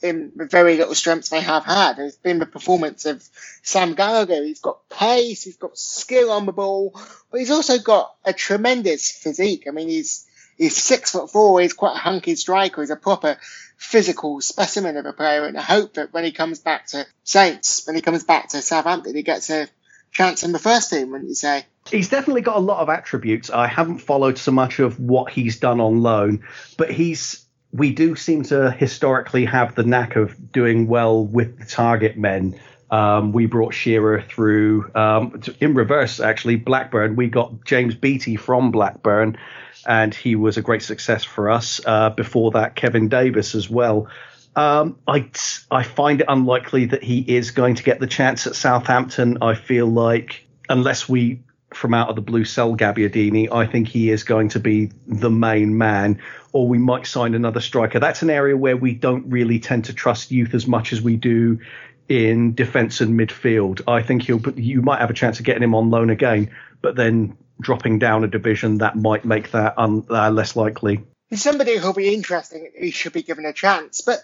in 0.05 0.31
the 0.35 0.45
very 0.45 0.77
little 0.77 0.95
strengths 0.95 1.29
they 1.29 1.41
have 1.41 1.65
had 1.65 1.99
It's 1.99 2.17
been 2.17 2.39
the 2.39 2.45
performance 2.45 3.05
of 3.05 3.27
Sam 3.63 3.95
Gallagher. 3.95 4.43
He's 4.43 4.61
got 4.61 4.87
pace, 4.89 5.43
he's 5.43 5.57
got 5.57 5.77
skill 5.77 6.31
on 6.31 6.45
the 6.45 6.53
ball, 6.53 6.99
but 7.31 7.39
he's 7.39 7.51
also 7.51 7.79
got 7.79 8.13
a 8.23 8.33
tremendous 8.33 9.11
physique. 9.11 9.65
I 9.67 9.71
mean, 9.71 9.89
he's 9.89 10.25
he's 10.57 10.77
six 10.77 11.11
foot 11.11 11.31
four. 11.31 11.59
He's 11.61 11.73
quite 11.73 11.95
a 11.95 11.99
hunky 11.99 12.35
striker. 12.35 12.81
He's 12.81 12.91
a 12.91 12.95
proper 12.95 13.37
physical 13.77 14.41
specimen 14.41 14.97
of 14.97 15.05
a 15.05 15.13
player, 15.13 15.45
and 15.45 15.57
I 15.57 15.61
hope 15.61 15.95
that 15.95 16.13
when 16.13 16.23
he 16.23 16.31
comes 16.31 16.59
back 16.59 16.87
to 16.87 17.05
Saints, 17.23 17.85
when 17.85 17.95
he 17.95 18.01
comes 18.01 18.23
back 18.23 18.49
to 18.49 18.61
Southampton, 18.61 19.15
he 19.15 19.23
gets 19.23 19.49
a 19.49 19.67
chance 20.11 20.43
in 20.43 20.51
the 20.51 20.59
first 20.59 20.89
team. 20.89 21.11
Wouldn't 21.11 21.29
you 21.29 21.35
say? 21.35 21.65
He's 21.89 22.09
definitely 22.09 22.41
got 22.41 22.55
a 22.55 22.61
lot 22.61 22.79
of 22.79 22.89
attributes. 22.89 23.49
I 23.49 23.67
haven't 23.67 23.99
followed 23.99 24.37
so 24.37 24.51
much 24.51 24.79
of 24.79 24.99
what 24.99 25.31
he's 25.31 25.59
done 25.59 25.79
on 25.79 26.01
loan, 26.01 26.43
but 26.77 26.89
he's 26.89 27.44
we 27.71 27.91
do 27.91 28.15
seem 28.15 28.43
to 28.43 28.71
historically 28.71 29.45
have 29.45 29.75
the 29.75 29.83
knack 29.83 30.15
of 30.15 30.51
doing 30.51 30.87
well 30.87 31.25
with 31.25 31.59
the 31.59 31.65
target 31.65 32.17
men. 32.17 32.59
Um, 32.91 33.33
we 33.33 33.47
brought 33.47 33.73
Shearer 33.73 34.21
through 34.21 34.91
um, 34.95 35.41
in 35.59 35.73
reverse, 35.73 36.19
actually. 36.19 36.55
Blackburn, 36.55 37.15
we 37.15 37.27
got 37.27 37.65
James 37.65 37.95
Beattie 37.95 38.35
from 38.35 38.71
Blackburn, 38.71 39.37
and 39.85 40.13
he 40.13 40.35
was 40.35 40.57
a 40.57 40.61
great 40.61 40.83
success 40.83 41.23
for 41.23 41.49
us. 41.49 41.81
Uh, 41.85 42.11
before 42.11 42.51
that, 42.51 42.75
Kevin 42.75 43.09
Davies 43.09 43.55
as 43.55 43.69
well. 43.69 44.07
Um, 44.55 44.97
I, 45.07 45.29
I 45.69 45.83
find 45.83 46.21
it 46.21 46.27
unlikely 46.29 46.85
that 46.85 47.03
he 47.03 47.19
is 47.19 47.51
going 47.51 47.75
to 47.75 47.83
get 47.83 47.99
the 47.99 48.07
chance 48.07 48.47
at 48.47 48.55
Southampton. 48.55 49.39
I 49.41 49.55
feel 49.55 49.87
like 49.87 50.45
unless 50.69 51.09
we 51.09 51.41
from 51.73 51.93
out 51.93 52.09
of 52.09 52.15
the 52.15 52.21
blue 52.21 52.45
sell 52.45 52.75
Gabbiadini, 52.75 53.51
I 53.51 53.65
think 53.67 53.87
he 53.87 54.09
is 54.09 54.23
going 54.23 54.49
to 54.49 54.59
be 54.59 54.91
the 55.07 55.29
main 55.29 55.77
man, 55.77 56.21
or 56.55 56.69
we 56.69 56.77
might 56.77 57.05
sign 57.05 57.33
another 57.33 57.59
striker. 57.59 57.99
That's 57.99 58.21
an 58.21 58.29
area 58.29 58.55
where 58.55 58.77
we 58.77 58.93
don't 58.93 59.29
really 59.29 59.59
tend 59.59 59.85
to 59.85 59.93
trust 59.93 60.31
youth 60.31 60.53
as 60.53 60.65
much 60.65 60.93
as 60.93 61.01
we 61.01 61.17
do 61.17 61.59
in 62.07 62.55
defence 62.55 63.01
and 63.01 63.19
midfield. 63.19 63.81
I 63.89 64.01
think 64.01 64.21
he'll 64.21 64.39
you 64.57 64.81
might 64.81 65.01
have 65.01 65.09
a 65.09 65.13
chance 65.13 65.39
of 65.39 65.45
getting 65.45 65.63
him 65.63 65.75
on 65.75 65.89
loan 65.89 66.09
again, 66.09 66.51
but 66.81 66.95
then 66.95 67.35
dropping 67.59 67.99
down 67.99 68.23
a 68.23 68.27
division 68.27 68.77
that 68.77 68.95
might 68.95 69.25
make 69.25 69.51
that 69.51 69.73
un, 69.77 70.05
uh, 70.09 70.29
less 70.29 70.55
likely. 70.55 71.03
Somebody 71.33 71.75
who'll 71.75 71.91
be 71.91 72.13
interesting. 72.13 72.71
He 72.73 72.91
should 72.91 73.11
be 73.11 73.23
given 73.23 73.45
a 73.45 73.53
chance, 73.53 74.01
but. 74.01 74.23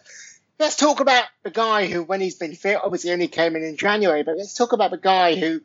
Let's 0.60 0.76
talk 0.76 1.00
about 1.00 1.24
the 1.42 1.50
guy 1.50 1.88
who, 1.88 2.04
when 2.04 2.22
he's 2.22 2.36
been 2.36 2.54
fit, 2.54 2.78
obviously 2.84 3.12
only 3.12 3.28
came 3.28 3.56
in 3.56 3.64
in 3.64 3.78
January, 3.78 4.22
but 4.22 4.38
let's 4.38 4.54
talk 4.54 4.74
about 4.74 4.92
the 4.92 4.98
guy 4.98 5.34
who 5.34 5.62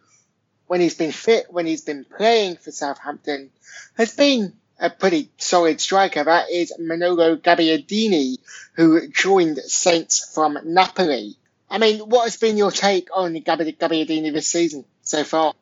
when 0.68 0.80
he's 0.80 0.94
been 0.94 1.12
fit, 1.12 1.48
when 1.50 1.66
he's 1.66 1.82
been 1.82 2.06
playing 2.16 2.56
for 2.56 2.70
Southampton, 2.70 3.50
has 3.98 4.16
been 4.16 4.54
a 4.78 4.90
pretty 4.90 5.30
solid 5.38 5.80
striker. 5.80 6.24
That 6.24 6.50
is 6.50 6.72
Manolo 6.78 7.36
Gabbiadini, 7.36 8.38
who 8.74 9.08
joined 9.08 9.58
Saints 9.58 10.30
from 10.34 10.58
Napoli. 10.64 11.36
I 11.68 11.78
mean, 11.78 12.00
what 12.00 12.24
has 12.24 12.36
been 12.36 12.56
your 12.56 12.70
take 12.70 13.08
on 13.14 13.34
Gabbiadini 13.34 14.32
this 14.32 14.48
season 14.48 14.84
so 15.02 15.24
far? 15.24 15.54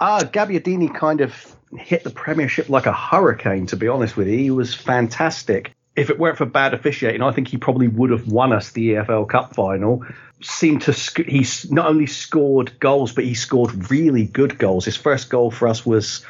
Ah, 0.00 0.18
uh, 0.18 0.20
Gabbiadini 0.24 0.94
kind 0.94 1.20
of 1.20 1.34
hit 1.76 2.04
the 2.04 2.10
Premiership 2.10 2.68
like 2.68 2.86
a 2.86 2.92
hurricane, 2.92 3.66
to 3.66 3.76
be 3.76 3.88
honest 3.88 4.16
with 4.16 4.28
you. 4.28 4.38
He 4.38 4.50
was 4.50 4.74
fantastic. 4.74 5.72
if 5.96 6.10
it 6.10 6.18
weren't 6.18 6.38
for 6.38 6.46
bad 6.46 6.74
officiating, 6.74 7.22
I 7.22 7.32
think 7.32 7.48
he 7.48 7.56
probably 7.56 7.88
would 7.88 8.10
have 8.10 8.28
won 8.28 8.52
us 8.52 8.70
the 8.70 8.90
EFL 8.90 9.28
Cup 9.28 9.54
final. 9.54 10.04
Seemed 10.40 10.82
to 10.82 10.92
sc- 10.92 11.26
he's 11.26 11.70
not 11.72 11.86
only 11.86 12.06
scored 12.06 12.78
goals, 12.78 13.12
but 13.12 13.24
he 13.24 13.34
scored 13.34 13.90
really 13.90 14.24
good 14.24 14.56
goals. 14.58 14.84
His 14.84 14.96
first 14.96 15.28
goal 15.28 15.50
for 15.50 15.66
us 15.66 15.84
was 15.84 16.24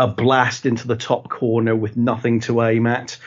a 0.00 0.06
blast 0.06 0.64
into 0.64 0.88
the 0.88 0.96
top 0.96 1.28
corner 1.28 1.76
with 1.76 1.94
nothing 1.94 2.40
to 2.40 2.62
aim 2.62 2.86
at. 2.86 3.18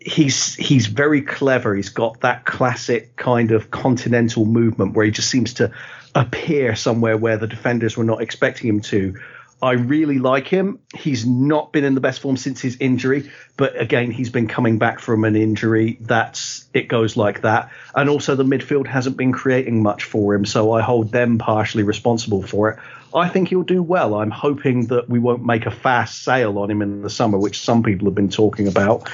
He's 0.00 0.54
he's 0.54 0.86
very 0.86 1.20
clever. 1.20 1.74
He's 1.74 1.90
got 1.90 2.22
that 2.22 2.46
classic 2.46 3.16
kind 3.16 3.50
of 3.50 3.70
continental 3.70 4.46
movement 4.46 4.94
where 4.94 5.04
he 5.04 5.10
just 5.10 5.28
seems 5.28 5.54
to 5.54 5.72
appear 6.14 6.74
somewhere 6.74 7.18
where 7.18 7.36
the 7.36 7.46
defenders 7.46 7.98
were 7.98 8.04
not 8.04 8.22
expecting 8.22 8.70
him 8.70 8.80
to. 8.80 9.20
I 9.62 9.72
really 9.72 10.18
like 10.18 10.48
him. 10.48 10.78
He's 10.96 11.26
not 11.26 11.70
been 11.70 11.84
in 11.84 11.94
the 11.94 12.00
best 12.00 12.20
form 12.20 12.38
since 12.38 12.62
his 12.62 12.78
injury, 12.80 13.30
but 13.58 13.78
again, 13.78 14.10
he's 14.10 14.30
been 14.30 14.48
coming 14.48 14.78
back 14.78 15.00
from 15.00 15.24
an 15.24 15.36
injury. 15.36 15.98
That's 16.00 16.64
it 16.72 16.88
goes 16.88 17.14
like 17.14 17.42
that. 17.42 17.70
And 17.94 18.08
also, 18.08 18.36
the 18.36 18.44
midfield 18.44 18.86
hasn't 18.86 19.18
been 19.18 19.32
creating 19.32 19.82
much 19.82 20.04
for 20.04 20.34
him, 20.34 20.46
so 20.46 20.72
I 20.72 20.80
hold 20.80 21.12
them 21.12 21.36
partially 21.36 21.82
responsible 21.82 22.42
for 22.42 22.70
it. 22.70 22.78
I 23.14 23.28
think 23.28 23.48
he'll 23.48 23.62
do 23.62 23.82
well. 23.82 24.14
I'm 24.14 24.30
hoping 24.30 24.86
that 24.86 25.08
we 25.08 25.18
won't 25.18 25.44
make 25.44 25.66
a 25.66 25.70
fast 25.70 26.22
sale 26.22 26.58
on 26.58 26.70
him 26.70 26.82
in 26.82 27.02
the 27.02 27.10
summer, 27.10 27.38
which 27.38 27.60
some 27.60 27.82
people 27.82 28.06
have 28.06 28.14
been 28.14 28.30
talking 28.30 28.68
about. 28.68 29.08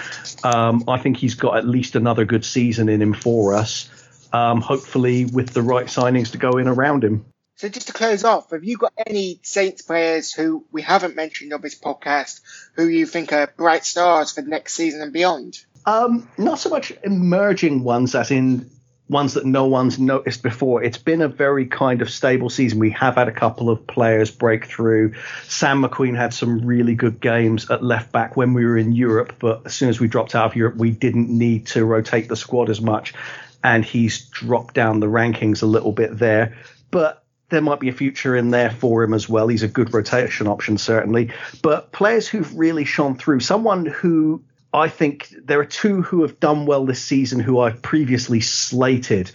Um, 0.44 0.84
I 0.88 0.98
think 0.98 1.16
he's 1.16 1.34
got 1.34 1.56
at 1.56 1.66
least 1.66 1.96
another 1.96 2.24
good 2.24 2.44
season 2.44 2.88
in 2.88 3.00
him 3.00 3.14
for 3.14 3.54
us. 3.54 3.90
Um, 4.32 4.60
hopefully, 4.60 5.24
with 5.24 5.50
the 5.50 5.62
right 5.62 5.86
signings 5.86 6.32
to 6.32 6.38
go 6.38 6.58
in 6.58 6.68
around 6.68 7.04
him. 7.04 7.24
So 7.56 7.70
just 7.70 7.86
to 7.86 7.94
close 7.94 8.22
off, 8.22 8.50
have 8.50 8.64
you 8.64 8.76
got 8.76 8.92
any 9.06 9.40
Saints 9.42 9.80
players 9.80 10.30
who 10.32 10.66
we 10.70 10.82
haven't 10.82 11.16
mentioned 11.16 11.54
on 11.54 11.62
this 11.62 11.78
podcast 11.78 12.40
who 12.74 12.86
you 12.86 13.06
think 13.06 13.32
are 13.32 13.46
bright 13.56 13.86
stars 13.86 14.32
for 14.32 14.42
next 14.42 14.74
season 14.74 15.00
and 15.00 15.12
beyond? 15.12 15.58
Um, 15.86 16.28
not 16.36 16.58
so 16.58 16.68
much 16.68 16.92
emerging 17.02 17.82
ones 17.82 18.14
as 18.14 18.30
in 18.30 18.68
ones 19.08 19.34
that 19.34 19.46
no 19.46 19.66
one's 19.66 19.98
noticed 19.98 20.42
before. 20.42 20.82
It's 20.82 20.98
been 20.98 21.22
a 21.22 21.28
very 21.28 21.66
kind 21.66 22.02
of 22.02 22.10
stable 22.10 22.50
season. 22.50 22.78
We 22.78 22.90
have 22.90 23.14
had 23.14 23.28
a 23.28 23.32
couple 23.32 23.70
of 23.70 23.86
players 23.86 24.30
break 24.30 24.66
through. 24.66 25.14
Sam 25.44 25.82
McQueen 25.82 26.16
had 26.16 26.34
some 26.34 26.66
really 26.66 26.94
good 26.94 27.20
games 27.20 27.70
at 27.70 27.84
left 27.84 28.10
back 28.10 28.36
when 28.36 28.52
we 28.52 28.64
were 28.64 28.76
in 28.76 28.92
Europe, 28.92 29.34
but 29.38 29.62
as 29.66 29.74
soon 29.74 29.88
as 29.88 30.00
we 30.00 30.08
dropped 30.08 30.34
out 30.34 30.46
of 30.46 30.56
Europe, 30.56 30.76
we 30.76 30.90
didn't 30.90 31.28
need 31.28 31.68
to 31.68 31.84
rotate 31.84 32.28
the 32.28 32.36
squad 32.36 32.68
as 32.68 32.80
much. 32.80 33.14
And 33.62 33.84
he's 33.84 34.26
dropped 34.26 34.74
down 34.74 35.00
the 35.00 35.06
rankings 35.06 35.62
a 35.62 35.66
little 35.66 35.92
bit 35.92 36.18
there. 36.18 36.56
But 36.90 37.24
there 37.48 37.60
might 37.60 37.78
be 37.78 37.88
a 37.88 37.92
future 37.92 38.34
in 38.34 38.50
there 38.50 38.70
for 38.70 39.04
him 39.04 39.14
as 39.14 39.28
well. 39.28 39.46
He's 39.46 39.62
a 39.62 39.68
good 39.68 39.94
rotation 39.94 40.48
option, 40.48 40.78
certainly. 40.78 41.30
But 41.62 41.92
players 41.92 42.26
who've 42.26 42.56
really 42.56 42.84
shone 42.84 43.16
through, 43.16 43.40
someone 43.40 43.86
who 43.86 44.42
I 44.72 44.88
think 44.88 45.34
there 45.44 45.60
are 45.60 45.64
two 45.64 46.02
who 46.02 46.22
have 46.22 46.38
done 46.40 46.66
well 46.66 46.84
this 46.84 47.02
season 47.02 47.40
who 47.40 47.60
I've 47.60 47.80
previously 47.82 48.40
slated, 48.40 49.30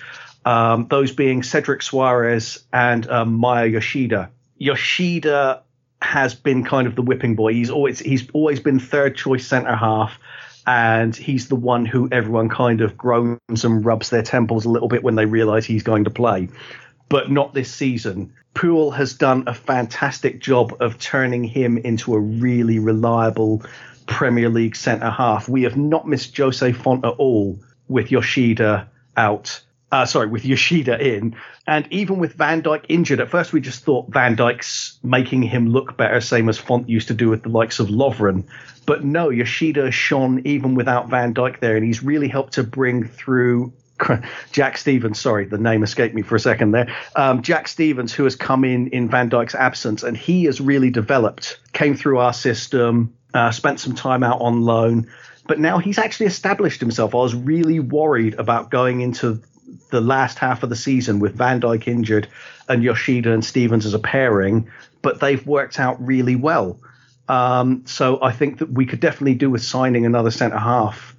um, 0.46 0.88
those 0.90 1.12
being 1.12 1.44
Cedric 1.44 1.82
Soares 1.82 2.64
and 2.72 3.10
um, 3.10 3.34
Maya 3.34 3.66
Yoshida. 3.66 4.30
Yoshida 4.58 5.64
has 6.02 6.36
been 6.36 6.64
kind 6.64 6.88
of 6.88 6.96
the 6.96 7.02
whipping 7.02 7.36
boy. 7.36 7.54
He's 7.54 7.70
always 7.70 8.00
he's 8.00 8.30
always 8.32 8.60
been 8.60 8.80
third 8.80 9.16
choice 9.16 9.48
centre 9.48 9.76
half, 9.76 10.20
and 10.68 11.16
he's 11.16 11.48
the 11.48 11.56
one 11.56 11.86
who 11.86 12.08
everyone 12.12 12.50
kind 12.50 12.82
of 12.82 12.98
groans 12.98 13.64
and 13.64 13.86
rubs 13.86 14.10
their 14.10 14.24
temples 14.24 14.66
a 14.66 14.70
little 14.70 14.90
bit 14.90 15.04
when 15.04 15.16
they 15.16 15.26
realise 15.26 15.66
he's 15.66 15.84
going 15.84 16.04
to 16.04 16.12
play 16.12 16.50
but 17.12 17.30
not 17.30 17.54
this 17.54 17.70
season. 17.70 18.34
Puel 18.56 18.96
has 18.96 19.14
done 19.14 19.44
a 19.46 19.54
fantastic 19.54 20.40
job 20.40 20.78
of 20.80 20.98
turning 20.98 21.44
him 21.44 21.78
into 21.78 22.14
a 22.14 22.20
really 22.20 22.80
reliable 22.80 23.62
Premier 24.06 24.50
League 24.50 24.76
centre 24.76 25.10
half. 25.10 25.48
We 25.48 25.64
have 25.64 25.78
not 25.78 26.08
missed 26.08 26.36
Jose 26.38 26.72
Fonte 26.74 27.06
at 27.06 27.14
all 27.18 27.60
with 27.88 28.12
Yoshida 28.12 28.90
out. 29.18 29.62
Uh, 29.92 30.06
sorry, 30.06 30.28
with 30.28 30.46
Yoshida 30.46 30.98
in, 31.06 31.36
and 31.68 31.86
even 31.92 32.18
with 32.18 32.36
Van 32.36 32.62
Dijk 32.62 32.86
injured, 32.88 33.20
at 33.20 33.30
first 33.30 33.52
we 33.52 33.60
just 33.60 33.84
thought 33.84 34.10
Van 34.10 34.38
Dijk's 34.38 34.98
making 35.04 35.44
him 35.44 35.68
look 35.68 35.98
better, 35.98 36.22
same 36.22 36.48
as 36.48 36.58
Fonte 36.58 36.88
used 36.88 37.10
to 37.10 37.14
do 37.14 37.28
with 37.28 37.44
the 37.44 37.50
likes 37.50 37.80
of 37.80 37.88
Lovren. 37.88 38.46
But 38.86 39.04
no, 39.04 39.30
Yoshida 39.30 39.92
shone 39.92 40.42
even 40.46 40.76
without 40.76 41.10
Van 41.10 41.34
Dijk 41.34 41.60
there, 41.60 41.76
and 41.76 41.86
he's 41.86 42.04
really 42.04 42.30
helped 42.30 42.54
to 42.54 42.64
bring 42.64 43.06
through 43.06 43.74
Jack 44.52 44.78
Stephens, 44.78 45.20
sorry, 45.20 45.46
the 45.46 45.58
name 45.58 45.84
escaped 45.84 46.16
me 46.16 46.22
for 46.22 46.36
a 46.36 46.40
second 46.40 46.72
there. 46.72 46.94
Um, 47.16 47.42
Jack 47.42 47.68
Stephens, 47.68 48.14
who 48.14 48.24
has 48.24 48.36
come 48.36 48.64
in 48.64 48.88
in 48.88 49.10
Van 49.10 49.30
Dijk's 49.30 49.56
absence, 49.56 50.04
and 50.04 50.16
he 50.16 50.46
has 50.46 50.60
really 50.60 50.90
developed, 50.90 51.60
came 51.74 51.96
through 51.96 52.20
our 52.20 52.34
system, 52.34 53.14
uh, 53.34 53.52
spent 53.52 53.80
some 53.80 53.96
time 53.96 54.24
out 54.24 54.42
on 54.42 54.62
loan, 54.62 55.08
but 55.48 55.60
now 55.60 55.78
he's 55.78 55.98
actually 55.98 56.28
established 56.28 56.80
himself. 56.80 57.14
I 57.16 57.20
was 57.20 57.36
really 57.36 57.80
worried 57.80 58.36
about 58.36 58.70
going 58.70 59.02
into 59.02 59.42
the 59.90 60.02
last 60.02 60.38
half 60.38 60.64
of 60.64 60.70
the 60.70 60.76
season 60.76 61.20
with 61.20 61.36
Van 61.36 61.62
Dijk 61.62 61.88
injured 61.88 62.28
and 62.68 62.84
Yoshida 62.84 63.34
and 63.34 63.44
Stephens 63.44 63.86
as 63.86 63.94
a 63.94 64.00
pairing, 64.00 64.70
but 65.02 65.20
they've 65.20 65.46
worked 65.46 65.80
out 65.80 66.06
really 66.06 66.36
well. 66.36 66.80
Um, 67.28 67.84
so 67.86 68.22
I 68.22 68.32
think 68.32 68.60
that 68.60 68.72
we 68.72 68.86
could 68.86 69.00
definitely 69.00 69.36
do 69.36 69.50
with 69.50 69.64
signing 69.64 70.06
another 70.06 70.32
centre 70.32 70.58
half 70.58 71.16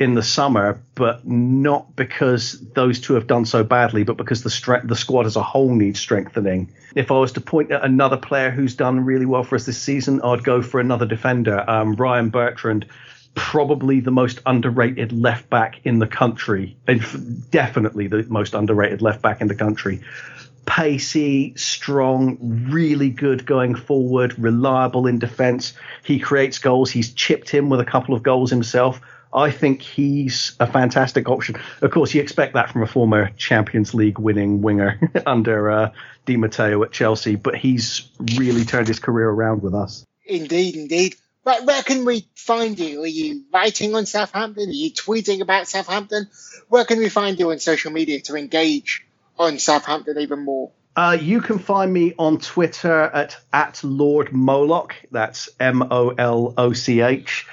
in 0.00 0.14
the 0.14 0.22
summer, 0.22 0.82
but 0.94 1.26
not 1.26 1.94
because 1.94 2.58
those 2.72 2.98
two 2.98 3.12
have 3.14 3.26
done 3.26 3.44
so 3.44 3.62
badly, 3.62 4.02
but 4.02 4.16
because 4.16 4.42
the 4.42 4.48
stre- 4.48 4.88
the 4.88 4.96
squad 4.96 5.26
as 5.26 5.36
a 5.36 5.42
whole 5.42 5.74
needs 5.74 6.00
strengthening. 6.00 6.72
If 6.96 7.10
I 7.10 7.18
was 7.18 7.32
to 7.32 7.40
point 7.40 7.70
at 7.70 7.84
another 7.84 8.16
player 8.16 8.50
who's 8.50 8.74
done 8.74 9.04
really 9.04 9.26
well 9.26 9.44
for 9.44 9.56
us 9.56 9.66
this 9.66 9.80
season, 9.80 10.22
I'd 10.22 10.42
go 10.42 10.62
for 10.62 10.80
another 10.80 11.04
defender, 11.04 11.68
um, 11.68 11.94
Ryan 11.94 12.30
Bertrand. 12.30 12.86
Probably 13.36 14.00
the 14.00 14.10
most 14.10 14.40
underrated 14.44 15.12
left 15.12 15.48
back 15.50 15.80
in 15.84 16.00
the 16.00 16.06
country, 16.06 16.76
and 16.88 17.50
definitely 17.50 18.08
the 18.08 18.24
most 18.28 18.54
underrated 18.54 19.02
left 19.02 19.22
back 19.22 19.40
in 19.40 19.46
the 19.46 19.54
country. 19.54 20.00
Pacey, 20.66 21.54
strong, 21.56 22.38
really 22.70 23.10
good 23.10 23.46
going 23.46 23.74
forward, 23.74 24.36
reliable 24.38 25.06
in 25.06 25.18
defence. 25.18 25.74
He 26.02 26.18
creates 26.18 26.58
goals. 26.58 26.90
He's 26.90 27.12
chipped 27.12 27.54
in 27.54 27.68
with 27.68 27.80
a 27.80 27.84
couple 27.84 28.14
of 28.14 28.22
goals 28.22 28.50
himself 28.50 29.00
I 29.32 29.50
think 29.50 29.80
he's 29.82 30.56
a 30.58 30.66
fantastic 30.66 31.28
option. 31.28 31.56
Of 31.82 31.90
course, 31.90 32.14
you 32.14 32.20
expect 32.20 32.54
that 32.54 32.70
from 32.70 32.82
a 32.82 32.86
former 32.86 33.30
Champions 33.36 33.94
League 33.94 34.18
winning 34.18 34.60
winger 34.60 35.00
under 35.26 35.70
uh, 35.70 35.92
Di 36.26 36.36
Matteo 36.36 36.82
at 36.82 36.90
Chelsea, 36.90 37.36
but 37.36 37.54
he's 37.54 38.08
really 38.36 38.64
turned 38.64 38.88
his 38.88 38.98
career 38.98 39.28
around 39.28 39.62
with 39.62 39.74
us. 39.74 40.04
Indeed, 40.26 40.76
indeed. 40.76 41.16
But 41.44 41.64
where 41.64 41.82
can 41.82 42.04
we 42.04 42.26
find 42.34 42.78
you? 42.78 43.02
Are 43.02 43.06
you 43.06 43.44
writing 43.52 43.94
on 43.94 44.04
Southampton? 44.04 44.68
Are 44.68 44.72
you 44.72 44.90
tweeting 44.90 45.40
about 45.40 45.68
Southampton? 45.68 46.28
Where 46.68 46.84
can 46.84 46.98
we 46.98 47.08
find 47.08 47.38
you 47.38 47.50
on 47.50 47.58
social 47.58 47.92
media 47.92 48.20
to 48.22 48.36
engage 48.36 49.06
on 49.38 49.58
Southampton 49.58 50.18
even 50.18 50.44
more? 50.44 50.70
Uh, 50.96 51.16
you 51.20 51.40
can 51.40 51.58
find 51.58 51.92
me 51.92 52.14
on 52.18 52.38
Twitter 52.38 53.02
at, 53.02 53.36
at 53.52 53.82
Lord 53.84 54.32
Moloch. 54.32 54.94
That's 55.10 55.48
M 55.60 55.82
O 55.90 56.10
L 56.10 56.54
O 56.56 56.72
C 56.72 57.00
H. 57.00 57.46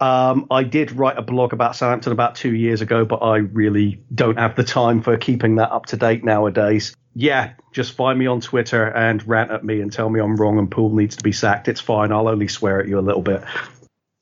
Um, 0.00 0.46
I 0.50 0.64
did 0.64 0.92
write 0.92 1.16
a 1.16 1.22
blog 1.22 1.52
about 1.52 1.76
Southampton 1.76 2.12
about 2.12 2.34
two 2.34 2.54
years 2.54 2.80
ago, 2.80 3.04
but 3.04 3.18
I 3.18 3.36
really 3.38 4.02
don't 4.14 4.38
have 4.38 4.56
the 4.56 4.64
time 4.64 5.00
for 5.00 5.16
keeping 5.16 5.56
that 5.56 5.70
up 5.70 5.86
to 5.86 5.96
date 5.96 6.24
nowadays. 6.24 6.96
Yeah, 7.14 7.52
just 7.72 7.92
find 7.92 8.18
me 8.18 8.26
on 8.26 8.40
Twitter 8.40 8.86
and 8.86 9.26
rant 9.28 9.50
at 9.50 9.64
me 9.64 9.80
and 9.80 9.92
tell 9.92 10.10
me 10.10 10.20
I'm 10.20 10.36
wrong 10.36 10.58
and 10.58 10.70
Puel 10.70 10.92
needs 10.92 11.16
to 11.16 11.22
be 11.22 11.32
sacked. 11.32 11.68
It's 11.68 11.80
fine. 11.80 12.10
I'll 12.10 12.28
only 12.28 12.48
swear 12.48 12.80
at 12.80 12.88
you 12.88 12.98
a 12.98 13.00
little 13.00 13.22
bit. 13.22 13.42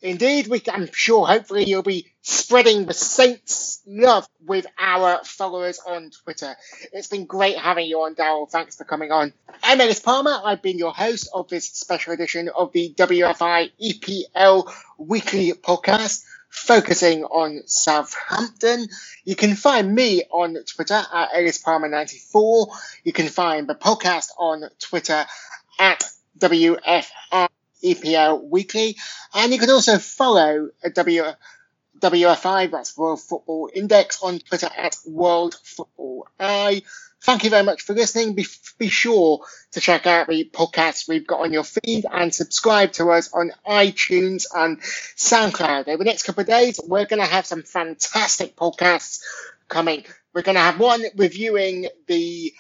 Indeed, 0.03 0.47
we, 0.47 0.63
I'm 0.73 0.89
sure 0.93 1.27
hopefully 1.27 1.65
you'll 1.65 1.83
be 1.83 2.07
spreading 2.23 2.87
the 2.87 2.95
Saints 2.95 3.83
love 3.87 4.27
with 4.47 4.67
our 4.79 5.23
followers 5.25 5.79
on 5.87 6.11
Twitter. 6.25 6.57
It's 6.93 7.09
been 7.09 7.27
great 7.27 7.59
having 7.59 7.87
you 7.87 7.99
on, 8.01 8.15
Daryl. 8.15 8.49
Thanks 8.49 8.77
for 8.77 8.85
coming 8.85 9.13
on. 9.13 9.35
I'm 9.63 9.79
Ellis 9.79 10.01
Palmer. 10.01 10.41
I've 10.43 10.63
been 10.63 10.79
your 10.79 10.93
host 10.93 11.29
of 11.35 11.49
this 11.49 11.67
special 11.67 12.15
edition 12.15 12.49
of 12.49 12.73
the 12.73 12.95
WFI 12.97 13.73
EPL 13.79 14.73
weekly 14.97 15.53
podcast 15.53 16.25
focusing 16.49 17.25
on 17.25 17.63
Southampton. 17.67 18.87
You 19.25 19.37
can 19.37 19.55
find 19.55 19.95
me 19.95 20.23
on 20.31 20.57
Twitter 20.65 20.95
at 21.13 21.29
Ellis 21.35 21.63
Palmer94. 21.63 22.69
You 23.05 23.13
can 23.13 23.29
find 23.29 23.69
the 23.69 23.75
podcast 23.75 24.31
on 24.39 24.65
Twitter 24.79 25.27
at 25.79 26.05
WFI 26.39 27.50
EPL 27.83 28.49
Weekly. 28.49 28.97
And 29.35 29.53
you 29.53 29.59
can 29.59 29.71
also 29.71 29.99
follow 29.99 30.71
w, 30.95 31.25
WFI, 31.99 32.71
that's 32.71 32.97
World 32.97 33.21
Football 33.21 33.71
Index, 33.75 34.23
on 34.23 34.39
Twitter 34.39 34.71
at 34.77 34.97
World 35.07 35.57
Football 35.63 36.27
I. 36.39 36.83
Thank 37.23 37.45
you 37.45 37.51
very 37.51 37.65
much 37.65 37.83
for 37.83 37.93
listening. 37.93 38.35
Be, 38.35 38.47
be 38.79 38.89
sure 38.89 39.45
to 39.73 39.81
check 39.81 40.07
out 40.07 40.27
the 40.27 40.49
podcasts 40.51 41.07
we've 41.07 41.27
got 41.27 41.41
on 41.41 41.53
your 41.53 41.65
feed 41.65 42.07
and 42.11 42.35
subscribe 42.35 42.93
to 42.93 43.11
us 43.11 43.31
on 43.35 43.53
iTunes 43.69 44.47
and 44.55 44.81
SoundCloud. 44.81 45.89
Over 45.89 45.99
the 45.99 46.05
next 46.05 46.23
couple 46.23 46.41
of 46.41 46.47
days, 46.47 46.81
we're 46.83 47.05
going 47.05 47.21
to 47.21 47.29
have 47.29 47.45
some 47.45 47.63
fantastic 47.63 48.57
podcasts 48.57 49.21
coming. 49.69 50.05
We're 50.33 50.43
going 50.43 50.55
to 50.55 50.63
have 50.63 50.81
one 50.81 51.03
reviewing 51.17 51.89
the 52.07 52.55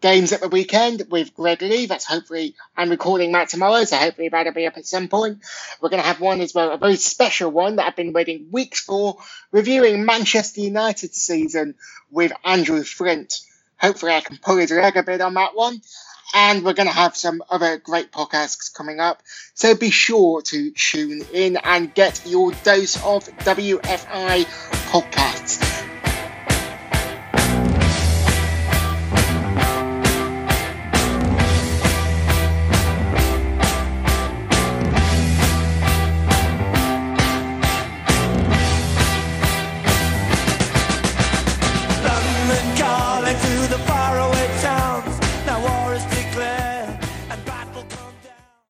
games 0.00 0.32
at 0.32 0.40
the 0.40 0.48
weekend 0.48 1.06
with 1.10 1.34
Greg 1.34 1.62
Lee. 1.62 1.86
That's 1.86 2.04
hopefully, 2.04 2.54
I'm 2.76 2.90
recording 2.90 3.32
that 3.32 3.48
tomorrow, 3.48 3.84
so 3.84 3.96
hopefully 3.96 4.28
that'll 4.28 4.52
be 4.52 4.66
up 4.66 4.76
at 4.76 4.86
some 4.86 5.08
point. 5.08 5.38
We're 5.80 5.88
going 5.88 6.02
to 6.02 6.06
have 6.06 6.20
one 6.20 6.40
as 6.40 6.54
well, 6.54 6.72
a 6.72 6.78
very 6.78 6.96
special 6.96 7.50
one 7.50 7.76
that 7.76 7.86
I've 7.86 7.96
been 7.96 8.12
waiting 8.12 8.48
weeks 8.50 8.80
for, 8.80 9.18
reviewing 9.52 10.04
Manchester 10.04 10.60
United 10.60 11.14
season 11.14 11.74
with 12.10 12.32
Andrew 12.44 12.82
Flint. 12.82 13.40
Hopefully 13.78 14.12
I 14.12 14.20
can 14.20 14.38
pull 14.38 14.58
his 14.58 14.70
leg 14.70 14.96
a 14.96 15.02
bit 15.02 15.20
on 15.20 15.34
that 15.34 15.54
one. 15.54 15.80
And 16.32 16.64
we're 16.64 16.74
going 16.74 16.88
to 16.88 16.94
have 16.94 17.16
some 17.16 17.42
other 17.50 17.78
great 17.78 18.12
podcasts 18.12 18.72
coming 18.72 19.00
up. 19.00 19.20
So 19.54 19.74
be 19.74 19.90
sure 19.90 20.42
to 20.42 20.70
tune 20.70 21.22
in 21.32 21.56
and 21.56 21.92
get 21.92 22.22
your 22.24 22.52
dose 22.62 22.96
of 23.04 23.24
WFI 23.24 24.44
podcasts. 24.92 25.89